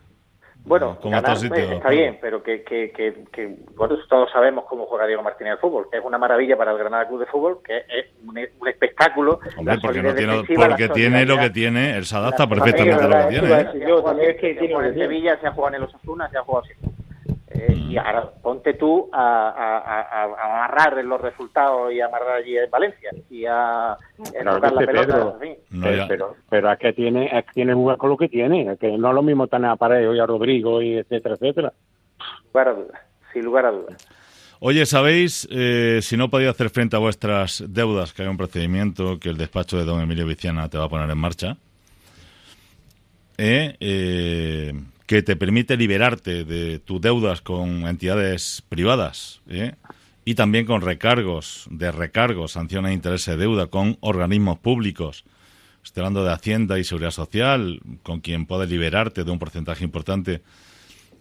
Bueno, 0.64 0.98
está 1.04 1.90
bien, 1.90 2.20
pero 2.22 2.44
que, 2.44 2.64
que, 2.64 2.92
que, 2.92 3.56
todos 3.78 4.32
sabemos 4.32 4.66
cómo 4.70 4.86
juega 4.86 5.08
Diego 5.08 5.24
Martínez 5.24 5.54
al 5.54 5.60
fútbol, 5.60 5.88
que 5.92 5.98
es 5.98 6.06
una 6.06 6.20
maravilla 6.20 6.56
para 6.56 6.72
el 6.72 6.78
Granada 6.78 7.08
Club 7.08 7.22
de 7.22 7.26
Fútbol, 7.26 7.60
que 7.64 7.78
es 7.78 8.06
un, 8.24 8.68
espectáculo. 8.68 9.40
Hombre, 9.58 9.78
porque, 9.82 10.04
no 10.04 10.14
tiene, 10.14 10.44
porque 10.56 10.90
tiene 10.90 11.26
lo 11.26 11.38
que 11.40 11.50
tiene, 11.50 11.98
él 11.98 12.06
se 12.06 12.16
adapta 12.16 12.48
perfectamente 12.48 13.04
a 13.04 13.08
lo 13.08 13.28
que 13.28 13.40
tiene. 13.40 13.62
¿eh? 13.62 13.86
Yo 13.88 14.04
también 14.04 14.32
es 14.32 14.38
que 14.38 14.54
tiene 14.54 14.88
en 14.88 14.94
Sevilla, 14.94 15.40
se 15.42 15.48
ha 15.48 15.52
jugado 15.52 15.76
en 15.76 15.82
el 15.82 15.88
Osasuna, 15.88 16.30
se 16.30 16.38
ha 16.38 16.44
jugado 16.44 16.66
así. 16.66 16.74
Eh, 17.62 17.76
y 17.90 17.98
ahora 17.98 18.28
ponte 18.42 18.74
tú 18.74 19.08
a, 19.14 19.50
a, 19.50 20.24
amarrar 20.24 21.04
los 21.04 21.22
resultados 21.22 21.94
y 21.94 22.02
amarrar 22.02 22.38
allí 22.38 22.58
en 22.58 22.72
Valencia 22.72 23.12
y 23.30 23.46
a, 23.46 23.96
tocar 24.18 24.74
la 24.74 24.86
pelota. 24.86 25.36
pero, 26.08 26.36
pero, 26.50 26.72
es 26.72 26.80
que 26.80 26.94
tiene, 26.94 27.26
es 27.26 27.46
que 27.46 27.52
tiene 27.54 27.74
jugar 27.76 27.98
con 27.98 28.10
lo 28.10 28.18
que 28.18 28.30
tiene, 28.30 28.78
que 28.78 28.98
no 28.98 29.10
es 29.10 29.14
lo 29.14 29.22
mismo 29.22 29.46
tener 29.46 29.70
a 29.70 29.76
Parejo 29.76 30.16
y 30.16 30.20
a 30.20 30.26
Rodrigo 30.26 30.82
y 30.82 30.98
etcétera, 30.98 31.36
etcétera. 31.36 31.74
Sin 32.18 32.48
lugar 32.48 32.68
a 32.68 32.74
dudas, 32.74 33.02
sin 33.32 33.46
lugar 33.46 33.66
a 33.68 33.72
dudas. 33.72 34.08
Oye, 34.60 34.86
¿sabéis 34.88 35.48
eh, 35.52 36.00
si 36.02 36.18
no 36.18 36.30
podía 36.30 36.50
hacer 36.50 36.72
frente 36.72 36.96
a 36.96 37.00
vuestras 37.00 37.64
deudas, 37.68 38.12
que 38.12 38.24
hay 38.24 38.28
un 38.28 38.38
procedimiento 38.38 39.20
que 39.20 39.30
el 39.30 39.38
despacho 39.38 39.78
de 39.78 39.86
don 39.86 40.02
Emilio 40.02 40.26
Viciana 40.26 40.68
te 40.68 40.80
va 40.80 40.86
a 40.86 40.90
poner 40.90 41.10
en 41.10 41.18
marcha? 41.18 41.58
Eh, 43.38 43.76
eh 43.80 44.74
que 45.12 45.22
te 45.22 45.36
permite 45.36 45.76
liberarte 45.76 46.46
de 46.46 46.80
tus 46.80 47.02
deudas 47.02 47.42
con 47.42 47.86
entidades 47.86 48.64
privadas 48.70 49.42
¿eh? 49.50 49.76
y 50.24 50.36
también 50.36 50.66
con 50.66 50.80
recargos, 50.80 51.68
de 51.70 51.92
recargos, 51.92 52.54
sanciones 52.54 52.92
de 52.92 52.94
interés 52.94 53.26
de 53.26 53.36
deuda 53.36 53.68
con 53.68 53.98
organismos 54.00 54.60
públicos. 54.60 55.26
Estoy 55.84 56.04
hablando 56.04 56.24
de 56.24 56.32
Hacienda 56.32 56.80
y 56.80 56.86
Seguridad 56.86 57.12
Social, 57.12 57.82
con 58.04 58.22
quien 58.22 58.46
puedes 58.46 58.70
liberarte 58.70 59.26
de 59.26 59.32
un 59.32 59.38
porcentaje 59.38 59.84
importante 59.84 60.44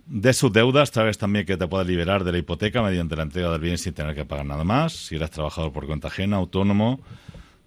de 0.07 0.33
sus 0.35 0.53
deudas, 0.53 0.93
vez 0.93 1.19
también 1.19 1.45
que 1.45 1.57
te 1.57 1.67
puedas 1.67 1.89
liberar 1.89 2.23
de 2.23 2.31
la 2.31 2.39
hipoteca 2.39 2.83
mediante 2.83 3.17
la 3.17 3.25
entrega 3.25 3.51
del 3.51 3.61
bien 3.61 3.77
sin 3.77 3.93
tener 3.93 4.15
que 4.15 4.25
pagar 4.25 4.47
nada 4.47 4.63
más. 4.63 4.93
Si 4.93 5.17
eres 5.17 5.33
trabajador 5.33 5.73
por 5.73 5.89
cuenta 5.89 6.07
ajena, 6.07 6.37
autónomo, 6.37 7.01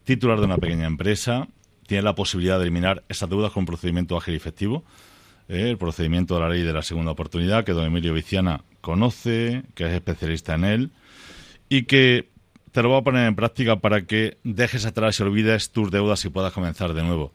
titular 0.05 0.39
de 0.39 0.45
una 0.45 0.57
pequeña 0.57 0.87
empresa, 0.87 1.49
tienes 1.85 2.05
la 2.05 2.15
posibilidad 2.15 2.59
de 2.59 2.63
eliminar 2.63 3.03
esas 3.09 3.29
deudas 3.29 3.51
con 3.51 3.63
un 3.63 3.65
procedimiento 3.65 4.15
ágil 4.15 4.35
y 4.35 4.37
efectivo 4.37 4.85
el 5.47 5.77
procedimiento 5.77 6.35
de 6.35 6.41
la 6.41 6.49
ley 6.49 6.63
de 6.63 6.73
la 6.73 6.81
segunda 6.81 7.11
oportunidad, 7.11 7.63
que 7.63 7.73
don 7.73 7.85
Emilio 7.85 8.13
Viciana 8.13 8.61
conoce, 8.81 9.63
que 9.75 9.85
es 9.85 9.91
especialista 9.91 10.55
en 10.55 10.65
él, 10.65 10.91
y 11.69 11.83
que 11.83 12.29
te 12.71 12.81
lo 12.81 12.89
voy 12.89 12.99
a 12.99 13.03
poner 13.03 13.27
en 13.27 13.35
práctica 13.35 13.77
para 13.77 14.01
que 14.01 14.37
dejes 14.43 14.85
atrás 14.85 15.19
y 15.19 15.23
olvides 15.23 15.71
tus 15.71 15.91
deudas 15.91 16.25
y 16.25 16.29
puedas 16.29 16.53
comenzar 16.53 16.93
de 16.93 17.03
nuevo. 17.03 17.31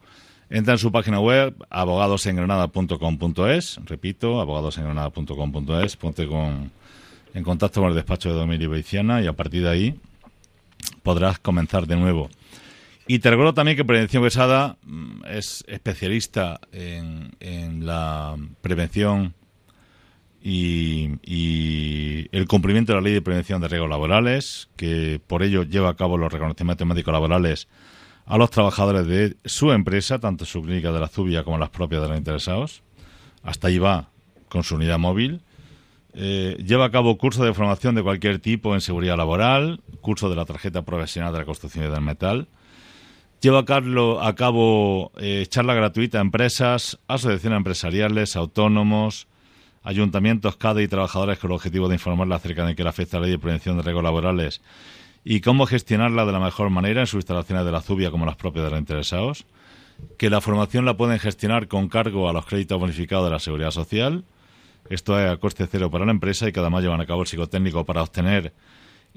Entra 0.49 0.73
en 0.73 0.79
su 0.79 0.91
página 0.91 1.19
web, 1.19 1.55
abogadosengranada.com.es, 1.69 3.79
repito, 3.85 4.41
abogadosengranada.com.es, 4.41 5.95
ponte 5.95 6.27
con, 6.27 6.71
en 7.33 7.43
contacto 7.43 7.81
con 7.81 7.89
el 7.89 7.95
despacho 7.95 8.29
de 8.29 8.35
don 8.35 8.49
Emilio 8.49 8.71
Viciana 8.71 9.21
y 9.21 9.27
a 9.27 9.33
partir 9.33 9.63
de 9.63 9.69
ahí 9.69 9.99
podrás 11.03 11.39
comenzar 11.39 11.87
de 11.87 11.95
nuevo. 11.95 12.29
Y 13.11 13.17
te 13.17 13.31
recuerdo 13.31 13.55
también 13.55 13.75
que 13.75 13.83
Prevención 13.83 14.21
Besada 14.21 14.77
mm, 14.83 15.25
es 15.31 15.63
especialista 15.67 16.59
en, 16.71 17.83
la 17.83 18.35
prevención 18.61 19.33
y, 20.43 21.17
el 22.31 22.47
cumplimiento 22.47 22.91
de 22.91 22.97
la 22.97 23.01
ley 23.01 23.13
de 23.13 23.23
prevención 23.23 23.61
de 23.61 23.67
riesgos 23.67 23.89
laborales, 23.89 24.69
que 24.75 25.19
por 25.25 25.41
ello 25.41 25.63
lleva 25.63 25.89
a 25.89 25.95
cabo 25.95 26.19
los 26.19 26.31
reconocimientos 26.31 26.85
médicos 26.85 27.11
laborales 27.11 27.67
a 28.27 28.37
los 28.37 28.51
trabajadores 28.51 29.07
de 29.07 29.37
su 29.43 29.71
empresa, 29.71 30.19
tanto 30.19 30.45
su 30.45 30.61
clínica 30.61 30.91
de 30.91 30.99
la 30.99 31.07
Zubia 31.07 31.43
como 31.43 31.57
las 31.57 31.71
propias 31.71 32.03
de 32.03 32.09
los 32.09 32.17
interesados. 32.19 32.83
Hasta 33.41 33.69
ahí 33.69 33.79
va 33.79 34.11
con 34.49 34.63
su 34.63 34.75
unidad 34.75 34.99
móvil. 34.99 35.41
Eh, 36.13 36.63
lleva 36.63 36.85
a 36.85 36.91
cabo 36.91 37.17
cursos 37.17 37.43
de 37.43 37.55
formación 37.55 37.95
de 37.95 38.03
cualquier 38.03 38.37
tipo 38.37 38.75
en 38.75 38.81
seguridad 38.81 39.17
laboral, 39.17 39.81
curso 39.99 40.29
de 40.29 40.35
la 40.35 40.45
tarjeta 40.45 40.83
profesional 40.83 41.33
de 41.33 41.39
la 41.39 41.45
construcción 41.45 41.85
y 41.85 41.89
del 41.89 42.01
metal 42.01 42.47
Lleva 43.41 43.59
a 43.59 44.35
cabo 44.35 45.13
eh, 45.17 45.45
charla 45.47 45.73
gratuita 45.73 46.17
a 46.17 46.21
empresas, 46.21 46.99
asociaciones 47.07 47.55
empresariales, 47.55 48.35
autónomos, 48.35 49.27
ayuntamientos, 49.81 50.57
CADE 50.57 50.83
y 50.83 50.87
trabajadores 50.89 51.39
con 51.39 51.51
el 51.51 51.55
objetivo 51.55 51.87
de 51.87 51.95
informarles 51.95 52.35
acerca 52.35 52.65
de 52.65 52.75
qué 52.75 52.83
le 52.83 52.89
afecta 52.89 53.17
la 53.17 53.23
ley 53.23 53.31
de 53.31 53.39
prevención 53.39 53.77
de 53.77 53.83
riesgos 53.83 54.03
laborales 54.03 54.61
y 55.23 55.39
cómo 55.39 55.65
gestionarla 55.65 56.25
de 56.25 56.33
la 56.33 56.41
mejor 56.41 56.69
manera 56.69 56.99
en 56.99 57.07
sus 57.07 57.19
instalaciones 57.19 57.63
de 57.63 57.71
la 57.71 57.79
Zubia 57.79 58.11
como 58.11 58.25
las 58.25 58.35
propias 58.35 58.65
de 58.65 58.71
los 58.71 58.79
interesados. 58.79 59.45
Que 60.17 60.29
la 60.29 60.41
formación 60.41 60.83
la 60.83 60.97
pueden 60.97 61.17
gestionar 61.17 61.69
con 61.69 61.87
cargo 61.87 62.27
a 62.27 62.33
los 62.33 62.45
créditos 62.45 62.77
bonificados 62.77 63.25
de 63.25 63.31
la 63.31 63.39
Seguridad 63.39 63.71
Social. 63.71 64.25
Esto 64.89 65.17
es 65.17 65.31
a 65.31 65.37
coste 65.37 65.65
cero 65.65 65.89
para 65.89 66.05
la 66.05 66.11
empresa 66.11 66.49
y 66.49 66.51
que 66.51 66.59
además 66.59 66.83
llevan 66.83 66.99
a 66.99 67.05
cabo 67.05 67.21
el 67.21 67.27
psicotécnico 67.27 67.85
para 67.85 68.01
obtener 68.01 68.53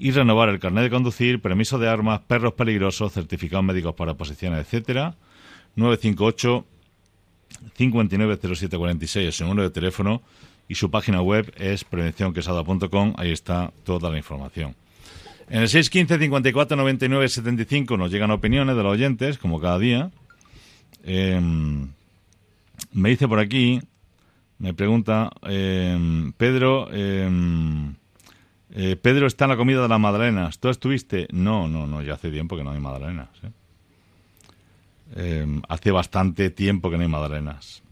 y 0.03 0.11
renovar 0.11 0.49
el 0.49 0.59
carnet 0.59 0.83
de 0.83 0.89
conducir, 0.89 1.39
permiso 1.39 1.79
de 1.79 1.87
armas, 1.87 2.19
perros 2.19 2.55
peligrosos, 2.55 3.13
certificados 3.13 3.63
médicos 3.63 3.95
para 3.95 4.15
posiciones, 4.15 4.59
etcétera. 4.59 5.15
958 5.77 6.65
590746 7.77 9.29
es 9.29 9.35
su 9.37 9.45
número 9.45 9.63
de 9.63 9.69
teléfono 9.69 10.21
y 10.67 10.75
su 10.75 10.91
página 10.91 11.21
web 11.21 11.53
es 11.55 11.85
prevencionquesada.com, 11.85 13.13
ahí 13.15 13.31
está 13.31 13.71
toda 13.85 14.11
la 14.11 14.17
información. 14.17 14.75
En 15.49 15.61
el 15.61 15.69
615 15.69 16.19
54 16.21 16.75
99 16.75 17.29
75 17.29 17.95
nos 17.95 18.11
llegan 18.11 18.31
opiniones 18.31 18.75
de 18.75 18.83
los 18.83 18.91
oyentes, 18.91 19.37
como 19.37 19.61
cada 19.61 19.79
día. 19.79 20.11
Em, 21.05 21.87
me 22.91 23.09
dice 23.09 23.29
por 23.29 23.39
aquí, 23.39 23.79
me 24.59 24.73
pregunta, 24.73 25.31
em, 25.43 26.33
Pedro, 26.33 26.93
em, 26.93 27.95
eh, 28.75 28.95
Pedro 28.95 29.27
está 29.27 29.45
en 29.45 29.51
la 29.51 29.57
comida 29.57 29.83
de 29.83 29.87
las 29.87 29.99
magdalenas. 29.99 30.57
¿Tú 30.57 30.69
estuviste? 30.69 31.27
No, 31.31 31.67
no, 31.67 31.85
no, 31.85 32.01
ya 32.01 32.15
hace 32.15 32.31
tiempo 32.31 32.57
que 32.57 32.63
no 32.63 32.71
hay 32.71 32.79
magdalenas. 32.79 33.29
¿eh? 33.43 33.51
Eh, 35.15 35.61
hace 35.69 35.91
bastante 35.91 36.49
tiempo 36.49 36.89
que 36.89 36.97
no 36.97 37.03
hay 37.03 37.09
magdalenas. 37.09 37.83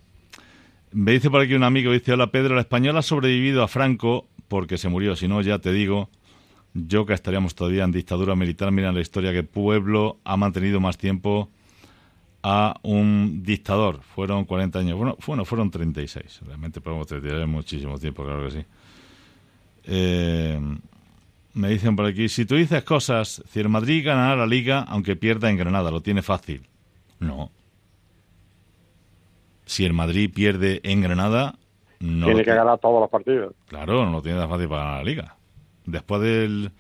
Me 0.92 1.12
dice 1.12 1.30
por 1.30 1.40
aquí 1.42 1.54
un 1.54 1.64
amigo, 1.64 1.92
dice, 1.92 2.14
hola 2.14 2.32
Pedro, 2.32 2.56
el 2.56 2.62
español 2.62 2.98
ha 2.98 3.04
sobrevivido 3.04 3.62
a 3.62 3.68
Franco 3.68 4.28
porque 4.48 4.80
se 4.80 4.90
murió. 4.90 5.16
Si 5.16 5.28
no, 5.28 5.40
ya 5.44 5.60
te 5.60 5.72
digo, 5.72 6.10
yo 6.74 7.06
que 7.06 7.14
estaríamos 7.14 7.54
todavía 7.54 7.84
en 7.84 7.92
dictadura 7.92 8.36
militar. 8.36 8.72
Mira 8.72 8.92
la 8.92 9.02
historia 9.02 9.32
que 9.34 9.44
Pueblo 9.44 10.18
ha 10.24 10.36
mantenido 10.36 10.80
más 10.80 10.98
tiempo 10.98 11.52
a 12.42 12.80
un 12.82 13.44
dictador. 13.44 14.02
Fueron 14.02 14.46
40 14.46 14.80
años. 14.80 14.98
Bueno, 14.98 15.16
bueno 15.28 15.46
fueron 15.46 15.70
36. 15.70 16.42
Realmente 16.48 16.82
podemos 16.82 17.06
tener 17.06 17.46
muchísimo 17.46 18.00
tiempo, 18.00 18.24
claro 18.24 18.46
que 18.46 18.52
sí. 18.52 18.66
Eh, 19.86 20.60
me 21.54 21.70
dicen 21.70 21.96
por 21.96 22.06
aquí, 22.06 22.30
si 22.30 22.46
tú 22.46 22.56
dices 22.56 22.84
cosas, 22.84 23.44
si 23.50 23.60
el 23.60 23.70
Madrid 23.70 24.06
ganará 24.06 24.36
la 24.36 24.46
liga 24.46 24.86
aunque 24.88 25.16
pierda 25.16 25.50
en 25.50 25.58
Granada, 25.58 25.92
lo 25.92 26.02
tiene 26.02 26.22
fácil. 26.22 26.68
No. 27.20 27.52
Si 29.66 29.86
el 29.86 29.94
Madrid 29.94 30.32
pierde 30.34 30.82
en 30.84 31.02
Granada, 31.02 31.56
no 32.00 32.26
tiene 32.26 32.44
que 32.44 32.54
ganar 32.54 32.80
todos 32.80 33.02
los 33.02 33.10
partidos. 33.10 33.54
Claro, 33.68 34.06
no 34.06 34.12
lo 34.12 34.22
tiene 34.22 34.40
tan 34.40 34.50
fácil 34.50 34.68
para 34.68 34.84
ganar 34.84 34.98
la 35.00 35.04
liga. 35.04 35.36
Después 35.86 36.22
del 36.22 36.72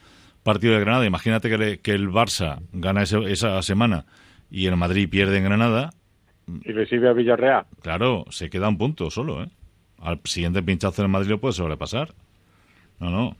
partido 0.43 0.73
de 0.73 0.79
Granada, 0.79 1.05
imagínate 1.05 1.49
que, 1.49 1.79
que 1.79 1.91
el 1.91 2.09
Barça 2.09 2.61
gana 2.73 3.03
esa 3.03 3.61
semana 3.61 4.05
y 4.49 4.65
el 4.65 4.75
Madrid 4.77 5.09
pierde 5.09 5.37
en 5.37 5.43
Granada. 5.43 5.91
Y 6.47 6.71
recibe 6.71 7.09
a 7.09 7.13
Villarreal. 7.13 7.65
Claro, 7.81 8.25
se 8.29 8.49
queda 8.49 8.67
un 8.67 8.77
punto 8.77 9.09
solo, 9.09 9.43
¿eh? 9.43 9.49
Al 9.99 10.19
siguiente 10.23 10.63
pinchazo 10.63 11.03
del 11.03 11.11
Madrid 11.11 11.29
lo 11.29 11.39
puede 11.39 11.53
sobrepasar. 11.53 12.13
No, 13.01 13.09
no. 13.09 13.35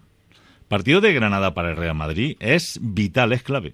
Partido 0.68 1.02
de 1.02 1.14
Granada 1.14 1.54
para 1.54 1.70
el 1.70 1.78
Real 1.78 1.96
Madrid 1.96 2.36
es 2.40 2.80
vital, 2.82 3.32
es 3.32 3.44
clave. 3.44 3.74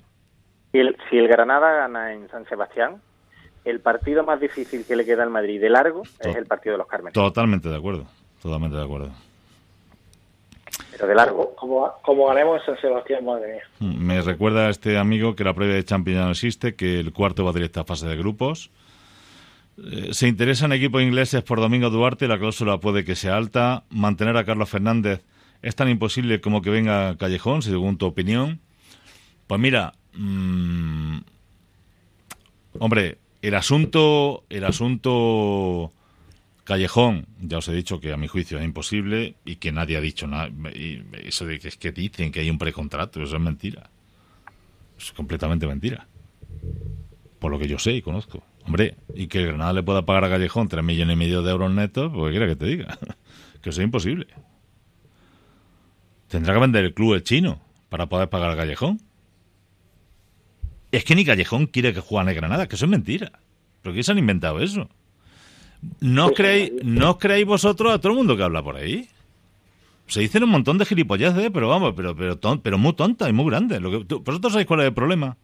Si 0.73 0.79
el, 0.79 0.97
si 1.09 1.17
el 1.17 1.27
Granada 1.29 1.71
gana 1.71 2.13
en 2.13 2.29
San 2.29 2.45
Sebastián, 2.45 2.97
el 3.63 3.79
partido 3.79 4.23
más 4.23 4.39
difícil 4.41 4.83
que 4.85 4.97
le 4.97 5.05
queda 5.05 5.23
al 5.23 5.29
Madrid 5.29 5.61
de 5.61 5.69
largo 5.69 6.03
es 6.19 6.35
el 6.35 6.45
partido 6.45 6.73
de 6.73 6.79
los 6.79 6.87
Carmenes. 6.87 7.13
Totalmente 7.13 7.69
de 7.69 7.77
acuerdo, 7.77 8.05
totalmente 8.41 8.75
de 8.75 8.83
acuerdo. 8.83 9.11
Pero 10.91 11.07
de 11.07 11.15
largo. 11.15 11.55
Como, 11.55 11.89
como 12.01 12.27
ganemos 12.27 12.59
en 12.59 12.65
San 12.65 12.81
Sebastián, 12.81 13.23
madre 13.23 13.53
mía. 13.53 13.63
Mm, 13.79 14.05
me 14.05 14.21
recuerda 14.21 14.67
a 14.67 14.69
este 14.69 14.97
amigo 14.97 15.35
que 15.35 15.45
la 15.45 15.53
prueba 15.53 15.73
de 15.73 15.85
Champions 15.85 16.19
no 16.19 16.31
existe, 16.31 16.75
que 16.75 16.99
el 16.99 17.13
cuarto 17.13 17.45
va 17.45 17.53
directo 17.53 17.79
a 17.79 17.85
fase 17.85 18.07
de 18.07 18.17
grupos. 18.17 18.71
Eh, 19.77 20.09
se 20.11 20.27
interesan 20.27 20.73
equipos 20.73 21.01
ingleses 21.01 21.43
por 21.43 21.61
Domingo 21.61 21.89
Duarte, 21.89 22.27
la 22.27 22.37
cláusula 22.37 22.79
puede 22.79 23.05
que 23.05 23.15
sea 23.15 23.37
alta. 23.37 23.83
Mantener 23.89 24.35
a 24.35 24.43
Carlos 24.43 24.69
Fernández 24.69 25.23
es 25.61 25.75
tan 25.75 25.89
imposible 25.89 26.41
como 26.41 26.61
que 26.61 26.69
venga 26.69 27.17
Callejón, 27.17 27.61
según 27.61 27.97
tu 27.97 28.05
opinión. 28.05 28.59
Pues 29.47 29.59
mira, 29.59 29.93
mm, 30.13 31.19
hombre, 32.79 33.17
el 33.41 33.55
asunto, 33.55 34.43
el 34.49 34.65
asunto 34.65 35.91
Callejón, 36.63 37.27
ya 37.39 37.59
os 37.59 37.67
he 37.69 37.73
dicho 37.73 37.99
que 37.99 38.11
a 38.11 38.17
mi 38.17 38.27
juicio 38.27 38.59
es 38.59 38.65
imposible 38.65 39.35
y 39.45 39.55
que 39.55 39.71
nadie 39.71 39.97
ha 39.97 40.01
dicho 40.01 40.27
nada. 40.27 40.49
Eso 41.23 41.45
de 41.45 41.59
que 41.59 41.69
es 41.69 41.77
que 41.77 41.91
dicen 41.91 42.31
que 42.31 42.41
hay 42.41 42.49
un 42.49 42.57
precontrato, 42.57 43.23
eso 43.23 43.35
es 43.35 43.41
mentira. 43.41 43.89
Es 44.97 45.11
completamente 45.13 45.65
mentira. 45.65 46.07
Por 47.39 47.51
lo 47.51 47.59
que 47.59 47.67
yo 47.67 47.79
sé 47.79 47.93
y 47.93 48.01
conozco. 48.01 48.43
Hombre, 48.65 48.95
y 49.15 49.27
que 49.27 49.39
el 49.39 49.47
Granada 49.47 49.71
le 49.71 49.83
pueda 49.83 50.05
pagar 50.05 50.25
a 50.25 50.29
Callejón 50.29 50.67
tres 50.67 50.83
millones 50.83 51.13
y 51.13 51.17
medio 51.17 51.41
de 51.41 51.51
euros 51.51 51.71
netos, 51.71 52.11
pues 52.13 52.31
quiera 52.31 52.47
que 52.47 52.57
te 52.57 52.65
diga. 52.65 52.97
que 53.61 53.69
eso 53.69 53.79
es 53.81 53.85
imposible. 53.85 54.27
Tendrá 56.27 56.53
que 56.53 56.59
vender 56.59 56.85
el 56.85 56.93
club 56.93 57.13
el 57.13 57.23
chino 57.23 57.61
para 57.89 58.07
poder 58.07 58.29
pagar 58.29 58.51
a 58.51 58.55
Callejón. 58.55 59.01
Es 60.91 61.03
que 61.03 61.15
ni 61.15 61.25
Callejón 61.25 61.67
quiere 61.67 61.93
que 61.93 61.99
juegue 61.99 62.29
en 62.29 62.35
Granada, 62.35 62.67
que 62.67 62.75
eso 62.75 62.85
es 62.85 62.91
mentira. 62.91 63.31
¿Pero 63.81 63.95
qué 63.95 64.03
se 64.03 64.11
han 64.11 64.17
inventado 64.17 64.59
eso? 64.59 64.89
¿No 65.99 66.27
os 66.27 66.31
creéis, 66.33 66.71
¿no 66.83 67.17
creéis 67.17 67.45
vosotros 67.45 67.93
a 67.93 67.99
todo 67.99 68.11
el 68.11 68.17
mundo 68.17 68.35
que 68.35 68.43
habla 68.43 68.63
por 68.63 68.75
ahí? 68.75 69.07
Se 70.07 70.21
dicen 70.21 70.43
un 70.43 70.49
montón 70.49 70.77
de 70.77 70.85
gilipolleces, 70.85 71.51
pero 71.53 71.67
vamos, 71.67 71.93
pero, 71.95 72.15
pero, 72.15 72.39
pero 72.61 72.77
muy 72.77 72.93
tonta 72.93 73.29
y 73.29 73.33
muy 73.33 73.45
grande. 73.45 73.79
Lo 73.79 73.91
que, 73.91 74.15
¿Vosotros 74.15 74.53
sabéis 74.53 74.67
cuál 74.67 74.81
es 74.81 74.87
el 74.87 74.93
problema? 74.93 75.37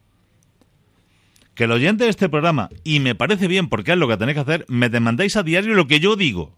Que 1.54 1.66
el 1.66 1.72
oyente 1.72 2.06
de 2.06 2.10
este 2.10 2.30
programa, 2.30 2.70
y 2.84 3.00
me 3.00 3.14
parece 3.14 3.48
bien 3.48 3.70
porque 3.70 3.92
es 3.92 3.98
lo 3.98 4.08
que 4.08 4.18
tenéis 4.18 4.36
que 4.36 4.42
hacer, 4.42 4.66
me 4.70 4.90
demandáis 4.90 5.36
a 5.36 5.44
diario 5.44 5.76
lo 5.76 5.88
que 5.88 6.00
yo 6.00 6.16
digo. 6.16 6.58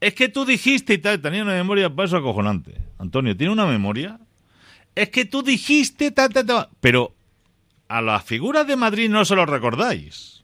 Es 0.00 0.14
que 0.14 0.28
tú 0.28 0.44
dijiste 0.44 0.94
y 0.94 0.98
tal, 0.98 1.20
tenía 1.20 1.42
una 1.42 1.54
memoria 1.54 1.88
para 1.88 2.06
eso 2.06 2.16
acojonante. 2.16 2.74
Antonio, 2.98 3.36
¿tiene 3.36 3.52
una 3.52 3.66
memoria? 3.66 4.18
Es 4.94 5.08
que 5.10 5.24
tú 5.24 5.42
dijiste 5.42 6.10
tal, 6.10 6.32
tal, 6.32 6.46
tal. 6.46 6.68
Pero 6.80 7.14
a 7.88 8.00
las 8.00 8.24
figuras 8.24 8.66
de 8.66 8.76
Madrid 8.76 9.08
no 9.08 9.24
se 9.24 9.34
lo 9.34 9.46
recordáis 9.46 10.34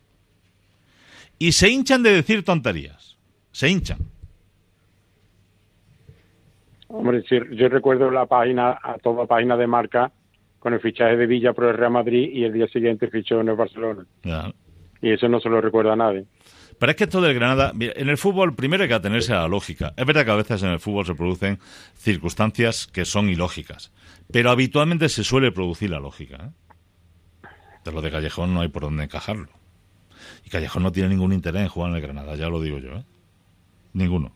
y 1.39 1.53
se 1.53 1.71
hinchan 1.71 2.03
de 2.03 2.13
decir 2.13 2.45
tonterías. 2.45 3.17
Se 3.51 3.69
hinchan. 3.69 3.99
Hombre, 6.89 7.25
yo 7.29 7.69
recuerdo 7.69 8.11
la 8.11 8.27
página, 8.27 8.79
a 8.83 8.99
toda 8.99 9.27
página 9.27 9.57
de 9.57 9.67
marca 9.67 10.13
con 10.59 10.75
el 10.75 10.81
fichaje 10.81 11.17
de 11.17 11.27
Villa 11.27 11.53
por 11.53 11.65
el 11.65 11.77
Real 11.77 11.93
Madrid 11.93 12.31
y 12.33 12.45
el 12.45 12.53
día 12.53 12.69
siguiente 12.69 13.09
fichó 13.09 13.41
en 13.41 13.49
el 13.49 13.57
Barcelona. 13.57 14.05
Y 15.01 15.11
eso 15.13 15.29
no 15.29 15.41
se 15.41 15.49
lo 15.49 15.61
recuerda 15.61 15.95
a 15.95 15.97
nadie. 15.97 16.27
Pero 16.81 16.93
es 16.93 16.97
que 16.97 17.05
esto 17.05 17.21
del 17.21 17.35
Granada, 17.35 17.75
en 17.79 18.09
el 18.09 18.17
fútbol 18.17 18.55
primero 18.55 18.83
hay 18.83 18.89
que 18.89 18.95
atenerse 18.95 19.35
a 19.35 19.41
la 19.41 19.49
lógica. 19.49 19.93
Es 19.99 20.07
verdad 20.07 20.25
que 20.25 20.31
a 20.31 20.37
veces 20.37 20.63
en 20.63 20.71
el 20.71 20.81
fútbol 20.81 21.05
se 21.05 21.15
producen 21.15 21.59
circunstancias 21.95 22.87
que 22.87 23.05
son 23.05 23.29
ilógicas, 23.29 23.93
pero 24.33 24.51
habitualmente 24.51 25.11
se 25.11 25.23
suele 25.23 25.53
producir 25.53 25.91
la 25.91 26.01
lógica. 26.01 26.37
¿eh? 26.37 27.49
De 27.85 27.93
lo 27.93 28.01
de 28.01 28.11
Callejón 28.11 28.55
no 28.55 28.63
hay 28.63 28.69
por 28.69 28.85
dónde 28.85 29.05
encajarlo. 29.05 29.51
Y 30.47 30.49
Callejón 30.49 30.83
no 30.83 30.91
tiene 30.91 31.11
ningún 31.11 31.35
interés 31.35 31.61
en 31.61 31.69
jugar 31.69 31.91
en 31.91 31.97
el 31.97 32.03
Granada, 32.03 32.35
ya 32.35 32.49
lo 32.49 32.63
digo 32.63 32.79
yo, 32.79 32.97
¿eh? 32.97 33.05
Ninguno. 33.93 34.35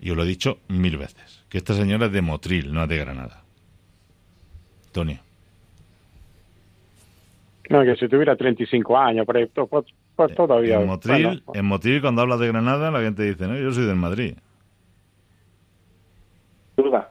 Y 0.00 0.10
os 0.10 0.16
lo 0.16 0.22
he 0.22 0.28
dicho 0.28 0.60
mil 0.68 0.96
veces, 0.98 1.44
que 1.48 1.58
esta 1.58 1.74
señora 1.74 2.06
es 2.06 2.12
de 2.12 2.22
Motril, 2.22 2.72
no 2.72 2.84
es 2.84 2.88
de 2.88 2.98
Granada. 2.98 3.42
No, 7.68 7.82
que 7.84 7.96
si 7.96 8.08
tuviera 8.08 8.36
35 8.36 8.96
años, 8.96 9.26
pero 9.26 9.66
pues, 9.66 9.86
pues, 10.16 10.34
todavía... 10.34 10.80
En 10.80 10.86
Motril, 10.86 11.42
en 11.52 11.64
Motril, 11.66 12.00
cuando 12.00 12.22
hablas 12.22 12.40
de 12.40 12.48
Granada, 12.48 12.90
la 12.90 13.00
gente 13.00 13.22
dice, 13.22 13.46
no, 13.46 13.56
yo 13.56 13.70
soy 13.72 13.86
del 13.86 13.96
Madrid. 13.96 14.36
Duda. 16.76 17.10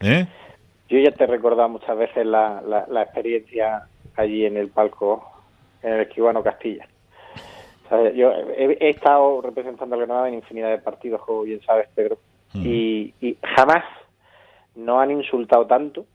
¿Eh? 0.00 0.26
Yo 0.88 0.98
ya 0.98 1.10
te 1.12 1.24
he 1.24 1.26
recordado 1.26 1.68
muchas 1.68 1.96
veces 1.96 2.24
la, 2.26 2.62
la 2.62 3.02
experiencia 3.02 3.86
allí 4.16 4.44
en 4.44 4.56
el 4.56 4.68
palco 4.68 5.30
en 5.82 5.92
el 5.92 6.00
escribano 6.00 6.42
Castilla. 6.42 6.86
yo 8.14 8.32
he, 8.56 8.90
estado 8.90 9.40
representando 9.42 9.96
a 9.96 9.98
Granada 9.98 10.28
en 10.28 10.34
infinidad 10.34 10.70
de 10.70 10.78
partidos, 10.78 11.22
como 11.22 11.42
bien 11.42 11.60
sabes, 11.62 11.88
Pedro, 11.94 12.18
y, 12.54 13.14
jamás 13.56 13.84
nos 14.74 15.02
han 15.02 15.10
insultado 15.10 15.66
tanto 15.66 16.06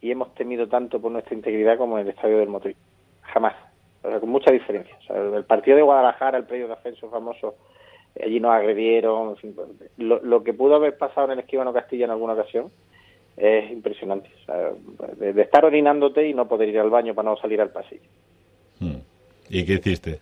y 0.00 0.10
hemos 0.10 0.34
temido 0.34 0.68
tanto 0.68 1.00
por 1.00 1.10
nuestra 1.10 1.34
integridad 1.34 1.78
como 1.78 1.98
en 1.98 2.06
el 2.06 2.12
estadio 2.14 2.38
del 2.38 2.48
Motril. 2.48 2.76
Jamás. 3.32 3.54
con 4.02 4.28
mucha 4.28 4.50
diferencia. 4.50 4.96
el 5.08 5.44
partido 5.44 5.76
de 5.76 5.82
Guadalajara, 5.82 6.38
el 6.38 6.44
predio 6.44 6.68
de 6.68 6.74
ascenso 6.74 7.10
famoso, 7.10 7.56
allí 8.22 8.40
nos 8.40 8.52
agredieron. 8.52 9.36
lo, 9.98 10.44
que 10.44 10.54
pudo 10.54 10.76
haber 10.76 10.96
pasado 10.96 11.26
en 11.26 11.32
el 11.32 11.38
escribano 11.40 11.72
Castilla 11.72 12.04
en 12.04 12.10
alguna 12.10 12.34
ocasión 12.34 12.70
es 13.36 13.70
impresionante. 13.70 14.30
de, 15.16 15.42
estar 15.42 15.64
orinándote 15.64 16.28
y 16.28 16.34
no 16.34 16.46
poder 16.46 16.68
ir 16.68 16.78
al 16.78 16.90
baño 16.90 17.14
para 17.14 17.30
no 17.30 17.36
salir 17.36 17.60
al 17.60 17.70
pasillo. 17.70 18.08
¿Y 19.48 19.64
qué 19.64 19.74
hiciste? 19.74 20.20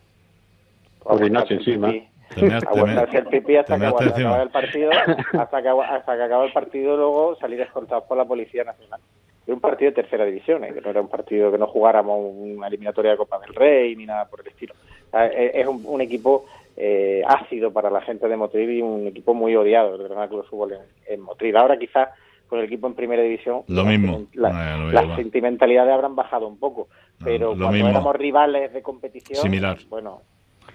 Orinaste 1.05 1.55
encima. 1.55 1.93
Aguantarse 2.67 3.19
el 3.19 3.27
pipí 3.27 3.57
hasta 3.57 3.79
que 3.79 3.87
acababa 3.87 4.43
el 4.43 4.49
partido, 4.49 4.91
hasta 4.91 5.63
que, 5.63 5.69
hasta 5.69 6.17
que 6.17 6.23
acabó 6.23 6.45
el 6.45 6.53
partido, 6.53 6.97
luego 6.97 7.37
salir 7.37 7.61
escoltados 7.61 8.05
por 8.05 8.17
la 8.17 8.25
Policía 8.25 8.65
Nacional. 8.65 9.01
Era 9.47 9.55
un 9.55 9.61
partido 9.61 9.90
de 9.90 9.97
tercera 9.97 10.24
división, 10.24 10.64
¿eh? 10.64 10.72
que 10.72 10.80
no 10.80 10.90
era 10.90 11.01
un 11.01 11.09
partido 11.09 11.51
que 11.51 11.59
no 11.59 11.66
jugáramos 11.66 12.18
una 12.20 12.68
eliminatoria 12.68 13.12
de 13.12 13.16
Copa 13.16 13.40
del 13.40 13.55
Rey 13.55 13.97
ni 13.97 14.07
nada 14.07 14.28
por 14.28 14.40
el 14.40 14.47
estilo. 14.49 14.74
E, 15.12 15.51
es 15.55 15.66
un, 15.66 15.82
un 15.84 16.01
equipo 16.01 16.47
eh, 16.76 17.22
ácido 17.26 17.72
para 17.72 17.90
la 17.90 18.01
gente 18.01 18.28
de 18.28 18.36
Motril 18.36 18.70
y 18.70 18.82
un 18.82 19.07
equipo 19.07 19.34
muy 19.34 19.55
odiado 19.57 19.97
el 19.97 20.05
Granada 20.05 20.28
Club 20.28 20.43
de 20.43 20.49
Fútbol 20.49 20.72
en, 20.72 21.14
en 21.14 21.20
Motril. 21.20 21.57
Ahora 21.57 21.76
quizás 21.76 22.11
con 22.53 22.59
el 22.59 22.66
equipo 22.66 22.86
en 22.86 22.95
primera 22.95 23.22
división, 23.22 23.62
lo 23.68 23.82
mismo. 23.84 24.26
las 24.34 25.16
sentimentalidades 25.16 25.95
habrán 25.95 26.14
bajado 26.14 26.47
un 26.47 26.59
poco, 26.59 26.88
pero 27.24 27.57
cuando 27.57 27.88
éramos 27.88 28.14
rivales 28.14 28.74
de 28.74 28.82
competición, 28.82 29.40
Similar. 29.40 29.78
bueno. 29.88 30.20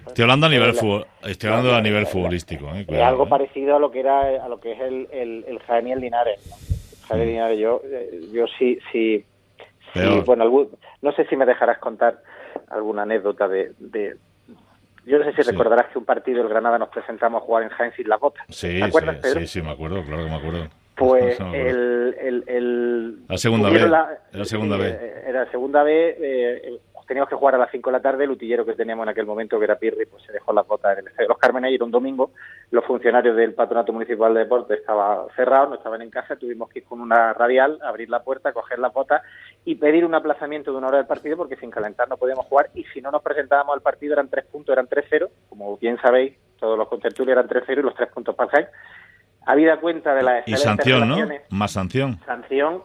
Estoy 0.07 0.23
hablando 0.23 0.47
a 0.47 0.49
nivel, 0.49 0.73
estoy 1.23 1.49
hablando 1.49 1.75
a 1.75 1.81
nivel 1.81 2.07
futbolístico. 2.07 2.73
Eh, 2.73 2.85
es 2.87 2.99
algo 2.99 3.25
eh. 3.25 3.29
parecido 3.29 3.75
a 3.75 3.79
lo 3.79 3.91
que 3.91 3.99
era 3.99 4.43
a 4.43 4.49
lo 4.49 4.59
que 4.59 4.71
es 4.71 4.79
el, 4.79 5.07
el, 5.11 5.45
el 5.47 5.59
Jaén 5.59 5.87
y 5.87 5.91
el 5.91 5.99
Linares. 5.99 6.39
¿no? 6.49 6.55
El 7.09 7.27
Linares, 7.27 7.59
yo, 7.59 7.81
eh, 7.85 8.21
yo 8.31 8.45
sí, 8.59 8.79
sí, 8.91 9.25
bueno, 10.25 10.69
no 11.01 11.11
sé 11.13 11.25
si 11.25 11.35
me 11.35 11.45
dejarás 11.45 11.79
contar 11.79 12.21
alguna 12.69 13.03
anécdota 13.03 13.47
de, 13.47 13.73
de 13.79 14.17
yo 15.05 15.17
no 15.17 15.23
sé 15.23 15.33
si 15.33 15.41
recordarás 15.49 15.87
que 15.87 15.99
un 15.99 16.05
partido 16.05 16.39
del 16.39 16.49
Granada 16.49 16.77
nos 16.77 16.89
presentamos 16.89 17.41
a 17.41 17.45
jugar 17.45 17.63
en 17.63 17.69
Jaén 17.69 17.93
sin 17.95 18.09
la 18.09 18.17
bota. 18.17 18.41
Sí, 18.49 18.79
¿Te 18.79 18.83
acuerdas, 18.83 19.19
sí, 19.23 19.47
sí, 19.47 19.61
me 19.61 19.71
acuerdo, 19.71 20.03
claro 20.03 20.25
que 20.25 20.29
me 20.29 20.35
acuerdo. 20.35 20.67
Pues 20.97 21.39
el, 21.53 22.15
el, 22.19 22.43
el, 22.47 23.27
la 23.27 23.37
segunda 23.37 23.69
vez. 23.69 23.87
La, 23.87 24.45
segunda 24.45 24.77
vez. 24.77 24.99
Era 25.27 25.45
la 25.45 25.51
segunda 25.51 25.83
vez. 25.83 26.17
Eh, 26.19 26.79
teníamos 27.07 27.29
que 27.29 27.35
jugar 27.35 27.55
a 27.55 27.57
las 27.57 27.71
5 27.71 27.89
de 27.89 27.97
la 27.97 28.01
tarde, 28.01 28.25
el 28.25 28.31
utillero 28.31 28.65
que 28.65 28.73
teníamos 28.73 29.03
en 29.03 29.09
aquel 29.09 29.25
momento, 29.25 29.57
que 29.57 29.65
era 29.65 29.79
Pirri, 29.79 30.05
pues 30.05 30.23
se 30.23 30.33
dejó 30.33 30.51
las 30.53 30.67
botas 30.67 30.93
en 30.93 30.99
el 30.99 31.07
Estadio 31.07 31.29
Los 31.29 31.37
Cármenes 31.37 31.71
y 31.71 31.75
era 31.75 31.85
un 31.85 31.91
domingo, 31.91 32.31
los 32.69 32.83
funcionarios 32.85 33.35
del 33.35 33.53
Patronato 33.53 33.93
Municipal 33.93 34.33
de 34.33 34.41
Deportes 34.41 34.79
estaban 34.79 35.27
cerrados, 35.35 35.69
no 35.69 35.75
estaban 35.75 36.01
en 36.01 36.09
casa, 36.09 36.35
tuvimos 36.35 36.69
que 36.69 36.79
ir 36.79 36.85
con 36.85 36.99
una 36.99 37.33
radial, 37.33 37.79
abrir 37.81 38.09
la 38.09 38.21
puerta, 38.23 38.51
coger 38.51 38.79
las 38.79 38.93
botas 38.93 39.21
y 39.63 39.75
pedir 39.75 40.05
un 40.05 40.15
aplazamiento 40.15 40.71
de 40.71 40.77
una 40.77 40.87
hora 40.87 40.97
del 40.97 41.07
partido 41.07 41.37
porque 41.37 41.55
sin 41.55 41.71
calentar 41.71 42.09
no 42.09 42.17
podíamos 42.17 42.45
jugar 42.45 42.69
y 42.75 42.83
si 42.93 43.01
no 43.01 43.09
nos 43.09 43.23
presentábamos 43.23 43.73
al 43.73 43.81
partido 43.81 44.13
eran 44.13 44.29
tres 44.29 44.45
puntos, 44.45 44.73
eran 44.73 44.87
3-0, 44.87 45.29
como 45.49 45.77
bien 45.77 45.97
sabéis, 46.01 46.33
todos 46.59 46.77
los 46.77 46.89
contertulios 46.89 47.37
eran 47.37 47.47
3-0 47.47 47.79
y 47.79 47.81
los 47.83 47.95
tres 47.95 48.09
puntos 48.09 48.35
para 48.35 48.59
el 48.59 48.67
Habida 49.45 49.79
cuenta 49.79 50.13
de 50.13 50.23
las 50.23 50.47
Y 50.47 50.57
sanción, 50.57 51.07
¿no? 51.07 51.17
Más 51.51 51.71
sanción. 51.71 52.19
Sanción 52.25 52.83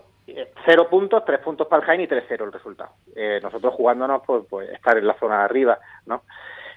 cero 0.64 0.88
puntos, 0.88 1.24
tres 1.24 1.40
puntos 1.40 1.66
para 1.66 1.80
el 1.80 1.86
Jaén 1.86 2.00
y 2.02 2.06
tres 2.06 2.24
cero 2.28 2.44
el 2.44 2.52
resultado. 2.52 2.90
Eh, 3.14 3.40
nosotros 3.42 3.74
jugándonos 3.74 4.22
pues, 4.26 4.44
pues 4.48 4.70
estar 4.70 4.96
en 4.96 5.06
la 5.06 5.18
zona 5.18 5.38
de 5.38 5.44
arriba, 5.44 5.78
¿no? 6.06 6.22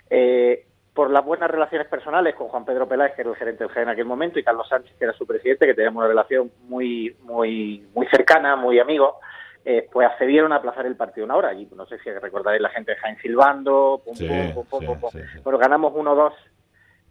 Eh, 0.10 0.66
por 0.94 1.12
las 1.12 1.26
buenas 1.26 1.52
relaciones 1.52 1.88
personales 1.88 2.36
con 2.36 2.48
Juan 2.48 2.64
Pedro 2.64 2.88
Peláez, 2.88 3.14
que 3.16 3.22
era 3.22 3.30
el 3.30 3.36
gerente 3.36 3.66
del 3.66 3.74
Jaén 3.74 3.88
en 3.88 3.94
aquel 3.94 4.06
momento, 4.06 4.40
y 4.40 4.44
Carlos 4.44 4.68
Sánchez, 4.70 4.96
que 4.98 5.04
era 5.04 5.14
su 5.14 5.28
presidente, 5.28 5.66
que 5.66 5.74
teníamos 5.74 6.00
una 6.00 6.08
relación 6.08 6.52
muy, 6.70 7.16
muy, 7.24 7.86
muy 7.94 8.08
cercana, 8.08 8.56
muy 8.56 8.80
amigo, 8.80 9.20
eh, 9.66 9.90
pues 9.92 10.08
accedieron 10.08 10.54
a 10.54 10.58
aplazar 10.58 10.86
el 10.86 10.96
partido 10.96 11.26
una 11.26 11.36
hora. 11.36 11.54
Y 11.54 11.68
no 11.76 11.86
sé 11.86 12.00
si 12.00 12.10
recordaréis 12.12 12.62
la 12.62 12.70
gente 12.70 12.92
de 12.92 12.98
Jaén 12.98 13.18
silbando, 13.18 14.02
pum, 14.06 14.16
pum, 14.16 14.66
pum, 14.70 15.00
pum, 15.02 15.12
Bueno, 15.44 15.60
ganamos 15.60 15.94
1-2 15.94 16.32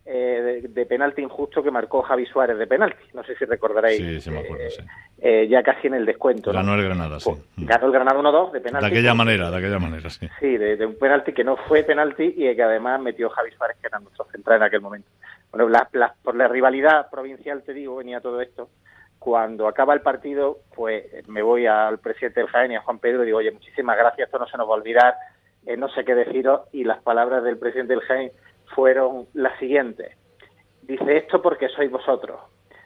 eh, 0.07 0.61
de, 0.69 0.87
penalti 0.87 1.23
injusto 1.23 1.63
que 1.63 1.71
marcó 1.71 2.03
Javi 2.03 2.27
Suárez 2.27 2.59
de 2.59 2.67
penalti. 2.67 3.03
No 3.15 3.25
sé 3.25 3.35
si 3.37 3.47
recordaréis. 3.47 3.97
Sí, 3.97 4.21
sí 4.21 4.31
me 4.31 4.41
acuerdo, 4.41 4.69
sí. 4.69 4.83
Eh, 5.19 5.49
ya 5.49 5.63
casi 5.63 5.87
en 5.87 5.95
el 5.95 6.05
descuento. 6.05 6.53
Ganó 6.53 6.75
el 6.75 6.85
Granada, 6.85 7.19
sí. 7.19 7.31
Pues, 7.31 7.67
ganó 7.67 7.87
el 7.87 7.93
Granada 7.93 8.21
1-2 8.21 8.53
de 8.53 8.61
penalti. 8.61 8.91
De 8.91 8.99
aquella 8.99 9.15
manera, 9.15 9.51
de 9.51 9.57
aquella 9.57 9.79
manera, 9.79 10.11
sí. 10.11 10.29
Sí, 10.39 10.59
de, 10.59 10.85
un 10.85 10.99
penalti 10.99 11.33
que 11.33 11.43
no 11.43 11.57
fue 11.57 11.85
penalti 11.85 12.35
y 12.37 12.55
que 12.55 12.63
además 12.63 13.01
metió 13.01 13.31
Javi 13.31 13.51
Suárez, 13.53 13.79
que 13.81 13.87
era 13.87 13.99
nuestro 13.99 14.27
central 14.27 14.59
en 14.59 14.63
aquel 14.65 14.83
momento. 14.83 15.09
Bueno, 15.51 15.71
por 16.23 16.35
la 16.35 16.49
rivalidad 16.49 17.09
provincial, 17.11 17.63
te 17.63 17.73
digo, 17.73 17.97
venía 17.97 18.21
todo 18.21 18.43
esto. 18.43 18.69
Cuando 19.19 19.67
acaba 19.69 19.95
el 19.95 20.03
partido, 20.03 20.59
pues 20.75 21.07
me 21.29 21.41
voy 21.41 21.65
al 21.65 21.99
presidente 21.99 22.41
del 22.41 22.51
Jaén 22.51 22.73
y 22.73 22.77
a 22.77 22.83
Juan 22.83 22.99
Pedro 22.99 23.23
y 23.23 23.27
digo, 23.27 23.39
oye, 23.39 23.53
muchísimas 23.53 23.97
gracias, 23.97 24.27
esto 24.27 24.39
no 24.39 24.47
se 24.47 24.59
nos 24.59 24.69
va 24.69 24.73
a 24.73 24.77
olvidar, 24.77 25.15
eh, 25.65 25.79
no 25.79 25.89
sé 25.89 26.05
qué 26.05 26.15
deciros. 26.15 26.63
Y 26.73 26.85
las 26.85 27.01
palabras 27.03 27.43
del 27.43 27.57
presidente 27.57 27.95
del 27.95 28.03
Jaén 28.03 28.33
fueron 28.75 29.27
las 29.35 29.59
siguientes 29.59 30.17
dice 30.87 31.17
esto 31.17 31.43
porque 31.43 31.69
sois 31.69 31.91
vosotros. 31.91 32.41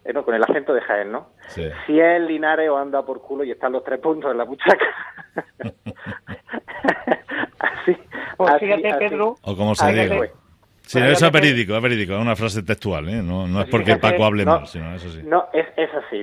Eh, 0.04 0.14
con 0.14 0.34
el 0.34 0.42
acento 0.42 0.72
de 0.72 0.80
Jaén, 0.80 1.12
¿no? 1.12 1.28
Si 1.48 2.00
es 2.00 2.20
Linares 2.22 2.70
o 2.70 2.78
anda 2.78 3.04
por 3.04 3.20
culo 3.20 3.44
y 3.44 3.50
están 3.50 3.72
los 3.72 3.84
tres 3.84 4.00
puntos 4.00 4.30
en 4.30 4.38
la 4.38 4.44
muchacha. 4.44 4.86
así, 7.58 7.96
pues 8.36 8.58
fíjate, 8.58 8.94
Pedro. 8.94 9.34
O 9.42 9.56
como 9.56 9.74
se 9.74 9.92
diga. 9.92 10.28
Sí, 10.88 10.98
eso 11.00 11.26
es 11.26 11.32
verídico, 11.32 11.76
es 11.76 11.82
verídico, 11.82 12.14
es 12.14 12.18
una 12.18 12.34
frase 12.34 12.62
textual, 12.62 13.06
¿eh? 13.10 13.22
no, 13.22 13.46
no 13.46 13.60
es 13.60 13.68
porque 13.68 13.96
Paco 13.96 14.24
hable 14.24 14.46
mal, 14.46 14.66
sino 14.66 14.94
eso 14.94 15.10
sí. 15.10 15.20
No, 15.22 15.44
es, 15.52 15.66
es 15.76 15.90
así, 15.92 16.18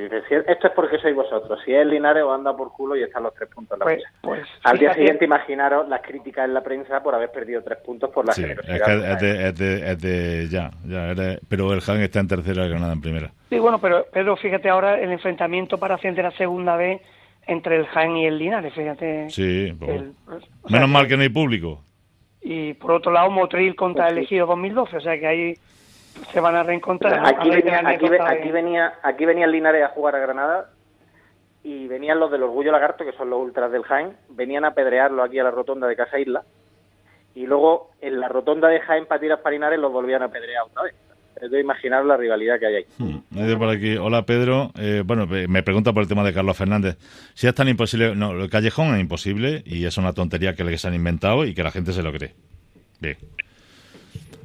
esto 0.48 0.68
es 0.68 0.74
porque 0.74 0.98
sois 0.98 1.16
vosotros, 1.16 1.60
si 1.64 1.72
es 1.72 1.86
Linares 1.86 2.24
o 2.24 2.34
anda 2.34 2.58
por 2.58 2.72
culo 2.72 2.96
y 2.96 3.04
están 3.04 3.22
los 3.22 3.36
tres 3.36 3.48
puntos 3.54 3.76
en 3.76 3.80
la 3.80 3.86
pues, 3.86 4.04
pues, 4.22 4.42
Al 4.64 4.80
día 4.80 4.92
siguiente 4.96 5.26
imaginaros 5.26 5.88
las 5.88 6.02
críticas 6.02 6.46
en 6.46 6.56
la 6.56 6.64
prensa 6.64 7.04
por 7.04 7.14
haber 7.14 7.32
perdido 7.32 7.62
tres 7.62 7.78
puntos 7.86 8.10
por 8.10 8.26
la 8.26 8.34
sí, 8.34 8.44
Es, 8.44 8.60
que 8.60 9.12
es, 9.12 9.20
de, 9.22 9.48
es, 9.50 9.56
de, 9.56 9.92
es 9.92 10.02
de, 10.02 10.48
ya, 10.50 10.72
ya 10.84 11.14
pero 11.48 11.72
el 11.72 11.82
Jaén 11.82 12.02
está 12.02 12.22
en 12.22 12.28
tercera 12.28 12.66
y 12.66 12.70
Granada 12.70 12.94
en 12.94 13.02
primera. 13.02 13.32
Sí, 13.52 13.60
bueno, 13.60 13.80
pero 13.80 14.08
Pedro, 14.12 14.36
fíjate 14.36 14.68
ahora 14.68 15.00
el 15.00 15.12
enfrentamiento 15.12 15.78
para 15.78 15.94
ascender 15.94 16.26
a 16.26 16.32
segunda 16.32 16.76
vez 16.76 17.04
entre 17.46 17.78
el 17.78 17.86
Jaén 17.86 18.18
y 18.18 18.26
el 18.26 18.40
Linares, 18.40 18.74
fíjate. 18.74 19.30
Sí, 19.30 19.76
pues, 19.78 20.06
menos 20.70 20.90
mal 20.90 21.08
que 21.08 21.18
no 21.18 21.22
hay 21.22 21.30
público 21.30 21.82
y 22.48 22.76
por 22.76 22.92
otro 22.92 23.12
lado 23.12 23.32
Motril 23.32 23.76
contra 23.76 24.08
el 24.08 24.20
elegido 24.20 24.46
2012, 24.46 24.98
o 24.98 25.02
sea 25.02 25.20
que 25.20 25.26
ahí 25.26 25.54
se 26.32 26.40
van 26.40 26.56
a 26.56 26.62
reencontrar. 26.62 27.20
Aquí, 27.26 27.50
venía, 27.50 27.82
aquí, 27.84 28.52
venía, 28.52 28.94
aquí 29.02 29.26
venía 29.26 29.46
el 29.46 29.52
Linares 29.52 29.84
a 29.84 29.88
jugar 29.88 30.16
a 30.16 30.20
Granada 30.20 30.70
y 31.64 31.88
venían 31.88 32.20
los 32.20 32.30
del 32.30 32.44
Orgullo 32.44 32.72
Lagarto, 32.72 33.04
que 33.04 33.14
son 33.14 33.32
los 33.32 33.40
ultras 33.40 33.72
del 33.72 33.82
Jaén, 33.82 34.16
venían 34.30 34.64
a 34.64 34.76
pedrearlo 34.76 35.24
aquí 35.24 35.40
a 35.40 35.44
la 35.44 35.50
rotonda 35.50 35.88
de 35.88 35.96
Casa 35.96 36.20
Isla 36.20 36.44
y 37.34 37.48
luego 37.48 37.90
en 38.00 38.20
la 38.20 38.30
rotonda 38.30 38.68
de 38.68 38.80
Jaén 38.80 39.08
para 39.08 39.20
tirar 39.20 39.42
para 39.42 39.54
Linares 39.54 39.80
los 39.80 39.92
volvían 39.92 40.22
a 40.22 40.30
pedrear 40.30 40.66
otra 40.66 40.84
vez. 40.84 40.94
Es 41.42 41.52
de 41.52 41.60
imaginar 41.60 42.06
la 42.06 42.16
rivalidad 42.16 42.60
que 42.60 42.66
hay 42.66 42.76
ahí. 42.76 42.86
Hmm. 42.98 44.00
Hola 44.02 44.26
Pedro. 44.26 44.72
Eh, 44.78 45.04
bueno, 45.06 45.28
me 45.28 45.64
pregunta 45.64 45.92
por 45.92 46.04
el 46.04 46.10
tema 46.10 46.24
de 46.24 46.34
Carlos 46.34 46.56
Fernández. 46.56 46.98
Si 47.34 47.48
es 47.48 47.54
tan 47.54 47.68
imposible. 47.68 48.16
No, 48.16 48.32
el 48.32 48.50
callejón 48.50 48.96
es 48.96 49.02
imposible 49.02 49.62
y 49.66 49.86
es 49.86 49.98
una 49.98 50.14
tontería 50.14 50.56
que 50.56 50.64
les 50.64 50.86
han 50.86 50.94
inventado 50.94 51.46
y 51.46 51.54
que 51.54 51.64
la 51.64 51.72
gente 51.72 51.92
se 51.92 52.04
lo 52.04 52.14
cree. 52.14 52.34
Bien. 53.02 53.18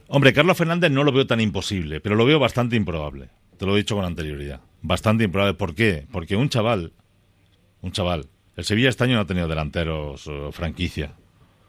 Hombre, 0.09 0.33
Carlos 0.33 0.59
Fernández 0.59 0.91
no 0.91 1.05
lo 1.05 1.13
veo 1.13 1.27
tan 1.27 1.41
imposible, 1.41 2.01
pero 2.01 2.17
lo 2.17 2.25
veo 2.25 2.41
bastante 2.41 2.75
improbable. 2.75 3.29
Te 3.57 3.67
lo 3.67 3.75
he 3.75 3.79
dicho 3.79 3.95
con 3.95 4.05
anterioridad. 4.05 4.61
Bastante 4.83 5.25
improbable. 5.25 5.55
¿Por 5.55 5.75
qué? 5.77 6.07
Porque 6.11 6.35
un 6.35 6.49
chaval. 6.49 6.93
Un 7.83 7.93
chaval. 7.93 8.27
El 8.57 8.65
Sevilla 8.65 8.89
este 8.89 9.05
año 9.05 9.15
no 9.15 9.21
ha 9.21 9.27
tenido 9.27 9.47
delanteros 9.47 10.29
franquicia. 10.51 11.13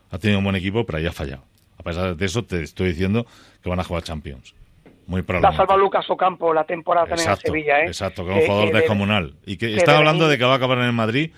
Ha 0.10 0.18
tenido 0.18 0.40
un 0.40 0.44
buen 0.44 0.56
equipo, 0.56 0.86
pero 0.86 0.98
ahí 0.98 1.06
ha 1.06 1.12
fallado. 1.12 1.44
A 1.78 1.84
pesar 1.84 2.16
de 2.16 2.26
eso, 2.26 2.44
te 2.44 2.64
estoy 2.64 2.90
diciendo 2.90 3.28
que 3.62 3.70
van 3.70 3.80
a 3.80 3.84
jugar 3.84 4.04
Champions. 4.04 4.56
Muy 5.12 5.26
La 5.42 5.52
salva 5.52 5.76
Lucas 5.76 6.10
Ocampo 6.10 6.54
la 6.54 6.64
temporada 6.64 7.06
también 7.06 7.32
en 7.32 7.36
Sevilla, 7.36 7.82
¿eh? 7.82 7.88
Exacto, 7.88 8.24
que 8.24 8.32
es 8.32 8.38
un 8.38 8.48
jugador 8.48 8.74
descomunal. 8.74 9.34
Y 9.46 9.58
que, 9.58 9.76
está 9.76 9.98
hablando 9.98 10.30
de 10.30 10.38
que 10.38 10.46
va 10.46 10.54
a 10.54 10.56
acabar 10.56 10.78
en 10.78 10.86
el 10.86 10.94
Madrid, 10.94 11.32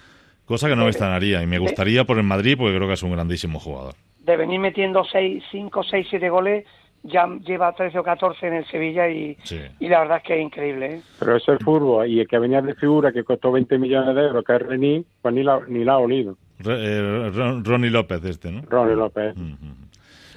cosa 0.46 0.70
que 0.70 0.76
no 0.76 0.84
me 0.84 0.90
extrañaría. 0.90 1.42
Y 1.42 1.48
me 1.48 1.58
gustaría 1.58 2.04
por 2.04 2.20
el 2.20 2.24
Madrid 2.24 2.56
porque 2.56 2.76
creo 2.76 2.88
que 2.88 2.94
es 2.94 3.02
un 3.02 3.14
grandísimo 3.14 3.60
jugador. 3.60 3.96
De 4.20 4.38
venir 4.38 4.60
metiendo 4.60 5.04
5, 5.04 5.84
6, 5.90 6.08
7 6.08 6.30
goles, 6.30 6.68
ya 7.02 7.28
lleva 7.44 7.74
13 7.74 7.98
o 7.98 8.04
14 8.04 8.46
en 8.46 8.54
el 8.54 8.68
Sevilla 8.68 9.10
y, 9.10 9.36
y 9.80 9.90
la 9.90 10.02
verdad 10.02 10.18
es 10.18 10.24
que 10.24 10.36
es 10.36 10.42
increíble. 10.44 10.94
¿eh? 10.94 11.02
Pero 11.18 11.38
eso 11.38 11.54
es 11.54 11.64
fútbol. 11.64 12.08
Y 12.08 12.20
el 12.20 12.28
que 12.28 12.38
venía 12.38 12.62
de 12.62 12.76
figura, 12.76 13.12
que 13.12 13.24
costó 13.24 13.52
20 13.52 13.76
millones 13.80 14.14
de 14.14 14.22
euros, 14.22 14.46
que 14.46 14.56
es 14.56 14.62
Rení, 14.62 15.04
pues 15.20 15.34
ni 15.34 15.42
la, 15.42 15.60
ni 15.68 15.84
la 15.84 15.94
ha 15.94 15.98
olido. 15.98 16.38
Eh, 16.64 17.32
Ronnie 17.64 17.90
López 17.90 18.24
este, 18.24 18.52
¿no? 18.52 18.62
Ronnie 18.70 18.96
López. 18.96 19.34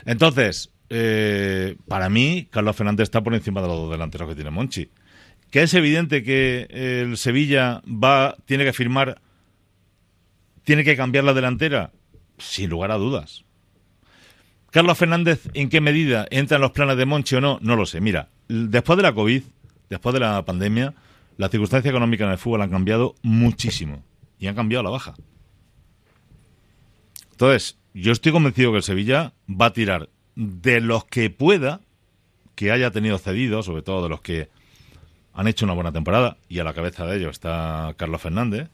Entonces, 0.06 0.72
eh, 0.88 1.76
para 1.88 2.08
mí, 2.08 2.48
Carlos 2.50 2.76
Fernández 2.76 3.04
está 3.04 3.22
por 3.22 3.34
encima 3.34 3.60
de 3.60 3.68
los 3.68 3.76
dos 3.76 3.90
delanteros 3.90 4.28
que 4.28 4.34
tiene 4.34 4.50
Monchi. 4.50 4.88
Que 5.50 5.62
es 5.62 5.74
evidente 5.74 6.22
que 6.22 6.66
el 6.70 7.16
Sevilla 7.16 7.82
va, 7.86 8.36
tiene 8.46 8.64
que 8.64 8.72
firmar, 8.72 9.20
tiene 10.64 10.84
que 10.84 10.96
cambiar 10.96 11.24
la 11.24 11.34
delantera, 11.34 11.92
sin 12.38 12.70
lugar 12.70 12.90
a 12.90 12.96
dudas. 12.96 13.44
Carlos 14.70 14.98
Fernández, 14.98 15.48
¿en 15.54 15.68
qué 15.68 15.80
medida 15.80 16.26
entra 16.30 16.56
en 16.56 16.62
los 16.62 16.72
planes 16.72 16.96
de 16.96 17.06
Monchi 17.06 17.36
o 17.36 17.40
no? 17.40 17.58
No 17.62 17.76
lo 17.76 17.86
sé. 17.86 18.00
Mira, 18.00 18.28
después 18.48 18.96
de 18.96 19.02
la 19.02 19.14
COVID, 19.14 19.42
después 19.88 20.12
de 20.12 20.20
la 20.20 20.44
pandemia, 20.44 20.94
las 21.36 21.50
circunstancias 21.50 21.90
económicas 21.90 22.26
en 22.26 22.32
el 22.32 22.38
fútbol 22.38 22.62
han 22.62 22.70
cambiado 22.70 23.14
muchísimo 23.22 24.04
y 24.38 24.48
han 24.48 24.54
cambiado 24.54 24.82
la 24.82 24.90
baja. 24.90 25.14
Entonces, 27.30 27.78
yo 27.94 28.12
estoy 28.12 28.32
convencido 28.32 28.70
que 28.72 28.78
el 28.78 28.82
Sevilla 28.82 29.32
va 29.48 29.66
a 29.66 29.72
tirar 29.72 30.10
de 30.36 30.80
los 30.80 31.04
que 31.06 31.30
pueda, 31.30 31.80
que 32.54 32.70
haya 32.70 32.90
tenido 32.90 33.18
cedido, 33.18 33.62
sobre 33.62 33.82
todo 33.82 34.04
de 34.04 34.08
los 34.10 34.20
que 34.20 34.48
han 35.34 35.48
hecho 35.48 35.64
una 35.66 35.74
buena 35.74 35.92
temporada, 35.92 36.36
y 36.48 36.60
a 36.60 36.64
la 36.64 36.74
cabeza 36.74 37.04
de 37.06 37.16
ellos 37.16 37.32
está 37.32 37.94
Carlos 37.96 38.22
Fernández. 38.22 38.68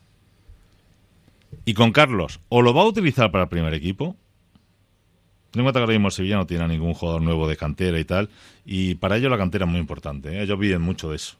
Y 1.65 1.75
con 1.75 1.93
Carlos, 1.93 2.41
o 2.49 2.63
lo 2.63 2.75
va 2.75 2.83
a 2.83 2.87
utilizar 2.87 3.31
para 3.31 3.45
el 3.45 3.51
primer 3.51 3.75
equipo. 3.75 4.17
Ten 5.51 5.61
en 5.61 5.65
cuenta 5.65 5.81
que 5.81 5.85
ahora 5.85 5.93
mismo 5.93 6.11
Sevilla 6.11 6.37
no 6.37 6.47
tiene 6.47 6.67
ningún 6.67 6.95
jugador 6.95 7.23
nuevo 7.23 7.47
de 7.47 7.57
cantera 7.57 7.99
y 7.99 8.05
tal, 8.05 8.31
y 8.65 8.95
para 8.97 9.17
ellos 9.17 9.31
la 9.31 9.39
cantera 9.39 9.65
es 9.65 9.71
muy 9.71 9.81
importante. 9.81 10.31
¿eh? 10.31 10.43
Ellos 10.43 10.59
viven 10.59 10.83
mucho 10.83 11.11
de 11.11 11.17
eso. 11.17 11.37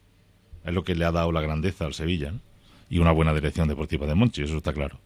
Es 0.65 0.73
lo 0.73 0.85
que 0.85 0.95
le 0.95 1.05
ha 1.05 1.13
dado 1.13 1.33
la 1.33 1.41
grandeza 1.41 1.87
al 1.87 1.95
Sevilla, 1.95 2.33
y 2.91 2.99
una 2.99 3.11
buena 3.11 3.33
dirección 3.33 3.69
deportiva 3.69 4.07
de 4.07 4.15
Monchi, 4.15 4.43
eso 4.43 4.59
está 4.59 4.73
claro. 4.73 4.99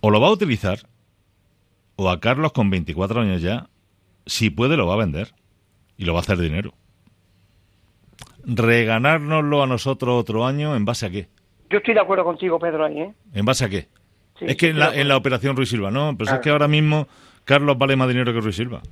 O 0.00 0.10
lo 0.10 0.20
va 0.20 0.28
a 0.28 0.32
utilizar 0.32 0.80
o 1.96 2.10
a 2.10 2.20
Carlos 2.20 2.52
con 2.52 2.70
24 2.70 3.20
años 3.20 3.42
ya, 3.42 3.68
si 4.26 4.50
puede 4.50 4.76
lo 4.76 4.86
va 4.86 4.94
a 4.94 4.98
vender 4.98 5.34
y 5.96 6.04
lo 6.04 6.12
va 6.12 6.20
a 6.20 6.22
hacer 6.22 6.38
dinero. 6.38 6.72
Reganárnoslo 8.44 9.62
a 9.62 9.66
nosotros 9.66 10.20
otro 10.20 10.46
año, 10.46 10.76
¿en 10.76 10.84
base 10.84 11.06
a 11.06 11.10
qué? 11.10 11.28
Yo 11.68 11.78
estoy 11.78 11.94
de 11.94 12.00
acuerdo 12.00 12.24
contigo, 12.24 12.58
Pedro, 12.58 12.84
ahí, 12.84 13.00
¿eh? 13.00 13.14
¿En 13.34 13.44
base 13.44 13.64
a 13.64 13.68
qué? 13.68 13.88
es 14.40 14.56
que 14.56 14.68
en 14.68 14.78
la, 14.78 14.94
en 14.94 15.08
la, 15.08 15.16
operación 15.16 15.56
Ruiz 15.56 15.70
Silva, 15.70 15.90
no, 15.90 16.14
pero 16.16 16.34
es 16.34 16.40
que 16.40 16.50
ahora 16.50 16.68
mismo 16.68 17.08
Carlos 17.44 17.78
vale 17.78 17.96
más 17.96 18.08
dinero 18.08 18.32
que 18.32 18.40
Ruiz 18.40 18.56
Silva. 18.56 18.82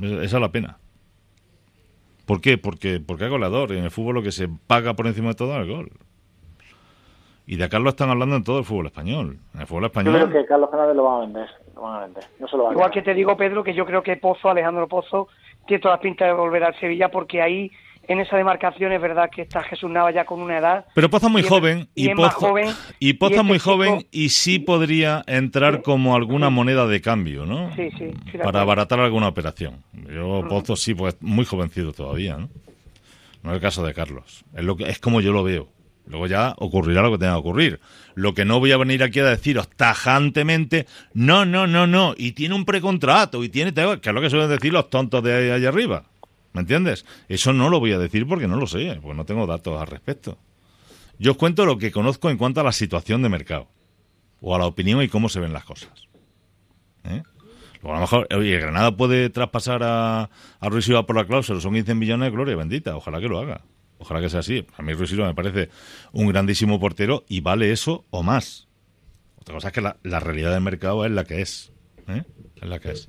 Esa 0.00 0.22
es 0.22 0.32
la 0.40 0.50
pena. 0.50 0.78
¿Por 2.26 2.40
qué? 2.40 2.58
Porque, 2.58 3.00
porque 3.00 3.24
es 3.24 3.30
goleador. 3.30 3.72
En 3.72 3.84
el 3.84 3.90
fútbol 3.90 4.16
lo 4.16 4.22
que 4.22 4.32
se 4.32 4.48
paga 4.48 4.94
por 4.94 5.06
encima 5.06 5.28
de 5.28 5.34
todo 5.34 5.54
es 5.54 5.62
el 5.62 5.72
gol. 5.72 5.90
Y 7.46 7.56
de 7.56 7.68
Carlos 7.68 7.92
están 7.92 8.10
hablando 8.10 8.34
en 8.36 8.44
todo 8.44 8.58
el 8.58 8.64
fútbol 8.64 8.86
español. 8.86 9.38
En 9.54 9.60
el 9.60 9.66
fútbol 9.66 9.84
español. 9.84 10.14
Yo 10.18 10.28
creo 10.28 10.42
que 10.42 10.48
Carlos 10.48 10.70
Fernández 10.70 10.96
lo 10.96 11.04
va 11.04 11.16
a 11.16 11.20
vender. 11.20 11.48
Lo 11.76 11.82
van 11.82 11.94
a 11.94 12.00
vender. 12.06 12.24
No 12.40 12.48
se 12.48 12.56
lo 12.56 12.72
Igual 12.72 12.90
que 12.90 13.02
te 13.02 13.14
digo, 13.14 13.36
Pedro, 13.36 13.62
que 13.62 13.74
yo 13.74 13.84
creo 13.84 14.02
que 14.02 14.16
Pozo, 14.16 14.48
Alejandro 14.48 14.88
Pozo, 14.88 15.28
tiene 15.66 15.80
toda 15.80 15.96
la 15.96 16.00
pinta 16.00 16.24
de 16.24 16.32
volver 16.32 16.64
al 16.64 16.78
Sevilla 16.80 17.10
porque 17.10 17.42
ahí 17.42 17.70
en 18.08 18.20
esa 18.20 18.36
demarcación 18.36 18.92
es 18.92 19.00
verdad 19.00 19.28
que 19.30 19.42
está 19.42 19.62
Jesús 19.64 19.90
Nava 19.90 20.10
ya 20.10 20.24
con 20.24 20.40
una 20.40 20.58
edad. 20.58 20.86
Pero 20.94 21.10
Poza 21.10 21.28
muy 21.28 21.42
joven 21.42 21.88
y, 21.94 22.14
Poza, 22.14 22.48
y 22.98 23.12
Poza 23.14 23.42
muy 23.44 23.58
joven 23.58 24.06
y 24.10 24.30
sí 24.30 24.58
podría 24.58 25.22
entrar 25.26 25.82
como 25.82 26.14
alguna 26.14 26.48
moneda 26.48 26.86
de 26.86 27.00
cambio, 27.00 27.44
¿no? 27.44 27.74
Sí, 27.74 27.90
sí. 27.98 28.12
Para 28.42 28.62
abaratar 28.62 29.00
alguna 29.00 29.28
operación. 29.28 29.82
Yo 29.92 30.44
Pozo 30.48 30.76
sí, 30.76 30.94
pues 30.94 31.16
muy 31.20 31.44
jovencito 31.44 31.92
todavía, 31.92 32.36
¿no? 32.36 32.48
No 33.42 33.50
es 33.50 33.56
el 33.56 33.62
caso 33.62 33.84
de 33.84 33.94
Carlos. 33.94 34.44
Es, 34.54 34.64
lo 34.64 34.76
que, 34.76 34.88
es 34.88 34.98
como 34.98 35.20
yo 35.20 35.32
lo 35.32 35.44
veo. 35.44 35.68
Luego 36.06 36.26
ya 36.26 36.54
ocurrirá 36.58 37.02
lo 37.02 37.12
que 37.12 37.18
tenga 37.18 37.32
que 37.34 37.40
ocurrir. 37.40 37.80
Lo 38.14 38.32
que 38.34 38.44
no 38.44 38.60
voy 38.60 38.72
a 38.72 38.76
venir 38.76 39.02
aquí 39.02 39.18
a 39.20 39.24
deciros 39.24 39.68
tajantemente, 39.68 40.86
no, 41.14 41.44
no, 41.44 41.66
no, 41.66 41.86
no, 41.86 42.14
y 42.16 42.32
tiene 42.32 42.54
un 42.54 42.64
precontrato, 42.64 43.42
y 43.42 43.48
tiene, 43.48 43.74
que 43.74 44.08
es 44.08 44.14
lo 44.14 44.20
que 44.20 44.30
suelen 44.30 44.48
decir 44.48 44.72
los 44.72 44.88
tontos 44.88 45.22
de 45.22 45.34
ahí, 45.34 45.50
allá 45.50 45.68
arriba. 45.68 46.04
¿Me 46.52 46.60
entiendes? 46.60 47.04
Eso 47.28 47.52
no 47.52 47.68
lo 47.68 47.80
voy 47.80 47.92
a 47.92 47.98
decir 47.98 48.26
porque 48.26 48.48
no 48.48 48.56
lo 48.56 48.66
sé, 48.66 48.98
porque 49.02 49.16
no 49.16 49.26
tengo 49.26 49.46
datos 49.46 49.80
al 49.80 49.88
respecto. 49.88 50.38
Yo 51.18 51.32
os 51.32 51.36
cuento 51.36 51.66
lo 51.66 51.76
que 51.76 51.90
conozco 51.90 52.30
en 52.30 52.38
cuanto 52.38 52.60
a 52.60 52.64
la 52.64 52.72
situación 52.72 53.22
de 53.22 53.28
mercado, 53.28 53.68
o 54.40 54.54
a 54.54 54.58
la 54.58 54.66
opinión 54.66 55.02
y 55.02 55.08
cómo 55.08 55.28
se 55.28 55.40
ven 55.40 55.52
las 55.52 55.64
cosas. 55.64 55.90
¿Eh? 57.04 57.22
a 57.82 57.94
lo 57.94 58.00
mejor, 58.00 58.26
oye, 58.34 58.58
Granada 58.58 58.96
puede 58.96 59.30
traspasar 59.30 59.82
a, 59.84 60.30
a 60.58 60.68
Ruiz 60.68 60.88
por 61.06 61.14
la 61.14 61.24
cláusula, 61.24 61.60
son 61.60 61.74
15 61.74 61.94
millones 61.94 62.26
de 62.26 62.30
gloria 62.30 62.56
bendita, 62.56 62.96
ojalá 62.96 63.20
que 63.20 63.28
lo 63.28 63.38
haga. 63.38 63.60
Ojalá 63.98 64.20
que 64.20 64.28
sea 64.28 64.40
así. 64.40 64.66
A 64.76 64.82
mí 64.82 64.92
Ruiz 64.92 65.12
me 65.12 65.34
parece 65.34 65.70
un 66.12 66.28
grandísimo 66.28 66.78
portero 66.78 67.24
y 67.28 67.40
vale 67.40 67.72
eso 67.72 68.04
o 68.10 68.22
más. 68.22 68.66
Otra 69.40 69.54
cosa 69.54 69.68
es 69.68 69.74
que 69.74 69.80
la, 69.80 70.20
realidad 70.20 70.52
del 70.52 70.60
mercado 70.60 71.04
es 71.04 71.12
la 71.12 71.24
que 71.24 71.40
es. 71.40 71.72
¿eh? 72.08 72.24
Es 72.60 72.68
la 72.68 72.78
que 72.78 72.90
es. 72.92 73.08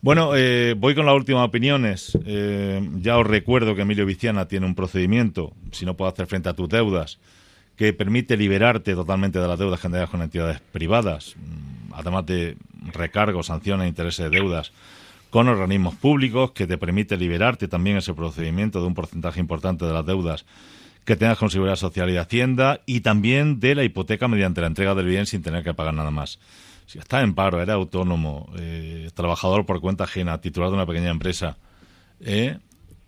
Bueno, 0.00 0.36
eh, 0.36 0.74
voy 0.76 0.94
con 0.94 1.06
las 1.06 1.14
últimas 1.14 1.48
opiniones. 1.48 2.16
Eh, 2.26 2.86
ya 2.96 3.16
os 3.16 3.26
recuerdo 3.26 3.74
que 3.74 3.82
Emilio 3.82 4.04
Viciana 4.04 4.46
tiene 4.46 4.66
un 4.66 4.74
procedimiento, 4.74 5.54
si 5.72 5.86
no 5.86 5.96
puedo 5.96 6.10
hacer 6.10 6.26
frente 6.26 6.50
a 6.50 6.52
tus 6.52 6.68
deudas, 6.68 7.18
que 7.76 7.94
permite 7.94 8.36
liberarte 8.36 8.94
totalmente 8.94 9.38
de 9.38 9.48
las 9.48 9.58
deudas 9.58 9.80
generadas 9.80 10.10
con 10.10 10.20
entidades 10.20 10.60
privadas, 10.60 11.34
mm, 11.36 11.94
además 11.94 12.26
de 12.26 12.56
recargos, 12.92 13.46
sanciones, 13.46 13.88
intereses 13.88 14.30
de 14.30 14.38
deudas 14.38 14.72
con 15.34 15.48
organismos 15.48 15.96
públicos, 15.96 16.52
que 16.52 16.68
te 16.68 16.78
permite 16.78 17.16
liberarte 17.16 17.66
también 17.66 17.96
ese 17.96 18.14
procedimiento 18.14 18.80
de 18.80 18.86
un 18.86 18.94
porcentaje 18.94 19.40
importante 19.40 19.84
de 19.84 19.92
las 19.92 20.06
deudas 20.06 20.46
que 21.04 21.16
tengas 21.16 21.38
con 21.38 21.50
Seguridad 21.50 21.74
Social 21.74 22.08
y 22.08 22.18
Hacienda, 22.18 22.82
y 22.86 23.00
también 23.00 23.58
de 23.58 23.74
la 23.74 23.82
hipoteca 23.82 24.28
mediante 24.28 24.60
la 24.60 24.68
entrega 24.68 24.94
del 24.94 25.06
bien 25.06 25.26
sin 25.26 25.42
tener 25.42 25.64
que 25.64 25.74
pagar 25.74 25.92
nada 25.92 26.12
más 26.12 26.38
si 26.86 27.00
estás 27.00 27.24
en 27.24 27.34
paro, 27.34 27.60
eres 27.60 27.74
autónomo, 27.74 28.48
eh, 28.58 29.10
trabajador 29.12 29.66
por 29.66 29.80
cuenta 29.80 30.04
ajena, 30.04 30.40
titular 30.40 30.68
de 30.68 30.76
una 30.76 30.86
pequeña 30.86 31.10
empresa, 31.10 31.56
eh, 32.20 32.58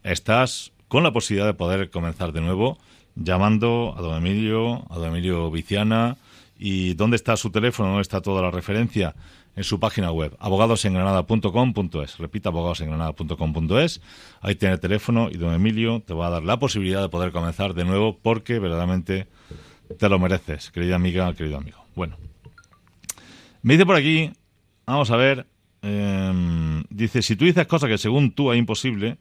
estás 0.03 0.73
con 0.89 1.05
la 1.05 1.13
posibilidad 1.13 1.47
de 1.47 1.55
poder 1.55 1.91
comenzar 1.91 2.33
de 2.33 2.41
nuevo 2.41 2.77
llamando 3.15 3.95
a 3.97 4.01
don 4.01 4.17
Emilio, 4.17 4.85
a 4.91 4.99
don 4.99 5.11
Emilio 5.11 5.49
Viciana. 5.53 6.17
¿Y 6.59 6.95
dónde 6.95 7.15
está 7.15 7.37
su 7.37 7.51
teléfono? 7.51 7.91
¿Dónde 7.91 8.03
está 8.03 8.21
toda 8.21 8.43
la 8.43 8.51
referencia? 8.51 9.15
En 9.57 9.65
su 9.65 9.81
página 9.81 10.13
web, 10.13 10.37
abogadosengranada.com.es. 10.39 12.19
Repita, 12.19 12.51
abogadosengranada.com.es. 12.51 14.03
Ahí 14.43 14.55
tiene 14.55 14.75
el 14.75 14.81
teléfono 14.81 15.31
y 15.31 15.39
don 15.39 15.55
Emilio 15.55 16.03
te 16.07 16.13
va 16.13 16.27
a 16.27 16.31
dar 16.31 16.43
la 16.43 16.59
posibilidad 16.59 17.01
de 17.01 17.09
poder 17.09 17.33
comenzar 17.33 17.73
de 17.73 17.85
nuevo 17.85 18.19
porque 18.23 18.59
verdaderamente 18.59 19.27
te 19.99 20.09
lo 20.09 20.19
mereces, 20.19 20.71
querida 20.71 20.97
amiga, 20.97 21.33
querido 21.35 21.57
amigo. 21.57 21.79
Bueno, 21.95 22.19
me 23.63 23.75
dice 23.75 23.87
por 23.87 23.97
aquí, 23.97 24.31
vamos 24.85 25.11
a 25.11 25.17
ver, 25.17 25.47
em, 25.83 26.85
dice, 26.91 27.23
si 27.23 27.35
tú 27.37 27.47
dices 27.47 27.67
cosas 27.67 27.89
que 27.89 27.99
según 27.99 28.33
tú 28.33 28.53
es 28.53 28.59
imposible, 28.59 29.17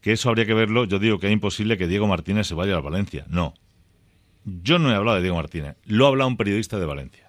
que 0.00 0.12
eso 0.12 0.28
habría 0.28 0.46
que 0.46 0.54
verlo, 0.54 0.84
yo 0.84 0.98
digo 0.98 1.18
que 1.18 1.26
es 1.26 1.32
imposible 1.32 1.76
que 1.76 1.88
Diego 1.88 2.06
Martínez 2.06 2.46
se 2.46 2.54
vaya 2.54 2.76
a 2.76 2.80
Valencia. 2.80 3.24
No. 3.28 3.54
Yo 4.44 4.78
no 4.78 4.92
he 4.92 4.94
hablado 4.94 5.16
de 5.16 5.22
Diego 5.22 5.36
Martínez, 5.36 5.76
lo 5.84 6.04
ha 6.04 6.08
hablado 6.08 6.28
un 6.28 6.36
periodista 6.36 6.78
de 6.78 6.86
Valencia. 6.86 7.23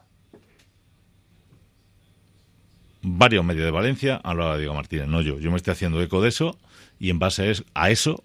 Varios 3.07 3.45
medios 3.45 3.65
de 3.65 3.71
Valencia 3.71 4.19
de 4.23 4.57
Diego 4.57 4.73
Martínez, 4.73 5.07
no 5.07 5.21
yo. 5.21 5.37
Yo 5.37 5.51
me 5.51 5.57
estoy 5.57 5.73
haciendo 5.73 6.01
eco 6.01 6.23
de 6.23 6.29
eso 6.29 6.57
y 6.99 7.11
en 7.11 7.19
base 7.19 7.53
a 7.75 7.91
eso 7.91 8.23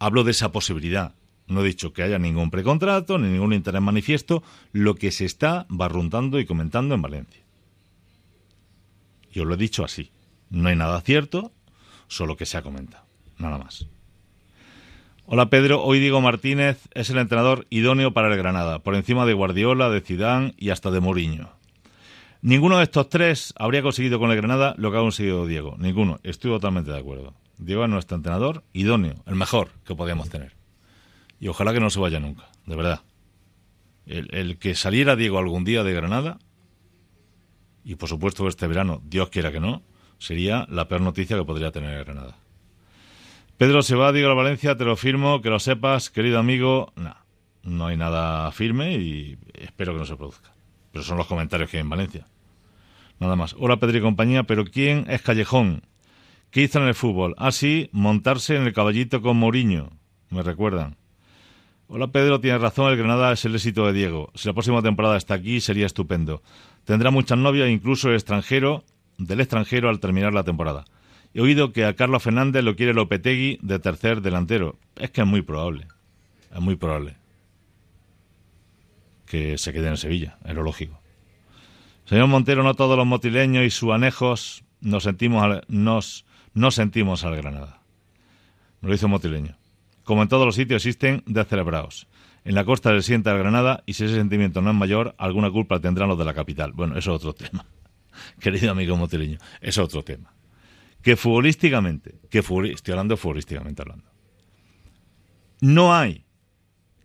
hablo 0.00 0.24
de 0.24 0.32
esa 0.32 0.50
posibilidad. 0.50 1.14
No 1.46 1.60
he 1.60 1.68
dicho 1.68 1.92
que 1.92 2.02
haya 2.02 2.18
ningún 2.18 2.50
precontrato 2.50 3.18
ni 3.18 3.28
ningún 3.28 3.52
interés 3.52 3.80
manifiesto, 3.80 4.42
lo 4.72 4.96
que 4.96 5.12
se 5.12 5.24
está 5.24 5.66
barruntando 5.68 6.40
y 6.40 6.44
comentando 6.44 6.96
en 6.96 7.02
Valencia. 7.02 7.40
Yo 9.30 9.44
lo 9.44 9.54
he 9.54 9.58
dicho 9.58 9.84
así. 9.84 10.10
No 10.50 10.70
hay 10.70 10.74
nada 10.74 11.00
cierto, 11.00 11.52
solo 12.08 12.36
que 12.36 12.46
se 12.46 12.56
ha 12.56 12.62
comentado. 12.62 13.04
Nada 13.38 13.58
más. 13.58 13.86
Hola 15.26 15.50
Pedro, 15.50 15.84
hoy 15.84 16.00
Diego 16.00 16.20
Martínez 16.20 16.80
es 16.94 17.10
el 17.10 17.18
entrenador 17.18 17.64
idóneo 17.70 18.12
para 18.12 18.26
el 18.26 18.36
Granada, 18.36 18.80
por 18.80 18.96
encima 18.96 19.24
de 19.24 19.34
Guardiola, 19.34 19.88
de 19.88 20.00
Zidane 20.00 20.54
y 20.58 20.70
hasta 20.70 20.90
de 20.90 20.98
Mourinho. 20.98 21.50
Ninguno 22.44 22.76
de 22.76 22.82
estos 22.82 23.08
tres 23.08 23.54
habría 23.56 23.80
conseguido 23.80 24.18
con 24.18 24.30
el 24.30 24.36
Granada 24.36 24.74
lo 24.76 24.90
que 24.90 24.98
ha 24.98 25.00
conseguido 25.00 25.46
Diego. 25.46 25.76
Ninguno. 25.78 26.20
Estoy 26.24 26.50
totalmente 26.50 26.90
de 26.92 26.98
acuerdo. 26.98 27.32
Diego 27.56 27.84
es 27.84 27.88
nuestro 27.88 28.18
entrenador 28.18 28.64
idóneo, 28.74 29.14
el 29.24 29.34
mejor 29.34 29.70
que 29.86 29.94
podíamos 29.94 30.28
tener. 30.28 30.52
Y 31.40 31.48
ojalá 31.48 31.72
que 31.72 31.80
no 31.80 31.88
se 31.88 32.00
vaya 32.00 32.20
nunca, 32.20 32.50
de 32.66 32.76
verdad. 32.76 33.00
El, 34.04 34.58
que 34.58 34.74
saliera 34.74 35.16
Diego 35.16 35.38
algún 35.38 35.64
día 35.64 35.84
de 35.84 35.94
Granada, 35.94 36.38
y 37.82 37.94
por 37.94 38.10
supuesto 38.10 38.46
este 38.46 38.66
verano, 38.66 39.00
Dios 39.06 39.30
quiera 39.30 39.50
que 39.50 39.60
no, 39.60 39.80
sería 40.18 40.66
la 40.68 40.86
peor 40.86 41.00
noticia 41.00 41.38
que 41.38 41.46
podría 41.46 41.72
tener 41.72 42.04
Granada. 42.04 42.36
Pedro 43.56 43.80
se 43.80 43.96
va, 43.96 44.12
Diego 44.12 44.30
a 44.30 44.34
Valencia, 44.34 44.76
te 44.76 44.84
lo 44.84 44.96
firmo, 44.96 45.40
que 45.40 45.48
lo 45.48 45.60
sepas, 45.60 46.10
querido 46.10 46.38
amigo. 46.40 46.92
No, 46.94 47.16
no 47.62 47.86
hay 47.86 47.96
nada 47.96 48.52
firme 48.52 48.96
y 48.96 49.38
espero 49.54 49.94
que 49.94 50.00
no 50.00 50.04
se 50.04 50.16
produzca. 50.16 50.52
Pero 50.92 51.02
son 51.06 51.16
los 51.16 51.26
comentarios 51.26 51.70
que 51.70 51.78
hay 51.78 51.80
en 51.80 51.88
Valencia. 51.88 52.26
Nada 53.18 53.36
más. 53.36 53.54
Hola 53.58 53.78
Pedro 53.78 53.98
y 53.98 54.00
compañía, 54.00 54.42
pero 54.42 54.64
¿quién 54.64 55.06
es 55.08 55.22
Callejón? 55.22 55.82
¿Qué 56.50 56.62
hizo 56.62 56.80
en 56.80 56.88
el 56.88 56.94
fútbol? 56.94 57.34
Ah, 57.38 57.52
sí, 57.52 57.88
montarse 57.92 58.56
en 58.56 58.62
el 58.62 58.72
caballito 58.72 59.22
con 59.22 59.36
Moriño. 59.36 59.90
Me 60.30 60.42
recuerdan. 60.42 60.96
Hola 61.86 62.08
Pedro, 62.08 62.40
tienes 62.40 62.60
razón, 62.60 62.90
el 62.90 62.96
Granada 62.96 63.32
es 63.32 63.44
el 63.44 63.54
éxito 63.54 63.86
de 63.86 63.92
Diego. 63.92 64.30
Si 64.34 64.48
la 64.48 64.54
próxima 64.54 64.82
temporada 64.82 65.16
está 65.16 65.34
aquí, 65.34 65.60
sería 65.60 65.86
estupendo. 65.86 66.42
Tendrá 66.84 67.10
muchas 67.10 67.38
novias, 67.38 67.68
incluso 67.68 68.08
el 68.08 68.14
extranjero, 68.14 68.84
del 69.18 69.40
extranjero 69.40 69.88
al 69.88 70.00
terminar 70.00 70.32
la 70.32 70.44
temporada. 70.44 70.84
He 71.34 71.40
oído 71.40 71.72
que 71.72 71.84
a 71.84 71.94
Carlos 71.94 72.22
Fernández 72.22 72.62
lo 72.62 72.76
quiere 72.76 72.94
Lopetegui 72.94 73.58
de 73.60 73.78
tercer 73.80 74.22
delantero. 74.22 74.78
Es 74.96 75.10
que 75.10 75.20
es 75.20 75.26
muy 75.26 75.42
probable. 75.42 75.88
Es 76.54 76.60
muy 76.60 76.76
probable. 76.76 77.16
Que 79.26 79.58
se 79.58 79.72
quede 79.72 79.88
en 79.88 79.96
Sevilla, 79.96 80.38
es 80.44 80.54
lo 80.54 80.62
lógico. 80.62 81.00
Señor 82.06 82.28
Montero, 82.28 82.62
no 82.62 82.74
todos 82.74 82.96
los 82.98 83.06
motileños 83.06 83.64
y 83.64 83.70
sus 83.70 83.92
anejos 83.92 84.64
nos 84.80 85.04
sentimos 85.04 85.62
nos, 85.68 86.26
nos 86.52 86.74
sentimos 86.74 87.24
al 87.24 87.36
Granada. 87.36 87.80
Me 88.80 88.88
lo 88.90 88.94
hizo 88.94 89.08
motileño. 89.08 89.56
Como 90.02 90.22
en 90.22 90.28
todos 90.28 90.44
los 90.44 90.54
sitios 90.54 90.84
existen 90.84 91.22
descerebrados. 91.26 92.06
En 92.44 92.54
la 92.54 92.66
costa 92.66 92.90
del 92.90 93.02
sienta 93.02 93.32
de 93.32 93.38
Granada 93.38 93.82
y 93.86 93.94
si 93.94 94.04
ese 94.04 94.16
sentimiento 94.16 94.60
no 94.60 94.70
es 94.70 94.76
mayor, 94.76 95.14
alguna 95.16 95.50
culpa 95.50 95.80
tendrán 95.80 96.10
los 96.10 96.18
de 96.18 96.26
la 96.26 96.34
capital. 96.34 96.72
Bueno, 96.72 96.98
eso 96.98 97.16
es 97.16 97.24
otro 97.24 97.32
tema. 97.48 97.64
Querido 98.38 98.72
amigo 98.72 98.96
motileño, 98.96 99.38
es 99.62 99.78
otro 99.78 100.02
tema. 100.02 100.34
Que 101.00 101.16
futbolísticamente, 101.16 102.20
que 102.30 102.38
estoy 102.38 102.92
hablando 102.92 103.16
futbolísticamente 103.16 103.80
hablando. 103.80 104.04
No 105.60 105.94
hay, 105.94 106.26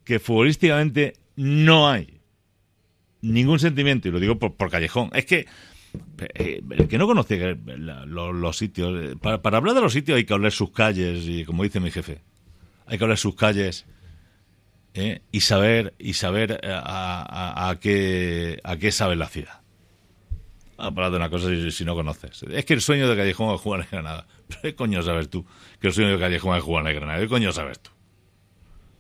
que 0.03 0.19
futbolísticamente 0.19 1.13
no 1.37 1.87
hay 1.87 2.18
ningún 3.21 3.59
sentimiento, 3.59 4.07
y 4.07 4.11
lo 4.11 4.19
digo 4.19 4.37
por, 4.37 4.69
callejón. 4.69 5.09
Es 5.13 5.25
que 5.25 5.47
eh, 6.35 6.61
el 6.69 6.87
que 6.87 6.97
no 6.97 7.07
conoce 7.07 7.57
los, 8.05 8.57
sitios, 8.57 8.93
eh, 9.01 9.15
para, 9.19 9.57
hablar 9.57 9.75
de 9.75 9.81
los 9.81 9.93
sitios 9.93 10.17
hay 10.17 10.25
que 10.25 10.33
oler 10.33 10.51
sus 10.51 10.71
calles 10.71 11.25
y 11.27 11.45
como 11.45 11.63
dice 11.63 11.79
mi 11.79 11.91
jefe, 11.91 12.21
hay 12.85 12.97
que 12.97 13.03
hablar 13.03 13.17
sus 13.17 13.35
calles 13.35 13.85
¿eh? 14.93 15.21
y 15.31 15.41
saber 15.41 15.93
y 15.97 16.13
saber 16.13 16.59
eh, 16.63 16.71
a, 16.71 17.75
qué 17.79 18.59
a 18.63 18.77
qué 18.77 18.91
sabe 18.91 19.15
la 19.15 19.27
ciudad. 19.27 19.61
A 20.77 20.87
hablar 20.87 21.11
de 21.11 21.17
una 21.17 21.29
cosa 21.29 21.49
si, 21.71 21.83
no 21.83 21.93
conoces. 21.93 22.43
Es 22.43 22.63
que 22.63 22.73
el 22.73 22.81
sueño 22.81 23.09
de 23.09 23.17
Callejón 23.17 23.53
es 23.53 23.59
jugar 23.59 23.81
en 23.81 23.87
Granada. 23.91 24.27
Pero 24.47 24.61
¿qué 24.61 24.75
coño 24.75 25.01
sabes 25.03 25.29
tú? 25.29 25.45
Que 25.81 25.87
el 25.87 25.93
sueño 25.93 26.11
de 26.11 26.19
Callejón 26.19 26.57
es 26.57 26.63
jugar 26.63 26.87
en 26.87 26.95
Granada. 26.95 27.19
¿Qué 27.19 27.27
coño 27.27 27.51
sabes 27.51 27.79
tú? 27.79 27.91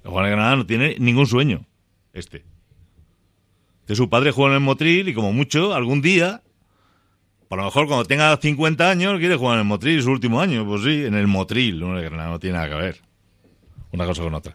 Juan 0.03 0.25
de 0.25 0.31
Granada 0.31 0.55
no 0.55 0.65
tiene 0.65 0.95
ningún 0.99 1.27
sueño. 1.27 1.65
Este. 2.13 2.43
Que 3.89 3.95
su 3.95 4.07
padre 4.07 4.29
juega 4.29 4.51
en 4.51 4.57
el 4.57 4.59
Motril 4.59 5.09
y 5.09 5.15
como 5.15 5.33
mucho, 5.33 5.73
algún 5.73 5.99
día, 5.99 6.43
por 7.47 7.57
lo 7.57 7.65
mejor 7.65 7.87
cuando 7.87 8.05
tenga 8.05 8.37
50 8.37 8.87
años, 8.87 9.17
quiere 9.17 9.35
jugar 9.35 9.55
en 9.55 9.61
el 9.61 9.65
Motril 9.65 10.03
su 10.03 10.11
último 10.11 10.39
año. 10.39 10.63
Pues 10.63 10.83
sí, 10.83 11.05
en 11.05 11.15
el 11.15 11.25
Motril. 11.25 11.79
No, 11.79 11.99
no 11.99 12.39
tiene 12.39 12.55
nada 12.55 12.69
que 12.69 12.75
ver 12.75 13.01
una 13.91 14.05
cosa 14.05 14.21
con 14.21 14.35
otra. 14.35 14.53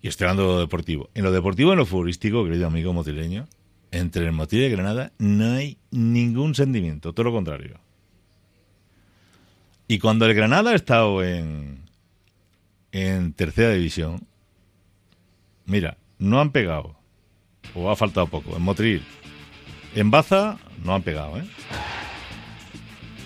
Y 0.00 0.08
estoy 0.08 0.24
hablando 0.24 0.44
de 0.44 0.54
lo 0.54 0.60
deportivo. 0.60 1.10
En 1.12 1.24
lo 1.24 1.30
deportivo, 1.30 1.72
en 1.72 1.78
lo 1.78 1.84
futbolístico, 1.84 2.42
querido 2.42 2.66
amigo 2.66 2.94
motileño, 2.94 3.46
entre 3.90 4.24
el 4.24 4.32
Motil 4.32 4.62
y 4.62 4.70
Granada 4.70 5.12
no 5.18 5.52
hay 5.52 5.76
ningún 5.90 6.54
sentimiento, 6.54 7.12
todo 7.12 7.24
lo 7.24 7.32
contrario. 7.32 7.78
Y 9.88 9.98
cuando 9.98 10.24
el 10.24 10.32
Granada 10.32 10.70
ha 10.70 10.74
estado 10.74 11.22
en, 11.22 11.82
en 12.92 13.34
tercera 13.34 13.74
división, 13.74 14.26
mira, 15.66 15.98
no 16.18 16.40
han 16.40 16.50
pegado, 16.50 16.96
o 17.74 17.90
ha 17.90 17.96
faltado 17.96 18.26
poco, 18.26 18.56
en 18.56 18.62
Motril. 18.62 19.04
En 19.94 20.10
Baza 20.10 20.58
no 20.82 20.94
han 20.94 21.02
pegado, 21.02 21.38
¿eh? 21.38 21.44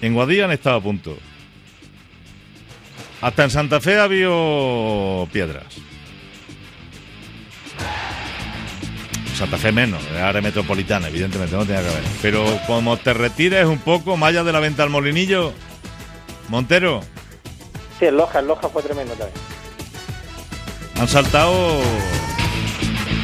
En 0.01 0.15
Guadilla 0.15 0.45
han 0.45 0.53
estado 0.53 0.77
a 0.77 0.83
punto. 0.83 1.17
Hasta 3.21 3.45
en 3.45 3.51
Santa 3.51 3.81
Fe 3.81 3.99
ha 3.99 4.05
habido 4.05 5.29
piedras. 5.33 5.65
Santa 9.35 9.57
Fe 9.57 9.71
menos, 9.71 10.03
área 10.13 10.43
metropolitana, 10.43 11.09
evidentemente 11.09 11.55
no 11.55 11.65
tiene 11.65 11.83
que 11.83 11.89
ver. 11.89 12.03
Pero 12.21 12.45
como 12.67 12.97
te 12.97 13.13
retires 13.15 13.67
un 13.67 13.79
poco, 13.79 14.17
malla 14.17 14.43
de 14.43 14.53
la 14.53 14.61
venta 14.61 14.83
al 14.83 14.91
molinillo, 14.91 15.53
Montero. 16.49 17.03
Sí, 17.99 18.07
en 18.07 18.17
Loja, 18.17 18.41
en 18.41 18.49
Loja 18.49 18.69
fue 18.69 18.83
tremendo 18.83 19.15
también. 19.15 19.41
Han 20.97 21.07
saltado 21.07 21.81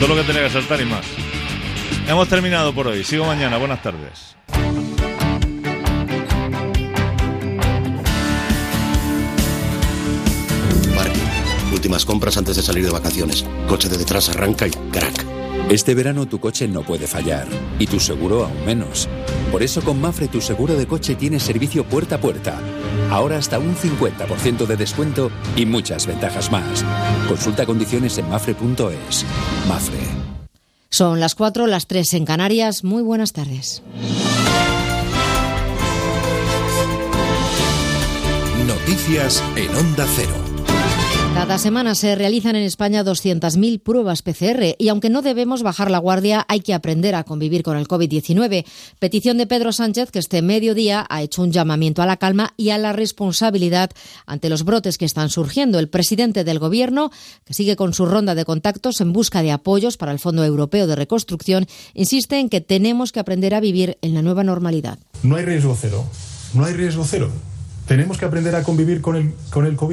todo 0.06 0.16
lo 0.16 0.20
que 0.20 0.26
tenía 0.26 0.46
que 0.46 0.52
saltar 0.52 0.78
y 0.82 0.84
más. 0.84 1.06
Hemos 2.06 2.28
terminado 2.28 2.74
por 2.74 2.86
hoy. 2.88 3.02
Sigo 3.04 3.24
mañana. 3.24 3.56
Buenas 3.56 3.82
tardes. 3.82 4.36
Últimas 11.72 12.04
compras 12.04 12.36
antes 12.36 12.56
de 12.56 12.62
salir 12.62 12.84
de 12.84 12.90
vacaciones. 12.90 13.46
Coche 13.66 13.88
de 13.88 13.96
detrás 13.96 14.28
arranca 14.28 14.66
y 14.66 14.70
crack. 14.70 15.24
Este 15.70 15.94
verano 15.94 16.26
tu 16.26 16.38
coche 16.38 16.68
no 16.68 16.82
puede 16.82 17.06
fallar 17.06 17.46
y 17.78 17.86
tu 17.86 17.98
seguro 17.98 18.44
aún 18.44 18.64
menos. 18.66 19.08
Por 19.50 19.62
eso 19.62 19.82
con 19.82 20.00
Mafre 20.02 20.28
tu 20.28 20.42
seguro 20.42 20.74
de 20.74 20.86
coche 20.86 21.14
tiene 21.14 21.40
servicio 21.40 21.84
puerta 21.84 22.16
a 22.16 22.20
puerta. 22.20 22.60
Ahora 23.14 23.38
hasta 23.38 23.60
un 23.60 23.76
50% 23.76 24.66
de 24.66 24.76
descuento 24.76 25.30
y 25.54 25.66
muchas 25.66 26.04
ventajas 26.04 26.50
más. 26.50 26.84
Consulta 27.28 27.64
condiciones 27.64 28.18
en 28.18 28.28
mafre.es. 28.28 29.24
Mafre. 29.68 30.00
Son 30.90 31.20
las 31.20 31.36
4, 31.36 31.68
las 31.68 31.86
3 31.86 32.14
en 32.14 32.24
Canarias. 32.24 32.82
Muy 32.82 33.04
buenas 33.04 33.32
tardes. 33.32 33.84
Noticias 38.66 39.44
en 39.54 39.76
Onda 39.76 40.06
Cero. 40.16 40.43
Cada 41.34 41.58
semana 41.58 41.96
se 41.96 42.14
realizan 42.14 42.54
en 42.54 42.62
España 42.62 43.04
200.000 43.04 43.80
pruebas 43.80 44.22
PCR 44.22 44.76
y 44.78 44.88
aunque 44.88 45.10
no 45.10 45.20
debemos 45.20 45.64
bajar 45.64 45.90
la 45.90 45.98
guardia, 45.98 46.46
hay 46.48 46.60
que 46.60 46.72
aprender 46.72 47.16
a 47.16 47.24
convivir 47.24 47.64
con 47.64 47.76
el 47.76 47.88
COVID-19. 47.88 48.64
Petición 49.00 49.36
de 49.36 49.48
Pedro 49.48 49.72
Sánchez 49.72 50.12
que 50.12 50.20
este 50.20 50.42
mediodía 50.42 51.04
ha 51.10 51.22
hecho 51.22 51.42
un 51.42 51.50
llamamiento 51.50 52.02
a 52.02 52.06
la 52.06 52.18
calma 52.18 52.54
y 52.56 52.70
a 52.70 52.78
la 52.78 52.92
responsabilidad 52.92 53.90
ante 54.26 54.48
los 54.48 54.64
brotes 54.64 54.96
que 54.96 55.04
están 55.04 55.28
surgiendo. 55.28 55.80
El 55.80 55.88
presidente 55.88 56.44
del 56.44 56.60
Gobierno, 56.60 57.10
que 57.44 57.52
sigue 57.52 57.74
con 57.74 57.94
su 57.94 58.06
ronda 58.06 58.36
de 58.36 58.44
contactos 58.44 59.00
en 59.00 59.12
busca 59.12 59.42
de 59.42 59.50
apoyos 59.50 59.96
para 59.96 60.12
el 60.12 60.20
Fondo 60.20 60.44
Europeo 60.44 60.86
de 60.86 60.94
Reconstrucción, 60.94 61.66
insiste 61.94 62.38
en 62.38 62.48
que 62.48 62.60
tenemos 62.60 63.10
que 63.10 63.18
aprender 63.18 63.54
a 63.54 63.60
vivir 63.60 63.98
en 64.02 64.14
la 64.14 64.22
nueva 64.22 64.44
normalidad. 64.44 65.00
No 65.24 65.34
hay 65.34 65.44
riesgo 65.44 65.76
cero. 65.78 66.04
No 66.54 66.64
hay 66.64 66.74
riesgo 66.74 67.04
cero. 67.04 67.28
Tenemos 67.86 68.16
que 68.16 68.24
aprender 68.24 68.54
a 68.54 68.62
convivir 68.62 69.02
con 69.02 69.16
el, 69.16 69.34
con 69.50 69.66
el 69.66 69.76
COVID 69.76 69.92